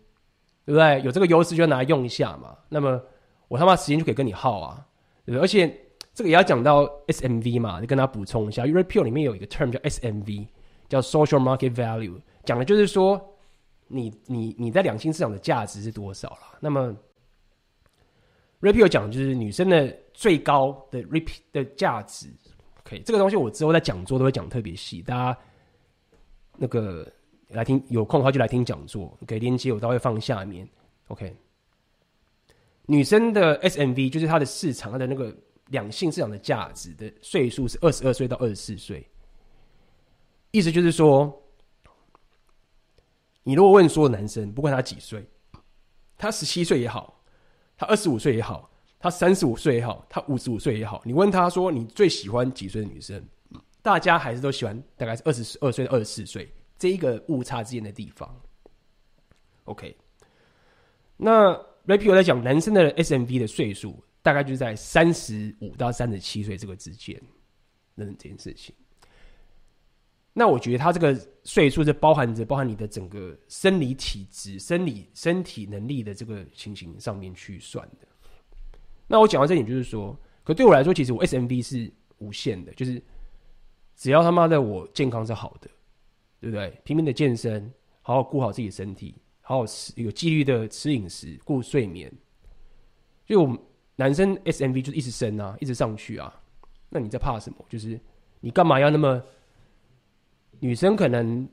[0.65, 1.01] 对不对？
[1.03, 2.57] 有这个优势就要拿来用一下嘛。
[2.69, 3.01] 那么
[3.47, 4.85] 我他妈时间就可以跟你耗啊，
[5.25, 5.41] 对不对？
[5.43, 5.77] 而且。
[6.21, 8.63] 这个也要讲到 SMV 嘛，就跟他补充一下。
[8.63, 10.45] Repeal 里面有一个 term 叫 SMV，
[10.87, 13.19] 叫 Social Market Value，讲的就是说
[13.87, 16.55] 你你你在两性市场的价值是多少啦。
[16.59, 16.95] 那么
[18.59, 22.27] Repeal 讲的就是女生的最高的 Repeal 的价值。
[22.81, 25.39] OK，这个东西我之后在讲座都会讲特别细，大家
[26.55, 27.11] 那个
[27.47, 30.69] 来听有空的话就来听讲座，给链接我都会放下面。
[31.07, 31.35] OK，
[32.85, 35.35] 女生的 SMV 就是它的市场，它的那个。
[35.71, 39.05] 两性市场的价值的岁数是二十二岁到二十四岁，
[40.51, 41.33] 意思就是说，
[43.43, 45.25] 你如果问所有男生，不管他几岁，
[46.17, 47.23] 他十七岁也好，
[47.77, 48.69] 他二十五岁也好，
[48.99, 53.25] 他三十五岁也好，他五十五岁也好，你问他说你最喜欢几岁的女生，
[53.81, 58.29] 大家还是都喜欢大概是二十二岁到二十四岁这一个误差之间的地方。
[59.63, 59.95] OK，
[61.15, 61.53] 那
[61.87, 64.03] Repeal 在讲男生的 SMV 的岁数。
[64.21, 67.19] 大概就是在三十五到三十七岁这个之间，
[67.95, 68.73] 那这件事情。
[70.33, 78.07] 那我觉得他这个岁数是包含着包含你的整个生理体质、生理身体能力的这个情形上面去算的。
[79.07, 83.03] 那我讲到这点，就是说，可对我来说，其实我 SMV 是无限的，就是
[83.97, 85.69] 只要他妈的我健康是好的，
[86.39, 86.79] 对不对？
[86.85, 87.69] 拼命的健身，
[88.01, 92.09] 好好顾好自己的身体，好好吃有纪律的吃饮食、顾睡眠。
[93.25, 93.70] 就我
[94.01, 96.33] 男生 SMV 就是一直升啊，一直上去啊。
[96.89, 97.63] 那你在怕什么？
[97.69, 97.99] 就是
[98.39, 99.21] 你干嘛要那么？
[100.59, 101.47] 女生可能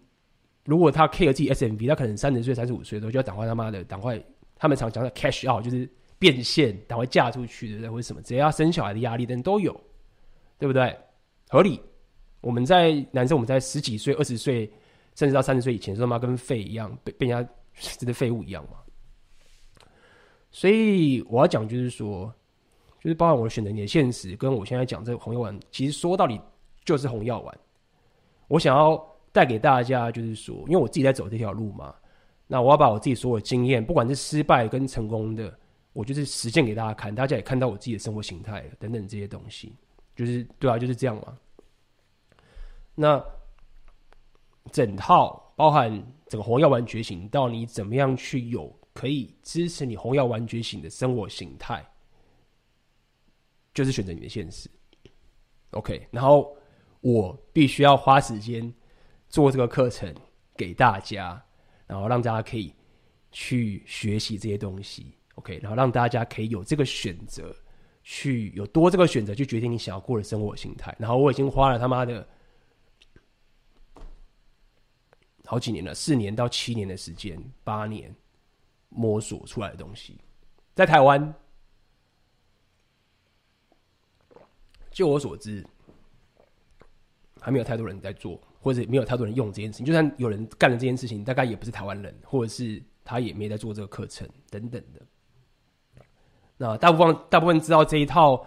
[0.65, 4.19] 如果她 care 自己 SMV，她可能三十岁、三十五岁的时候就要赶快他妈的赶快，
[4.57, 5.87] 他们常讲的 cash out 就是
[6.19, 7.91] 变现，赶快嫁出去，对不对？
[7.91, 9.79] 或者什么，只要生小孩的压力，等都有，
[10.59, 10.97] 对不对？
[11.51, 11.79] 合理。
[12.41, 14.73] 我们在男生，我们在十几岁、二十岁，
[15.15, 17.53] 甚至到三十岁以前，说他妈跟废一样，被被人家
[17.99, 18.79] 真的废物一样嘛。
[20.51, 22.35] 所以我要讲就是说，
[23.01, 26.41] 就是包含我选择你的现实，跟我现在讲这个红药丸，其实说到底
[26.85, 27.59] 就是红药丸。
[28.49, 31.95] 我想要带给大家，就是说，因为我自己在走这条路嘛，
[32.47, 35.57] 那我要把我自己所有经验，不管是失败跟成功的，
[35.93, 39.75] 我就是实践给大家看，大家也看到我自己的生活形态等等这些东西，
[40.17, 41.37] 就是对啊，就是这样嘛。
[42.95, 43.23] 那
[44.73, 45.91] 整套包含
[46.27, 51.87] 整个红药丸觉醒，到你怎么样去有可以支持你红药丸觉醒的生活形态，
[53.79, 54.69] 就是选择你的现实。
[55.71, 56.55] OK，然后。
[57.01, 58.75] 我必须要花时间
[59.29, 60.13] 做这个课程
[60.57, 61.41] 给大家，
[61.87, 62.75] 然后让大家可以
[63.31, 67.55] 去学习这些东西，OK，然后让大家可以有这个选择，
[68.03, 70.93] 去有多这个选择去决定你想要过的生活形态。
[70.99, 72.27] 然后我已经花了他妈的
[75.45, 78.13] 好几年了，四年到七年的时间，八年
[78.89, 80.19] 摸索出来的东西，
[80.75, 81.33] 在台湾，
[84.99, 85.65] 就我所知。
[87.41, 89.87] 还没有太多人在做，或者没有太多人用这件事情。
[89.87, 96.05] 就算有人干了这件事情，大概也不是台湾人，或者是他也没在做这个课程等等的。
[96.57, 98.45] 那大部分大部分知道这一套，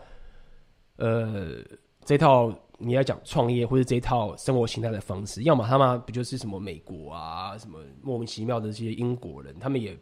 [0.97, 1.63] 呃，
[2.03, 9.97] 这套你要讲创业或者这一套生活形态的方式，要么他妈不就是什么美国啊，什么莫名其妙的这些英国人，他们也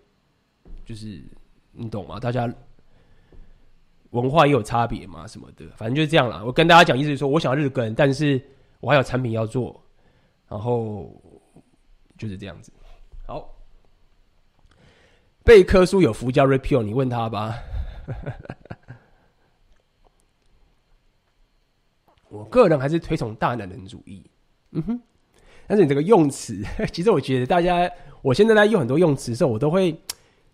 [0.83, 1.23] 就是
[1.71, 2.19] 你懂吗？
[2.19, 2.51] 大家
[4.11, 6.43] 文化也有差别嘛，什么的，反正就是这样啦。
[6.45, 8.41] 我跟大家讲，意思是说我想要日更，但是。
[8.81, 9.83] 我还有产品要做，
[10.47, 11.11] 然后
[12.17, 12.71] 就是这样子。
[13.27, 13.53] 好，
[15.43, 17.55] 贝科书有福加 repeal，你问他吧。
[22.29, 24.23] 我个人还是推崇大男人主义。
[24.71, 25.01] 嗯哼，
[25.67, 26.63] 但是你这个用词，
[26.93, 27.91] 其实我觉得大家，
[28.21, 29.91] 我现在在用很多用词的时候，我都会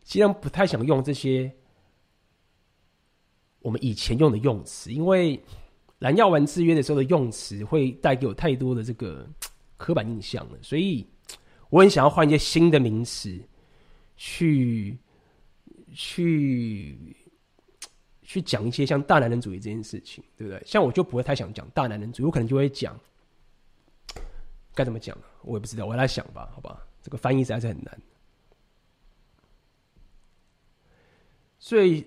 [0.04, 1.54] 尽量不太想用这些
[3.66, 5.44] 我们以前用的用词，因为。
[6.00, 9.26] 蓝药丸制约的时候的用词会带给我太多的这个
[9.78, 11.08] 刻板印象了，所以
[11.70, 13.42] 我很想要换一些新的名词，
[14.18, 15.00] 去
[15.94, 17.16] 去
[18.22, 20.62] 去讲一些像大男人主义这件事情，对不对？
[20.66, 23.00] 像我就不会太想讲大男人主义，我可能就会讲
[24.76, 26.86] 该怎么讲，我也不知道，我来想吧，好吧？
[27.02, 28.02] 这个翻译实在是很难，
[31.58, 32.06] 所以。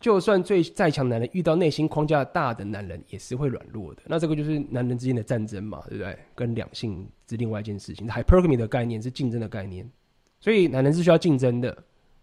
[0.00, 4.02] 就算最再强男人遇到内心框架大的男人，也是会软弱的。
[4.06, 6.16] 那这个就是男人之间的战争嘛，对不对？
[6.36, 8.06] 跟两性是另外一件事情。
[8.06, 9.90] Hypergamy 的概念是竞争的概念，
[10.38, 11.76] 所以男人是需要竞争的。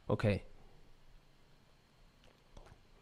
[0.07, 0.41] OK，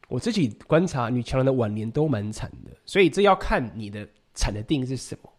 [0.07, 5.29] 我自己观察女强人的晚年都蛮惨的，所以这要看你的惨的定义是什么。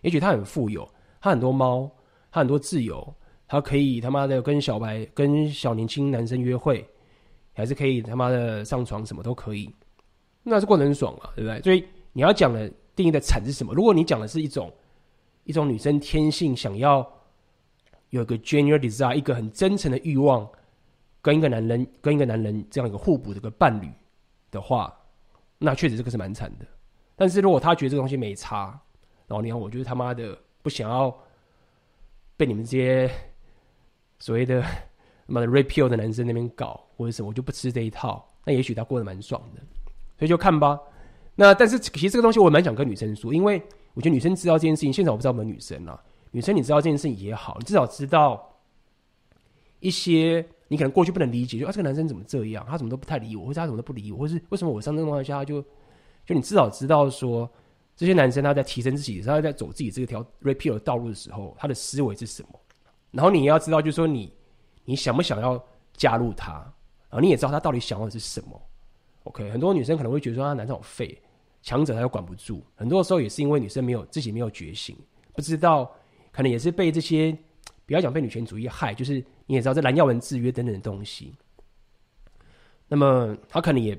[0.00, 0.88] 也许他很富有，
[1.20, 1.90] 他很多猫，
[2.30, 3.14] 他很多自由，
[3.46, 6.88] 他可以他妈的跟小白、跟小年轻男生约会。
[7.58, 9.68] 还是可以他妈的上床，什么都可以，
[10.44, 11.60] 那是过得很爽啊，对不对？
[11.60, 13.74] 所以你要讲的定义的惨是什么？
[13.74, 14.72] 如果你讲的是一种
[15.42, 17.04] 一种女生天性想要
[18.10, 20.48] 有一个 genuine desire，一个很真诚的欲望，
[21.20, 23.90] 跟一个男人跟一个男人这样一个互补的一个伴侣
[24.52, 24.96] 的话，
[25.58, 26.66] 那确实这个是蛮惨的。
[27.16, 28.80] 但是如果他觉得这个东西没差，
[29.26, 31.12] 然后你看，我就是他妈的不想要
[32.36, 33.10] 被你们这些
[34.20, 34.64] 所谓的。
[35.28, 38.26] 妈的 repeal 的男生那边搞或者什么，我就不吃这一套。
[38.44, 39.60] 那也许他过得蛮爽的，
[40.18, 40.80] 所以就看吧。
[41.34, 44.92] 那但是其实这个东西我蛮想跟女生说，因为我觉得女生知道这件事情。
[44.92, 48.58] 现在我不知道我们女生啊，女生你知道这件事情也好，你至少知道
[49.80, 55.62] 一些你可能过去不能理解，就啊这个男生怎么这样，他怎么都不太理我，或者他怎么都不理我，或是为什么我上这种情况下就
[56.24, 57.48] 就你至少知道说
[57.94, 62.48] 这些男生他在提升自己，他在走自己这条 repeal 的道路的时候，他的思维是什么。
[63.10, 64.32] 然后你要知道，就是说你。
[64.88, 65.62] 你想不想要
[65.92, 66.52] 加入他？
[67.10, 68.58] 啊，你也知道他到底想要的是什么
[69.24, 71.20] ？OK，很多女生可能会觉得说，他男生好废，
[71.60, 72.64] 强者他又管不住。
[72.74, 74.96] 很多时候也是因为女生没有自己没有觉醒，
[75.34, 75.94] 不知道
[76.32, 77.36] 可能也是被这些
[77.84, 81.34] 不要讲被女权主义害，就是你也知道这蓝药丸制约等等的东西。
[82.88, 83.94] 那么他可能也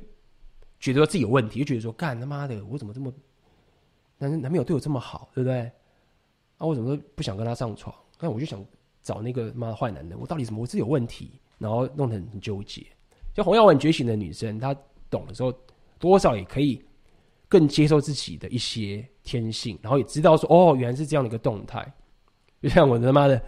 [0.80, 3.14] 觉得自己有问题，就觉得说干他妈的，我怎么这么
[4.18, 5.72] 男男朋友对我这么好，对不对？
[6.58, 7.96] 啊，我怎么都不想跟他上床？
[8.20, 8.66] 那我就想
[9.02, 10.62] 找那个妈的坏男人，我到底什么？
[10.62, 12.86] 我自己有问题，然后弄得很纠结。
[13.34, 14.76] 就红药丸觉醒的女生，她
[15.10, 15.54] 懂的时候，
[15.98, 16.84] 多少也可以
[17.48, 21.94] 更接受自己的一些天性，然后也知道说，哦，原来是这样的一个动态。
[22.62, 23.42] 就像我他妈的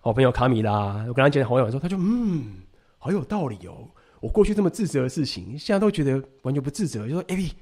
[0.00, 2.62] 好朋友卡米拉，我跟他讲红药丸说，他就嗯，
[2.98, 3.88] 好有道理哦。
[4.20, 7.06] 我过去这么自责的事情，现在都觉得完全不自责。
[7.06, 7.52] 就说 A B，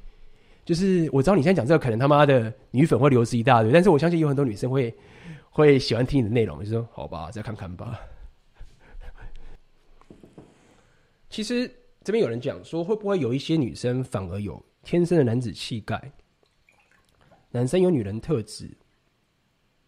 [0.65, 4.95] 就是我知道你现在讲这个，可能他妈的女粉会流失一大堆，但是我相信有很多女生会
[5.55, 6.63] 会喜欢听你的内容。
[6.63, 7.99] 就说好吧，再看看吧。
[11.31, 11.71] 其实
[12.03, 16.13] 这边有人讲说，会不会有一些女生反而有天生的男子气概，
[17.51, 18.71] 男生有女人特质，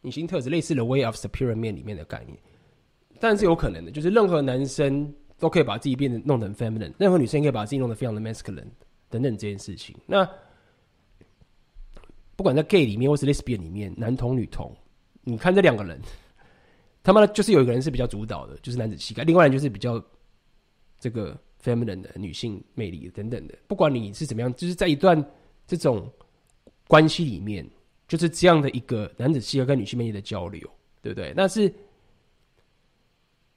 [0.00, 2.38] 女性特质，类似的 Way of the Pyramid 里面的概念，
[3.20, 5.14] 但是有可能的，就是任何男生。
[5.38, 8.70] 都可以把自己变得弄得很 feminine，任何女生可以把自己弄得非常的 masculine
[9.10, 9.94] 等等这件事情。
[10.06, 10.26] 那
[12.34, 14.74] 不管在 gay 里面或是 lesbian 里面，男同女同，
[15.28, 16.00] 你看这两个人，
[17.02, 20.02] 他妈的就是有一个人是比较主导的，就是男子气概；另外人就是比较
[21.00, 23.54] 这个 feminine 的女性魅力等等的。
[23.66, 25.22] 不管你是怎么样，就是在一段
[25.66, 26.08] 这种
[26.86, 27.68] 关系里面，
[28.06, 30.60] 就是这样的一个男子气概跟女性魅力的交流，
[31.02, 31.34] 对不对？
[31.36, 31.70] 那是，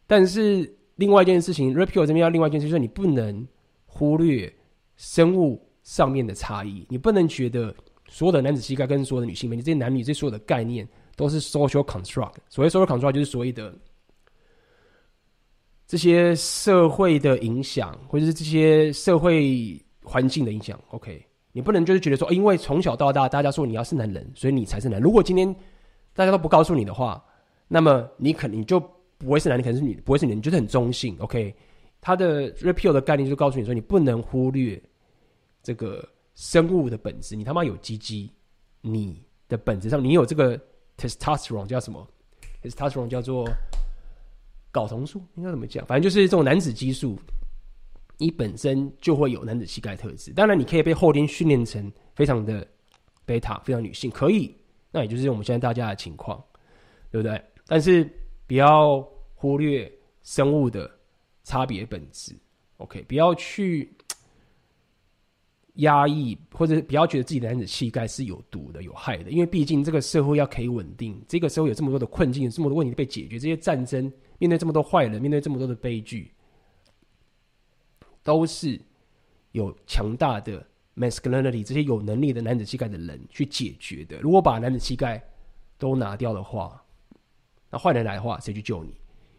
[0.07, 0.75] 但是。
[0.99, 3.47] 另外一件事情，Rapio 这边要另外一件事，就是你不能
[3.85, 4.53] 忽略
[4.97, 6.85] 生物上面的差异。
[6.89, 7.73] 你不能觉得
[8.09, 10.85] 所有的男子气概跟所有的女性魅力，这些男女这所有的概念
[11.19, 12.35] 都是 social construct。
[12.47, 13.73] 所谓 social construct 就是所谓的
[15.85, 20.79] 这些社会的影响，或者是这些社会环境的影响。
[20.91, 21.21] OK，
[21.51, 25.01] 你不能就是觉得说，因为从小到大大家说你要是男人，所以你才是男。
[25.01, 25.53] 如果今天
[26.13, 27.21] 大家都不告诉你的话，
[27.67, 28.81] 那么你肯定就。
[29.19, 31.13] 不会是男的，可能是女，不会是女的，你就是很中性。
[31.19, 31.53] OK，
[31.99, 34.81] 他的 repeal 的概念就告诉你说，你不能忽略
[35.61, 37.35] 这个生物的本质。
[37.35, 38.31] 你他妈有鸡鸡，
[38.79, 40.57] 你的本质上你有这个
[40.99, 42.05] testosterone 叫什么
[42.61, 43.49] ？testosterone 叫做
[44.73, 45.85] 睾酮素，应该怎么讲？
[45.85, 47.17] 反正就是这种男子激素，
[48.17, 50.31] 你本身就会有男子气概特质。
[50.33, 52.67] 当然，你可以被后天训练成非常的
[53.25, 54.53] 贝塔，非常女性，可以。
[54.91, 56.43] 那也就是我们现在大家的情况，
[57.09, 57.41] 对不对？
[57.65, 58.07] 但是。
[58.49, 59.91] 不要忽略
[60.23, 60.89] 生物的
[61.43, 62.35] 差别本质
[62.77, 63.03] ，OK？
[63.03, 63.95] 不要去
[65.79, 76.31] 压抑，或者不要觉得自己的男子气概是有毒的、有害的，因为毕竟这个社会要可以稳定，这个社会有这么多的困境，有这么多问题被解决，这些战争，面对这么多坏人，面对这么多的悲剧，
[78.23, 78.79] 都是
[79.53, 80.65] 有强大的
[80.95, 84.19] masculinity 这些有能力的男子气概的人去解决的。
[84.19, 85.23] 如果把男子气概
[85.77, 86.83] 都拿掉的话，
[87.69, 88.93] 那坏人来的话，谁去救你？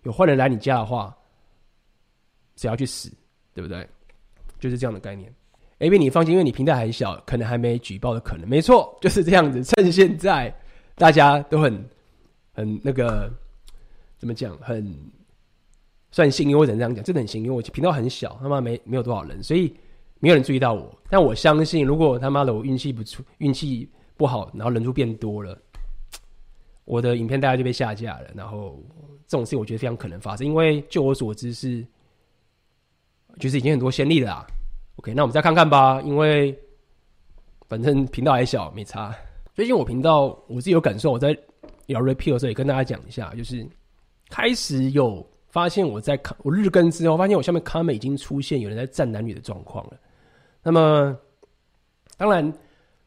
[0.04, 1.14] 有坏人来你家的话，
[2.56, 3.12] 谁要去死？
[3.52, 3.86] 对不对？
[4.58, 5.34] 就是这样的概念。
[5.81, 8.47] A B，你放心，因为你平台还小，可能还没举报的可能。
[8.47, 9.65] 没错， 就是这样子。
[9.65, 10.55] 趁现在
[10.94, 11.85] 大家都很
[12.52, 13.32] 很那个
[14.19, 14.94] 怎么讲，很
[16.11, 17.52] 算幸运，或者这样讲，真的很幸运。
[17.52, 19.74] 我频道很小，他妈没没有多少人，所以
[20.19, 20.94] 没有人注意到我。
[21.09, 23.89] 但我相信，如果他妈的我运气不出，运气
[24.19, 25.59] 不好，然后人数变多了。
[26.85, 28.78] 我的影片大概就被下架了，然后
[29.27, 31.86] 这种事情我觉得非常可能发生，因为就我所知是，
[33.39, 34.47] 就是已经很多先例了啊。
[35.01, 36.55] OK，那我们再看看吧，因为
[37.66, 39.16] 反正频道还小，没差。
[39.55, 41.35] 最近我频道我自己有感受，我在
[41.86, 43.66] 聊 Repeal 的时候也跟大家讲一下，就是
[44.28, 49.93] 开始有发现我在看我日更之后，发现我下面 comment 已经出现有人在站男女的状况了。
[50.62, 51.18] 那么
[52.18, 52.52] 当然，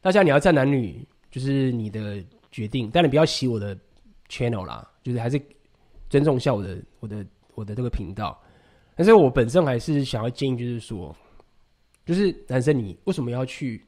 [0.02, 2.24] 大家你要站男女，就是你的。
[2.56, 3.76] 决定，但你不要洗我的
[4.30, 5.41] channel 啦，就是还是
[6.07, 7.26] 尊重一下我的我的
[7.56, 8.40] 我的这个频道。
[8.95, 11.15] 但是我本身还是想要建议，就是说，
[12.05, 13.85] 就是男生你为什么要去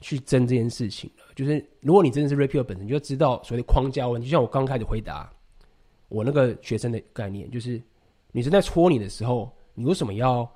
[0.00, 1.22] 去争这件事情呢？
[1.34, 4.28] 就是如果你真的是 repeal 本身，你就知道所谓的框架问题。
[4.28, 5.32] 就像我刚开始回答
[6.08, 7.82] 我那个学生的概念，就是
[8.32, 10.48] 女生在戳你的时候，你为什么要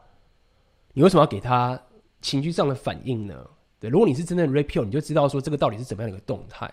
[0.92, 1.80] 你为什么要给他
[2.20, 3.48] 情绪上的反应呢？
[3.80, 6.68] 对，如果你是真的 repeal，你就知道说这个到底是怎么样的一个动态。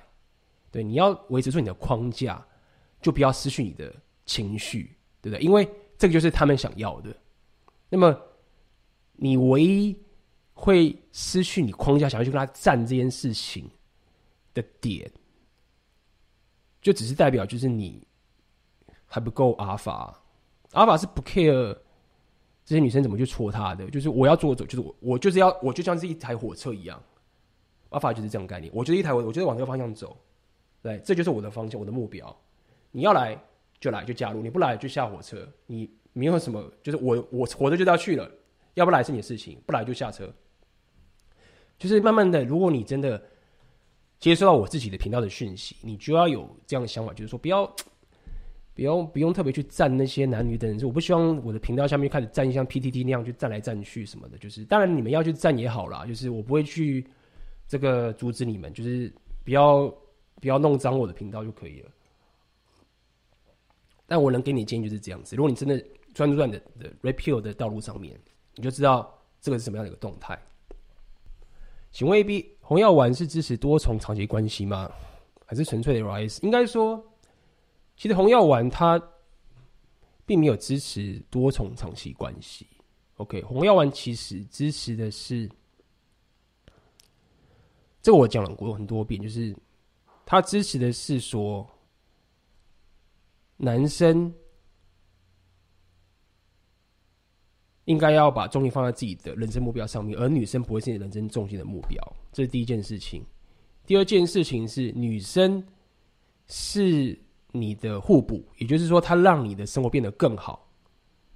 [0.72, 2.46] 对，你要维持住你的框架，
[3.02, 5.42] 就不要失去你的情绪，对不对？
[5.42, 5.66] 因为
[5.98, 7.16] 这个就是他们想要的。
[7.88, 8.20] 那么，
[9.16, 9.98] 你唯一
[10.54, 13.70] 会失去你框架，想要去跟他战这件事情
[14.54, 15.12] 的点，
[16.82, 18.06] 就只是代表就是你
[19.06, 20.22] 还不够阿尔法。
[20.72, 21.78] 阿尔法是不 care。
[22.68, 23.88] 这些女生怎么去戳他的？
[23.92, 27.00] 就是我要做走，就是我，我就是要，我就像是一台火车一样，
[27.90, 28.74] 阿尔法就是这种概念。
[28.74, 30.18] 我就是一台，我我就是往这个方向走，
[30.82, 32.36] 对，这就是我的方向，我的目标。
[32.90, 33.40] 你要来
[33.80, 35.48] 就来就加入，你不来就下火车。
[35.68, 38.28] 你没有什么，就是我我活着就要去了，
[38.76, 40.34] 要不来是你的事情，不来就下车。
[41.78, 43.22] 就是慢慢的，如果你真的
[44.20, 47.70] 接受到我自己的频道的讯息，你就要有这样的想法，就是说不要。
[48.76, 54.38] 不用不用特别去站那些男女的人，我不希望我的频道下面开始站像 PTT 那样去站来站去什么的。
[54.38, 57.08] 就是当然你们要去站也好啦，就是我不会去
[57.70, 59.10] 这个阻止你们，就是
[59.46, 59.88] 不要
[60.42, 61.90] 不要弄脏我的频道就可以了。
[64.06, 65.82] 但我能给你建议就是这样子，如果你真的
[66.14, 68.20] 专注在你的的 repeal 的道路上面，
[68.56, 70.40] 你就知道这个是什么样的一个动态。
[71.92, 74.92] 请问 AB 红药丸是支持多重长期关系吗？
[75.46, 76.42] 还是纯粹的 rise？
[76.44, 77.04] 应该说。
[77.98, 79.02] 其实红药丸它
[80.26, 82.68] 并没有支持多重长期关系。
[83.16, 85.50] OK，红药丸其实支持的是
[88.02, 89.56] 这个，我讲了过很多遍，就是
[90.26, 91.66] 它支持的是说，
[93.56, 94.34] 男生
[97.86, 102.00] 应该要把重心放在自己的人生目标上面，而女生不会是你人生重心的目标。
[102.32, 103.24] 这是第一件事情。
[103.86, 105.64] 第二件事情是女生
[106.48, 107.18] 是。
[107.58, 110.68] 你的互补，也就是说，她让你的生活变得更好，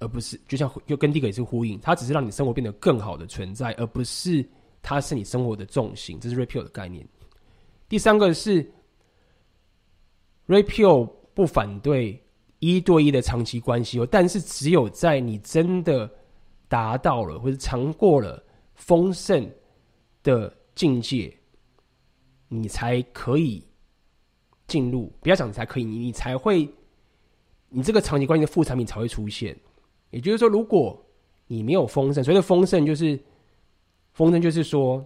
[0.00, 4.46] 而不是就像就跟第一个也是呼应，它只是让你生活变得更好的存在，而不是
[4.82, 6.20] 它是你生活的重心。
[6.20, 7.08] 这是 Red Pill 的概念。
[7.88, 8.62] 第三个是
[10.46, 12.22] Red Pill 不反对
[12.58, 16.06] 一对一的长期关系哦，但是只有在你真的
[16.70, 18.42] 达到了或者尝过了
[18.74, 19.46] 丰盛
[20.22, 21.36] 的境界，
[22.48, 23.62] 你才可以。
[24.66, 26.72] 进入不要讲，才可以，你你才会，
[27.70, 29.58] 你这个长期关系的副产品才会出现。
[30.10, 30.96] 也就是说，如果
[31.48, 33.18] 你没有丰盛，所谓的丰盛就是
[34.12, 35.04] 丰盛，就是说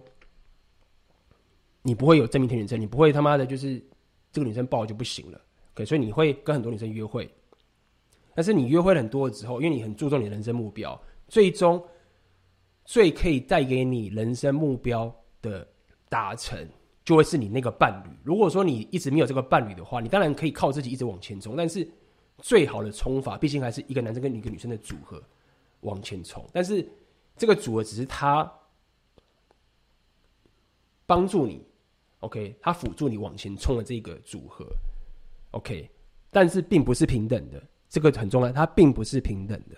[1.81, 3.83] 你不会有真命天女症，你不会他妈的，就是
[4.31, 5.41] 这个女生抱就不行了。
[5.73, 7.27] 可所以你会跟很多女生约会，
[8.35, 11.83] 但是你约会了很多之后，因为你很注重你的人生目标，最终
[12.85, 15.67] 最可以带给你人生目标的
[16.09, 16.67] 达成。
[17.03, 18.09] 就会是你那个伴侣。
[18.23, 21.55] 如果说你一直没有这个伴侣的话，你当然可以靠自己一直往前冲。
[21.55, 21.87] 但是
[22.39, 25.21] 最好的冲法，毕竟还是一个男生跟一个女生的组合
[25.81, 26.43] 往前冲。
[26.51, 26.83] 但是
[27.37, 28.51] 这个组合只是他
[31.05, 31.63] 帮助你
[32.21, 34.65] ，OK，他辅助你往前冲的这个组合
[35.51, 35.87] ，OK。
[36.31, 39.77] 但是并不是平等的，这个很重要，它并不是平等的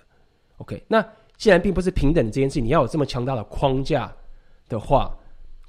[0.60, 0.82] ，OK。
[0.88, 1.06] 那
[1.38, 4.14] 既然并不是平等的这件事，你要有这么强大的框架
[4.68, 5.16] 的话。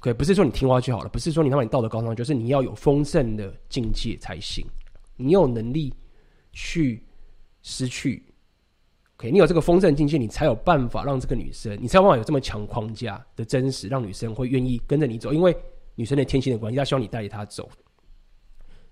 [0.01, 4.65] 可不是说你听话就好了，不是说你他妈你道德高尚，就是你要有丰盛的境界才行。
[5.17, 5.93] 你有能力
[6.53, 7.03] 去
[7.61, 8.23] 失去
[9.17, 15.33] ，OK，你有这个丰盛境界，你才有办法让这个女生，你才有办法有这么强框架的真实，让女生会愿意跟着你走。
[15.33, 15.53] 因为
[15.95, 17.69] 女生的天性的关系，她希望你带着她走。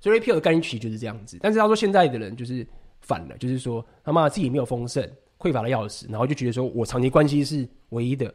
[0.02, 1.38] 所以 REPEL 的概念其实就是这样子。
[1.41, 2.68] 但是他说现在的人就是
[2.99, 8.34] 反了，就是说他妈自己没有丰盛，匮乏的要死，然后就觉得说我长期关系是唯一的。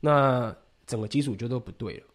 [0.00, 0.56] 那。
[0.88, 2.06] 整个基础就都不对了。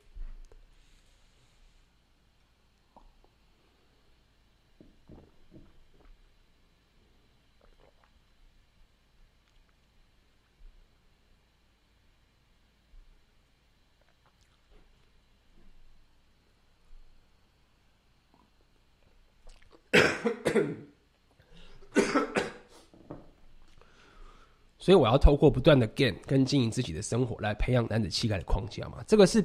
[24.83, 29.41] 所以我要透过不断的 gain 跟经营自己的生活来培养男子气概的框架嘛，这个是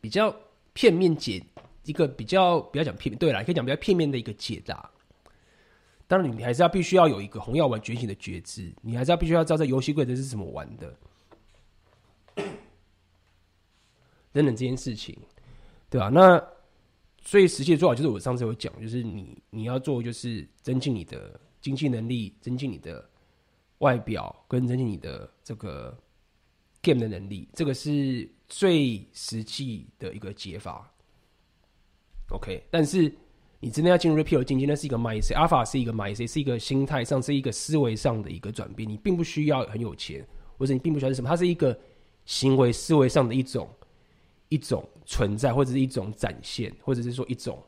[0.00, 0.34] 比较
[0.72, 1.40] 片面解
[1.84, 4.90] 一个比较不要讲片面，对啦，可以讲比较片面的一个解答。
[6.08, 10.96] 当然，你还是要必须要有一个红药丸觉醒的觉知，你还是要必须要知道这游戏规则是怎么玩的，
[14.34, 15.16] 等等这件事情，
[15.88, 16.08] 对吧？
[16.08, 16.44] 那
[17.22, 23.08] 所以实际的做法就是我上次有讲，就是你你要做就是增进你的经济能力，增进你的。
[23.82, 25.96] 外表跟增进你的这个
[26.80, 30.88] game 的能力，这个是最实际的一个解法。
[32.30, 33.12] OK，但是
[33.58, 38.88] 你真的要进入 repeal 境界，那是一个 mindset，Alpha 是一个 mindset，是一个心态上，是一个思维上的一个转变。
[38.88, 40.24] 你并不需要很有钱，
[40.56, 41.76] 或者你并不需要是什么，它是一个
[42.24, 43.68] 行为思维上的一种
[44.48, 47.60] 一种存在，或者是一种展现，或者是说一种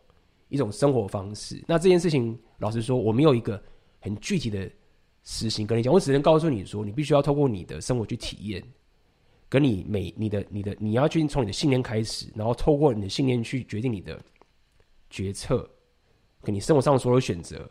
[0.49, 1.61] 一种生活方式。
[1.67, 3.61] 那这件事情，老实说，我没有一个
[4.01, 4.71] 很具体的。
[5.25, 8.63] 实行跟你讲，我只能告诉你说，你必须要透过你的生活去体验，
[9.49, 14.23] 跟你每你的你的你要去从你的信念开始，然后透过你的信念去决定你的
[15.09, 15.69] 决策，
[16.43, 17.69] 跟你生活上的所有选择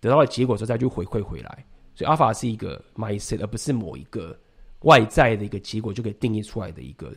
[0.00, 1.64] 得到的结果之后再去回馈回来。
[1.94, 4.36] 所以阿法是一个 mindset，而不是某一个
[4.80, 7.14] 外在的一个结果就可以定义出来的一个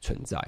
[0.00, 0.38] 存在。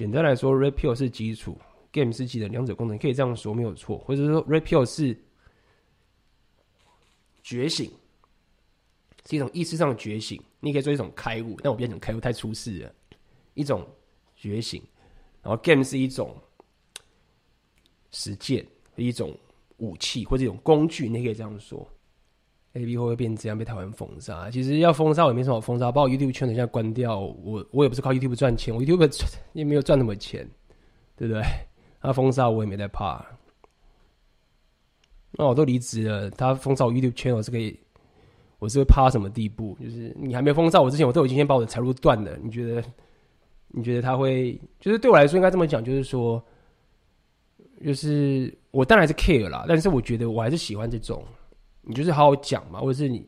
[0.00, 1.58] 简单来说，repel 是基础
[1.92, 5.14] ，Game 是技能，两者功能可以这样说没有错，或者说 repel 是
[7.42, 7.92] 觉醒，
[9.28, 12.94] 是一种意识上的觉醒，你可以做一种开悟，但我不要讲开悟太出世了，
[13.52, 13.86] 一种
[14.36, 14.82] 觉醒，
[15.42, 16.34] 然后 Game 是一种
[18.10, 18.66] 实践，
[18.96, 19.38] 一种
[19.76, 21.86] 武器或者一种工具，你可以这样说。
[22.74, 24.50] A B 会不会变这样被台湾封杀？
[24.50, 29.10] 其实要封杀我也没什么好封杀，把我 YouTube 圈子现在关掉，我我也不是靠 YouTube 赚钱，我 YouTube
[29.52, 30.48] 也没有赚那么钱，
[31.16, 31.42] 对不对？
[32.00, 33.24] 他封杀我也没在怕。
[35.32, 37.78] 那我都离职了，他封杀我 YouTube 圈，我是可以，
[38.58, 39.76] 我是会怕到什么地步？
[39.80, 42.36] 就是你还没封杀我之前，我都已经先把我的财路断了。
[42.42, 42.82] 你觉得？
[43.72, 44.60] 你觉得他会？
[44.80, 46.44] 就是对我来说，应该这么讲，就是说，
[47.84, 51.24] 就是我当然是 care 啦，但是我觉得我还是喜欢这种。
[51.82, 53.26] 你就是好好讲嘛，或者是你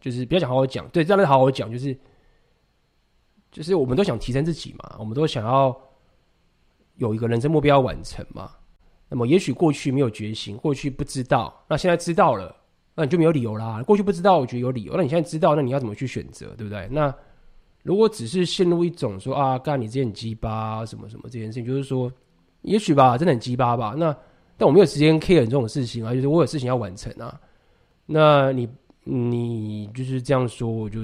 [0.00, 1.96] 就是不要讲好好讲，对，这样子好好讲，就是
[3.50, 5.74] 就是我们都想提升自己嘛，我们都想要
[6.96, 8.50] 有一个人生目标要完成嘛。
[9.08, 12.54] 那么也许过去没有决心，过去不知道，那现在知道了，
[12.94, 13.82] 那你就没有理由啦。
[13.84, 16.88] 过去不知道，我觉得有理由，那你现在知道，那你要怎么去选择，对不对？
[16.90, 17.14] 那
[17.82, 22.10] 如果只是陷入一种说啊，干你这件鸡巴什么什么这件事情，就是说，
[22.62, 23.94] 也许吧，真的很鸡巴吧。
[23.96, 24.16] 那
[24.56, 27.38] 但我没有时间 care 这种事情啊，就是我有事情要完成啊。
[28.06, 28.68] 那你
[29.04, 31.00] 你就是这样说，我就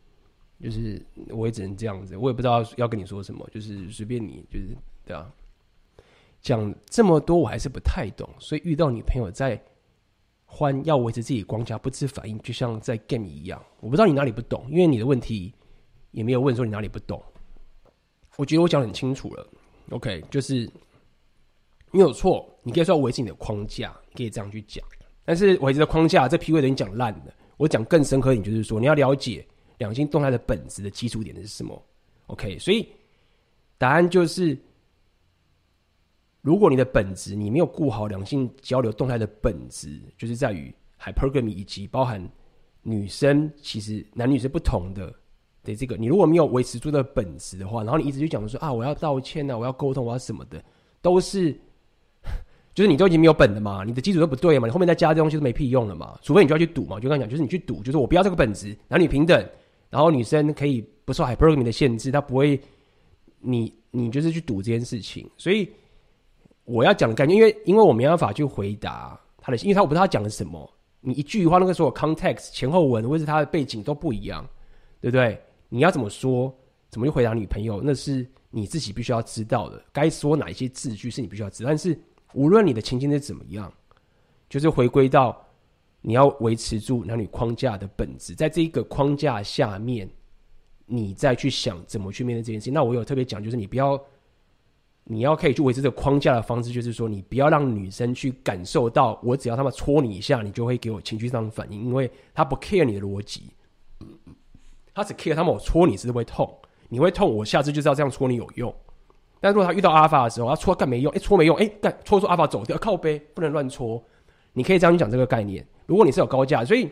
[0.60, 5.30] 就是我也只能这样子，我也不知道要跟你说什么，就是随便你，就是对啊。
[6.40, 9.58] 讲这么多我还是不太懂，所以遇到女朋友在
[10.44, 13.62] 欢要维持自己光架不知反应，就像在 game 一样。
[13.80, 15.54] 我不知道你哪里不懂，因为你的问题
[16.10, 17.22] 也没有问说你哪里不懂。
[18.36, 19.46] 我觉得我讲很清楚了
[19.90, 20.70] ，OK，就是
[21.90, 24.84] 你有错，你可以说要维持你的框架，可以这样去讲。
[25.24, 29.46] 但是我一直的框架这 P 位已经讲烂了，我讲更深刻一点，就是说你要了解
[29.78, 31.82] 两性动态的本质的基础点是什么
[32.26, 32.86] ？OK，所以
[33.78, 34.56] 答案就是，
[36.42, 42.22] 如果你的本质你没有顾好两性交流动态的本质，就是在于 hypergamy 以及包含
[42.82, 45.10] 女生其实男女是不同的
[45.62, 50.62] 的这个，你如果没有维持住的本质的话，然后你一直就讲说啊我要道歉啊，我要沟通，我要什么的，
[51.00, 51.58] 都是。
[52.74, 56.18] 就是你都已经没有本了嘛，你的基础都不对嘛，你后面再加这东西都没屁用了嘛。
[56.22, 59.48] 除非你就要去赌嘛，就跟他讲，就是你去赌，就是我不要这个本质，男女平等，
[59.90, 62.60] 然后女生可以不受 hypergamy 的限制，她不会，
[63.38, 65.24] 你你就是去赌这件事情。
[65.36, 65.70] 所以
[66.64, 70.68] 我要讲的概念，因为因为我没办法去回答他的，因为他我不知道他讲的什么，
[71.00, 74.44] 你一句话那个时候 context 前后文或者是他的背景都不一样，
[75.00, 75.40] 对不对？
[75.68, 76.52] 你要怎么说，
[76.90, 79.80] 怎么去回答女朋友，那是你自己必须要知道的。
[79.92, 81.96] 该说哪一些字句是你必须要知道，但是。
[82.34, 83.72] 无论你的情境是怎么样，
[84.48, 85.42] 就是回归到
[86.00, 90.08] 你要维持住男女框架的本质，在这一个框架下面，
[90.86, 92.74] 你再去想怎么去面对这件事情。
[92.74, 93.98] 那我有特别讲，就是你不要，
[95.04, 103.50] 你要可以去维持这个框架的方式，就是说你不要让女生去感受到，我只要他们戳你一下，你就会给我情绪上的反应，因为他不 care 你的逻辑，
[104.92, 106.54] 他只 care 他们我戳你是不是会痛，
[106.88, 108.74] 你会痛，我下次就知道这样戳你有用。
[109.44, 114.02] 但如果他遇到阿尔法的时候，他戳干没用，哎、欸，戳没用，哎、干戳出阿尔法走掉，靠背不能乱戳。
[114.54, 115.62] 你可以这样去讲这个概念。
[115.84, 116.90] 如果你是有高价，所以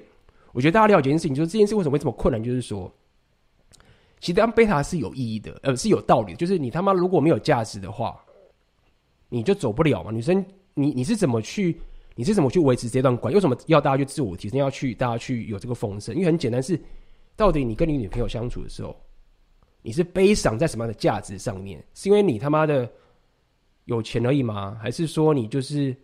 [0.53, 2.93] 我觉得大家了解一件事情，就是这件事为什么会这么困难，就是说，
[4.21, 6.35] 其实当贝塔是有意义的，呃，是有道理。
[6.35, 8.23] 就是你他妈如果没有价值的话，
[9.31, 10.11] 你就走不了嘛。
[10.11, 11.81] 女生，你你是怎么去，
[12.17, 13.37] 你是怎么去维持这段关系？
[13.37, 16.15] 为什么要大家去自我提升，要去大家去有这个丰盛？
[16.15, 16.79] 因为很简单，是
[17.35, 18.95] 到底你跟你女朋友相处的时候。
[19.83, 21.85] 你是悲伤在什么样的价值上面？
[21.93, 22.89] 是因为你他妈的
[23.87, 24.79] 有钱而已吗？
[24.81, 25.95] 还是说你就是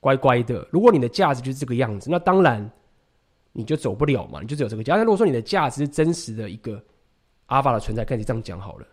[0.00, 0.66] 乖乖的？
[0.70, 2.70] 如果你的价值就是这个样子，那当然
[3.52, 4.96] 你就走不了嘛，你就只有这个价。
[4.96, 6.82] 但如果说你的价值是真实的一个
[7.46, 8.86] 阿法的存在，跟你这样讲好了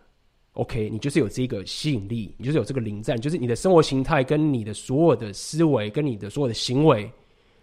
[0.52, 7.10] ，OK，你就是有这个吸引力，你就是有这个灵战，就是你的生活形态跟你的所有的思维跟你的所有的行为，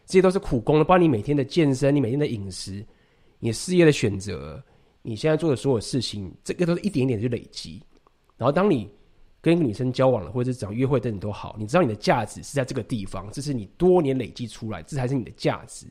[0.07, 2.83] 这些都是苦功的，包括你每天的健身，你每天的饮食，
[3.37, 4.63] 你事业的选择。
[5.07, 7.79] 你现在做的所有事情，这个都是一点一点去累积。
[8.37, 8.89] 然后，当你
[9.39, 15.85] 跟一个女生交往了，或者是找约会等等都好，你知道你的价值是在这个地方，这是你多年累积出来，这才是你的价值。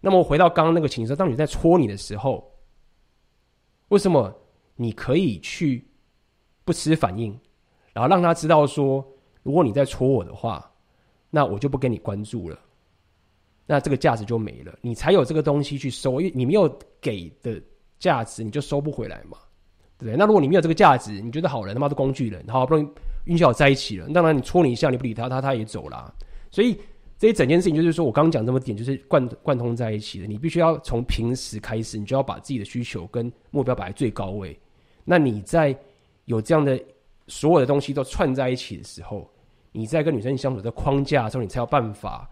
[0.00, 2.50] 那么，回到刚刚那个情况，当你在戳你的时候，
[3.88, 4.34] 为什么
[4.74, 5.86] 你可以去
[6.64, 7.38] 不吃反应，
[7.92, 9.06] 然后让他知道说，
[9.42, 10.68] 如果你在戳我的话，
[11.28, 12.58] 那我就不跟你关注了，
[13.66, 16.66] 那这个价值就没了，你才有这个东西去收，因为你没有
[17.02, 17.62] 给的。
[17.98, 19.38] 价值你就收不回来嘛，
[19.98, 20.16] 对不对？
[20.16, 22.88] 那如果你没有这个价值，你觉得好人他妈的工具人，好不容易
[23.30, 26.14] 运气好在一起了，当然你戳你一下，你不理他，他他也走了。
[26.50, 26.78] 所以
[27.18, 30.26] 这一整件事情就是说我刚刚讲这么点，就是贯贯通在一起的。
[30.26, 34.58] 你必须要从平时开始，你就要把自己的需求跟目标摆在最高位。
[35.04, 35.76] 那你在
[36.26, 36.78] 有这样的
[37.26, 39.30] 所有的东西都串在一起的时候，
[39.72, 42.28] 你在跟女生相处的框架的时候，你才有办法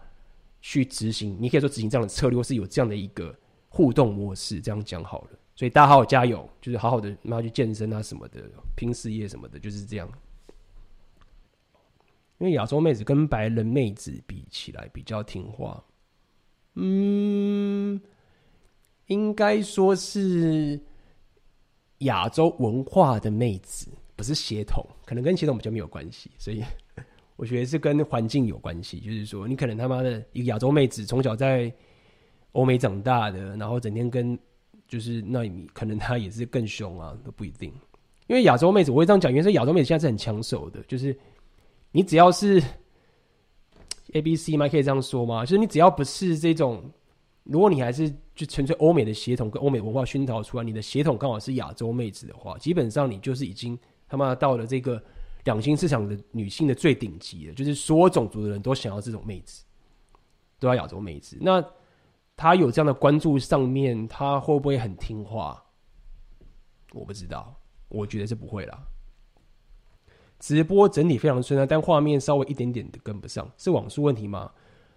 [0.61, 1.35] 去执行。
[1.39, 3.33] 你可以说执行这样的策略，或是有这样的一个
[3.69, 4.61] 互动模式。
[4.61, 8.41] 这样讲好了，所以大家好好加油，就是好好的，然后去健身啊什么的，
[8.75, 10.09] 拼事业什么的，就是这样。
[12.39, 15.81] 因为亚洲妹子跟白人妹子比起来比较听话，
[16.73, 17.99] 嗯，
[19.07, 20.77] 应该说是
[21.99, 26.61] 亚洲文化的妹子，不是血统，可能跟血统比较没有关系，所以
[27.37, 28.99] 我觉得是跟环境有关系。
[28.99, 31.73] 就是说，你可能他妈的一个亚洲妹子从小在
[32.51, 34.37] 欧美长大的，然后整天跟
[34.87, 37.71] 就是那你可能她也是更凶啊，都不一定。
[38.27, 41.17] 因为亚洲妹子，我会这样讲，因为亚洲妹子现在是很抢手的，就是。
[41.91, 42.61] 你只要是
[44.11, 44.67] A B C 吗？
[44.67, 45.45] 可以这样说吗？
[45.45, 46.83] 就是你只要不是这种，
[47.43, 53.79] 如果你还是就纯粹欧美的血统跟欧美文化熏陶出来，你的血统刚好是亚洲妹子的话，基本上你就是已经
[54.09, 55.01] 他妈到了这个
[55.45, 57.53] 两性市场的女性的最顶级了。
[57.53, 59.63] 就是所有种族的人都想要这种妹子，
[60.59, 61.37] 都要亚洲妹子。
[61.39, 61.65] 那
[62.37, 65.63] 他有这样的关注上面，他会不会很听话？
[66.93, 67.55] 我不知道，
[67.89, 68.83] 我觉得是不会啦。
[70.39, 74.51] 直播整体非常顺啊，但画面稍微一点点的跟不上，是网速问题吗？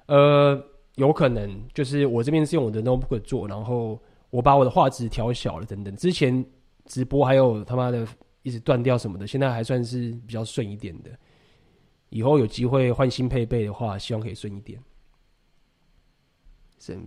[0.07, 0.61] 呃，
[0.97, 4.01] 有可能，就是我这边是用我的 notebook 做，然后
[4.31, 5.95] 我把我的画质调小了等等。
[5.97, 6.45] 之前
[6.87, 8.07] 直播还有他妈的
[8.43, 11.11] 一直断掉什么的，现在还算是比较顺一点的。
[12.11, 14.83] 以后有机会换新配备的话，希望可以顺一点。
[16.79, 17.07] 神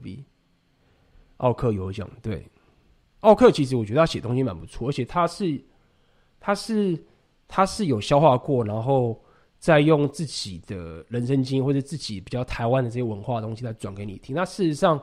[1.37, 2.45] 奥克有讲对，
[3.21, 5.63] 奥克其实我觉得他写东西蛮不错，而且他是
[6.39, 7.03] 他是。
[7.53, 9.21] 他是有消化过，然后
[9.59, 14.33] 再用自己的人生经验或者自己比较台湾的这些文化的东西来转给你听。
[14.33, 14.97] 那事实上，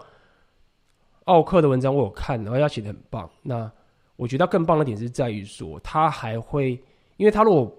[1.25, 3.29] 奥克的文章我有看，然后他写的很棒。
[3.43, 3.71] 那
[4.17, 6.71] 我觉得更棒的点是在于说，他还会，
[7.19, 7.71] 因为他如果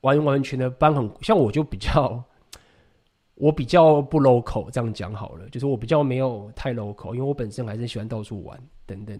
[0.00, 2.24] 完完全的搬很像我就比较，
[3.34, 9.18] 我比较不 local，这样讲好了，就是我比较没有太 local，因为我本身还是喜欢到处玩等等。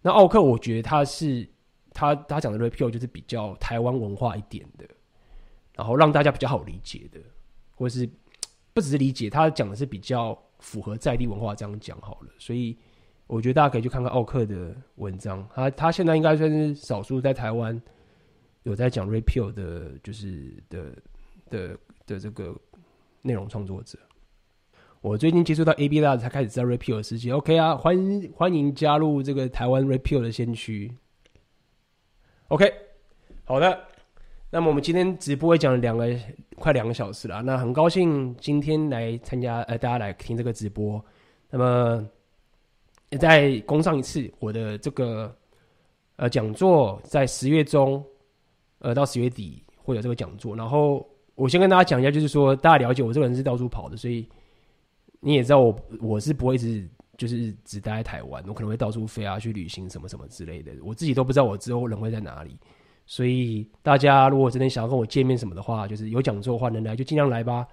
[0.00, 1.48] 那奥克，我觉得他是。
[1.94, 4.86] 他他讲的 rapio 就是比较台湾文化一点的，
[5.74, 7.20] 然后让大家比较好理解的，
[7.76, 8.08] 或是
[8.72, 12.28] 不只是理解，他讲的是比较符合在地文化，这样讲好了。
[12.38, 12.74] 所以
[13.26, 17.78] 我觉得大家可以去看看奥克的文章，他他现在应该算是少数在台湾
[18.62, 20.96] 有在讲 rapio 的，就是的
[21.50, 22.56] 的的这个
[23.22, 23.98] 内容创作者。
[25.00, 30.92] 我最近接触到 AB 大才开始知道 rapio 的世界，OK 啊，欢迎欢迎加入这个台湾 Repeal 的先驱。
[32.48, 32.72] OK，
[33.44, 33.88] 好的。
[34.48, 36.14] 那么我们今天直播也讲了两个
[36.56, 41.02] 快两个小时了，那很高兴今天来参加，呃，大家来听这个直播。
[41.50, 42.06] 那么
[43.18, 45.34] 再攻上一次我的这个
[46.16, 48.04] 呃讲座，在十月中，
[48.78, 50.54] 呃到十月底会有这个讲座。
[50.54, 51.08] 然后
[51.42, 54.26] 我先跟大家讲一下，就是说大家了解我这个人是到处跑的，所以
[55.20, 56.88] 你也知道我我是不会一直。
[57.18, 60.72] 就是只待在台湾，我可能会到处飞啊，去旅行什么什么之类的。
[60.82, 62.56] 我自己都不知道我之后人会在哪里，
[63.06, 67.64] 所以大家如果真的想要跟我见面什么的话，就是有讲座的话，能来就尽量来吧。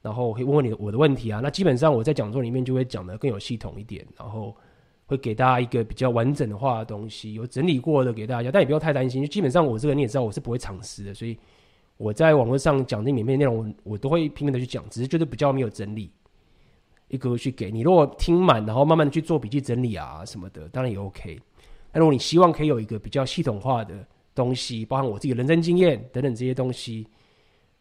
[0.00, 1.40] 然后我可以问问你我的问题啊。
[1.42, 4.56] 那基本上我在讲座里面就会讲得更有系统一点，然后
[5.04, 8.50] 会给大家一个比较完整的话的东西，有整理过的给大家。
[8.50, 11.36] 但也不要太担心，就基本上我这个你也知道我是不会藏私的，所以
[11.96, 16.10] 我在网络上讲这里面内容，我都会拼命的去讲，只是觉得比较没有整理。
[17.08, 21.38] 一个个去给你，如果听满，然后慢慢的去做笔记整理啊什么的，当然也 OK。
[21.92, 23.94] 那如果你希望可以有一个比较系统化的
[24.34, 27.06] 东西，包含我自己的人生经验等等这些东西，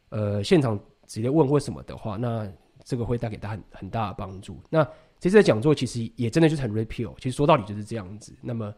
[0.10, 2.48] 呃，现场直接问或什么的话，那
[2.84, 4.60] 这个会带给他很很大的帮助。
[4.70, 4.88] 那
[5.20, 8.36] 这次的讲座其实也真的就是很 repeal，其实说到底就是这样子。
[8.42, 8.72] 那么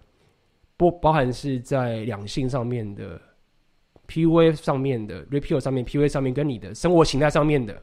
[0.78, 3.20] 不包含是在两性上面的
[4.08, 7.82] PUA 上面的 rapio 上面 PUA 上面跟你的生活形态上面的。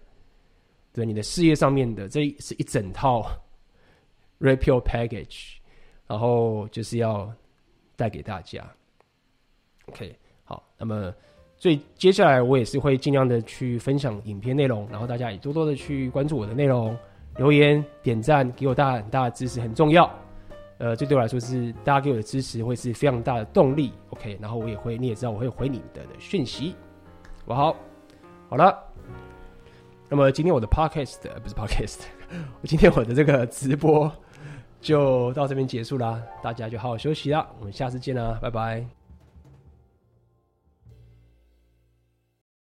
[0.95, 3.25] 对你的事业上面的，这是一整套
[4.39, 5.55] rapio package，
[6.07, 7.33] 然后就是要
[7.97, 8.63] 带给大家。
[9.87, 11.11] OK，好，那么
[11.57, 16.95] 最接下来我也是会尽量的去分享影片内容，然后大家也多多的去关注我的内容，
[17.39, 20.05] 留言点赞，给我大很大的支持，很重要。
[20.83, 23.93] 呃，这对我来说是大家给我的支持，会是非常大的动力。
[24.11, 26.75] OK，然后我也会，你也知道我会回你的讯息。
[27.45, 27.77] 我好，
[28.49, 28.77] 好了。
[30.09, 32.01] 那么今天我的 podcast 不是 podcast，
[32.61, 34.11] 我 今天我的这个直播
[34.81, 39.02] 就到这边结束啦，大家就好好休息啦，我们下次见啦，拜拜。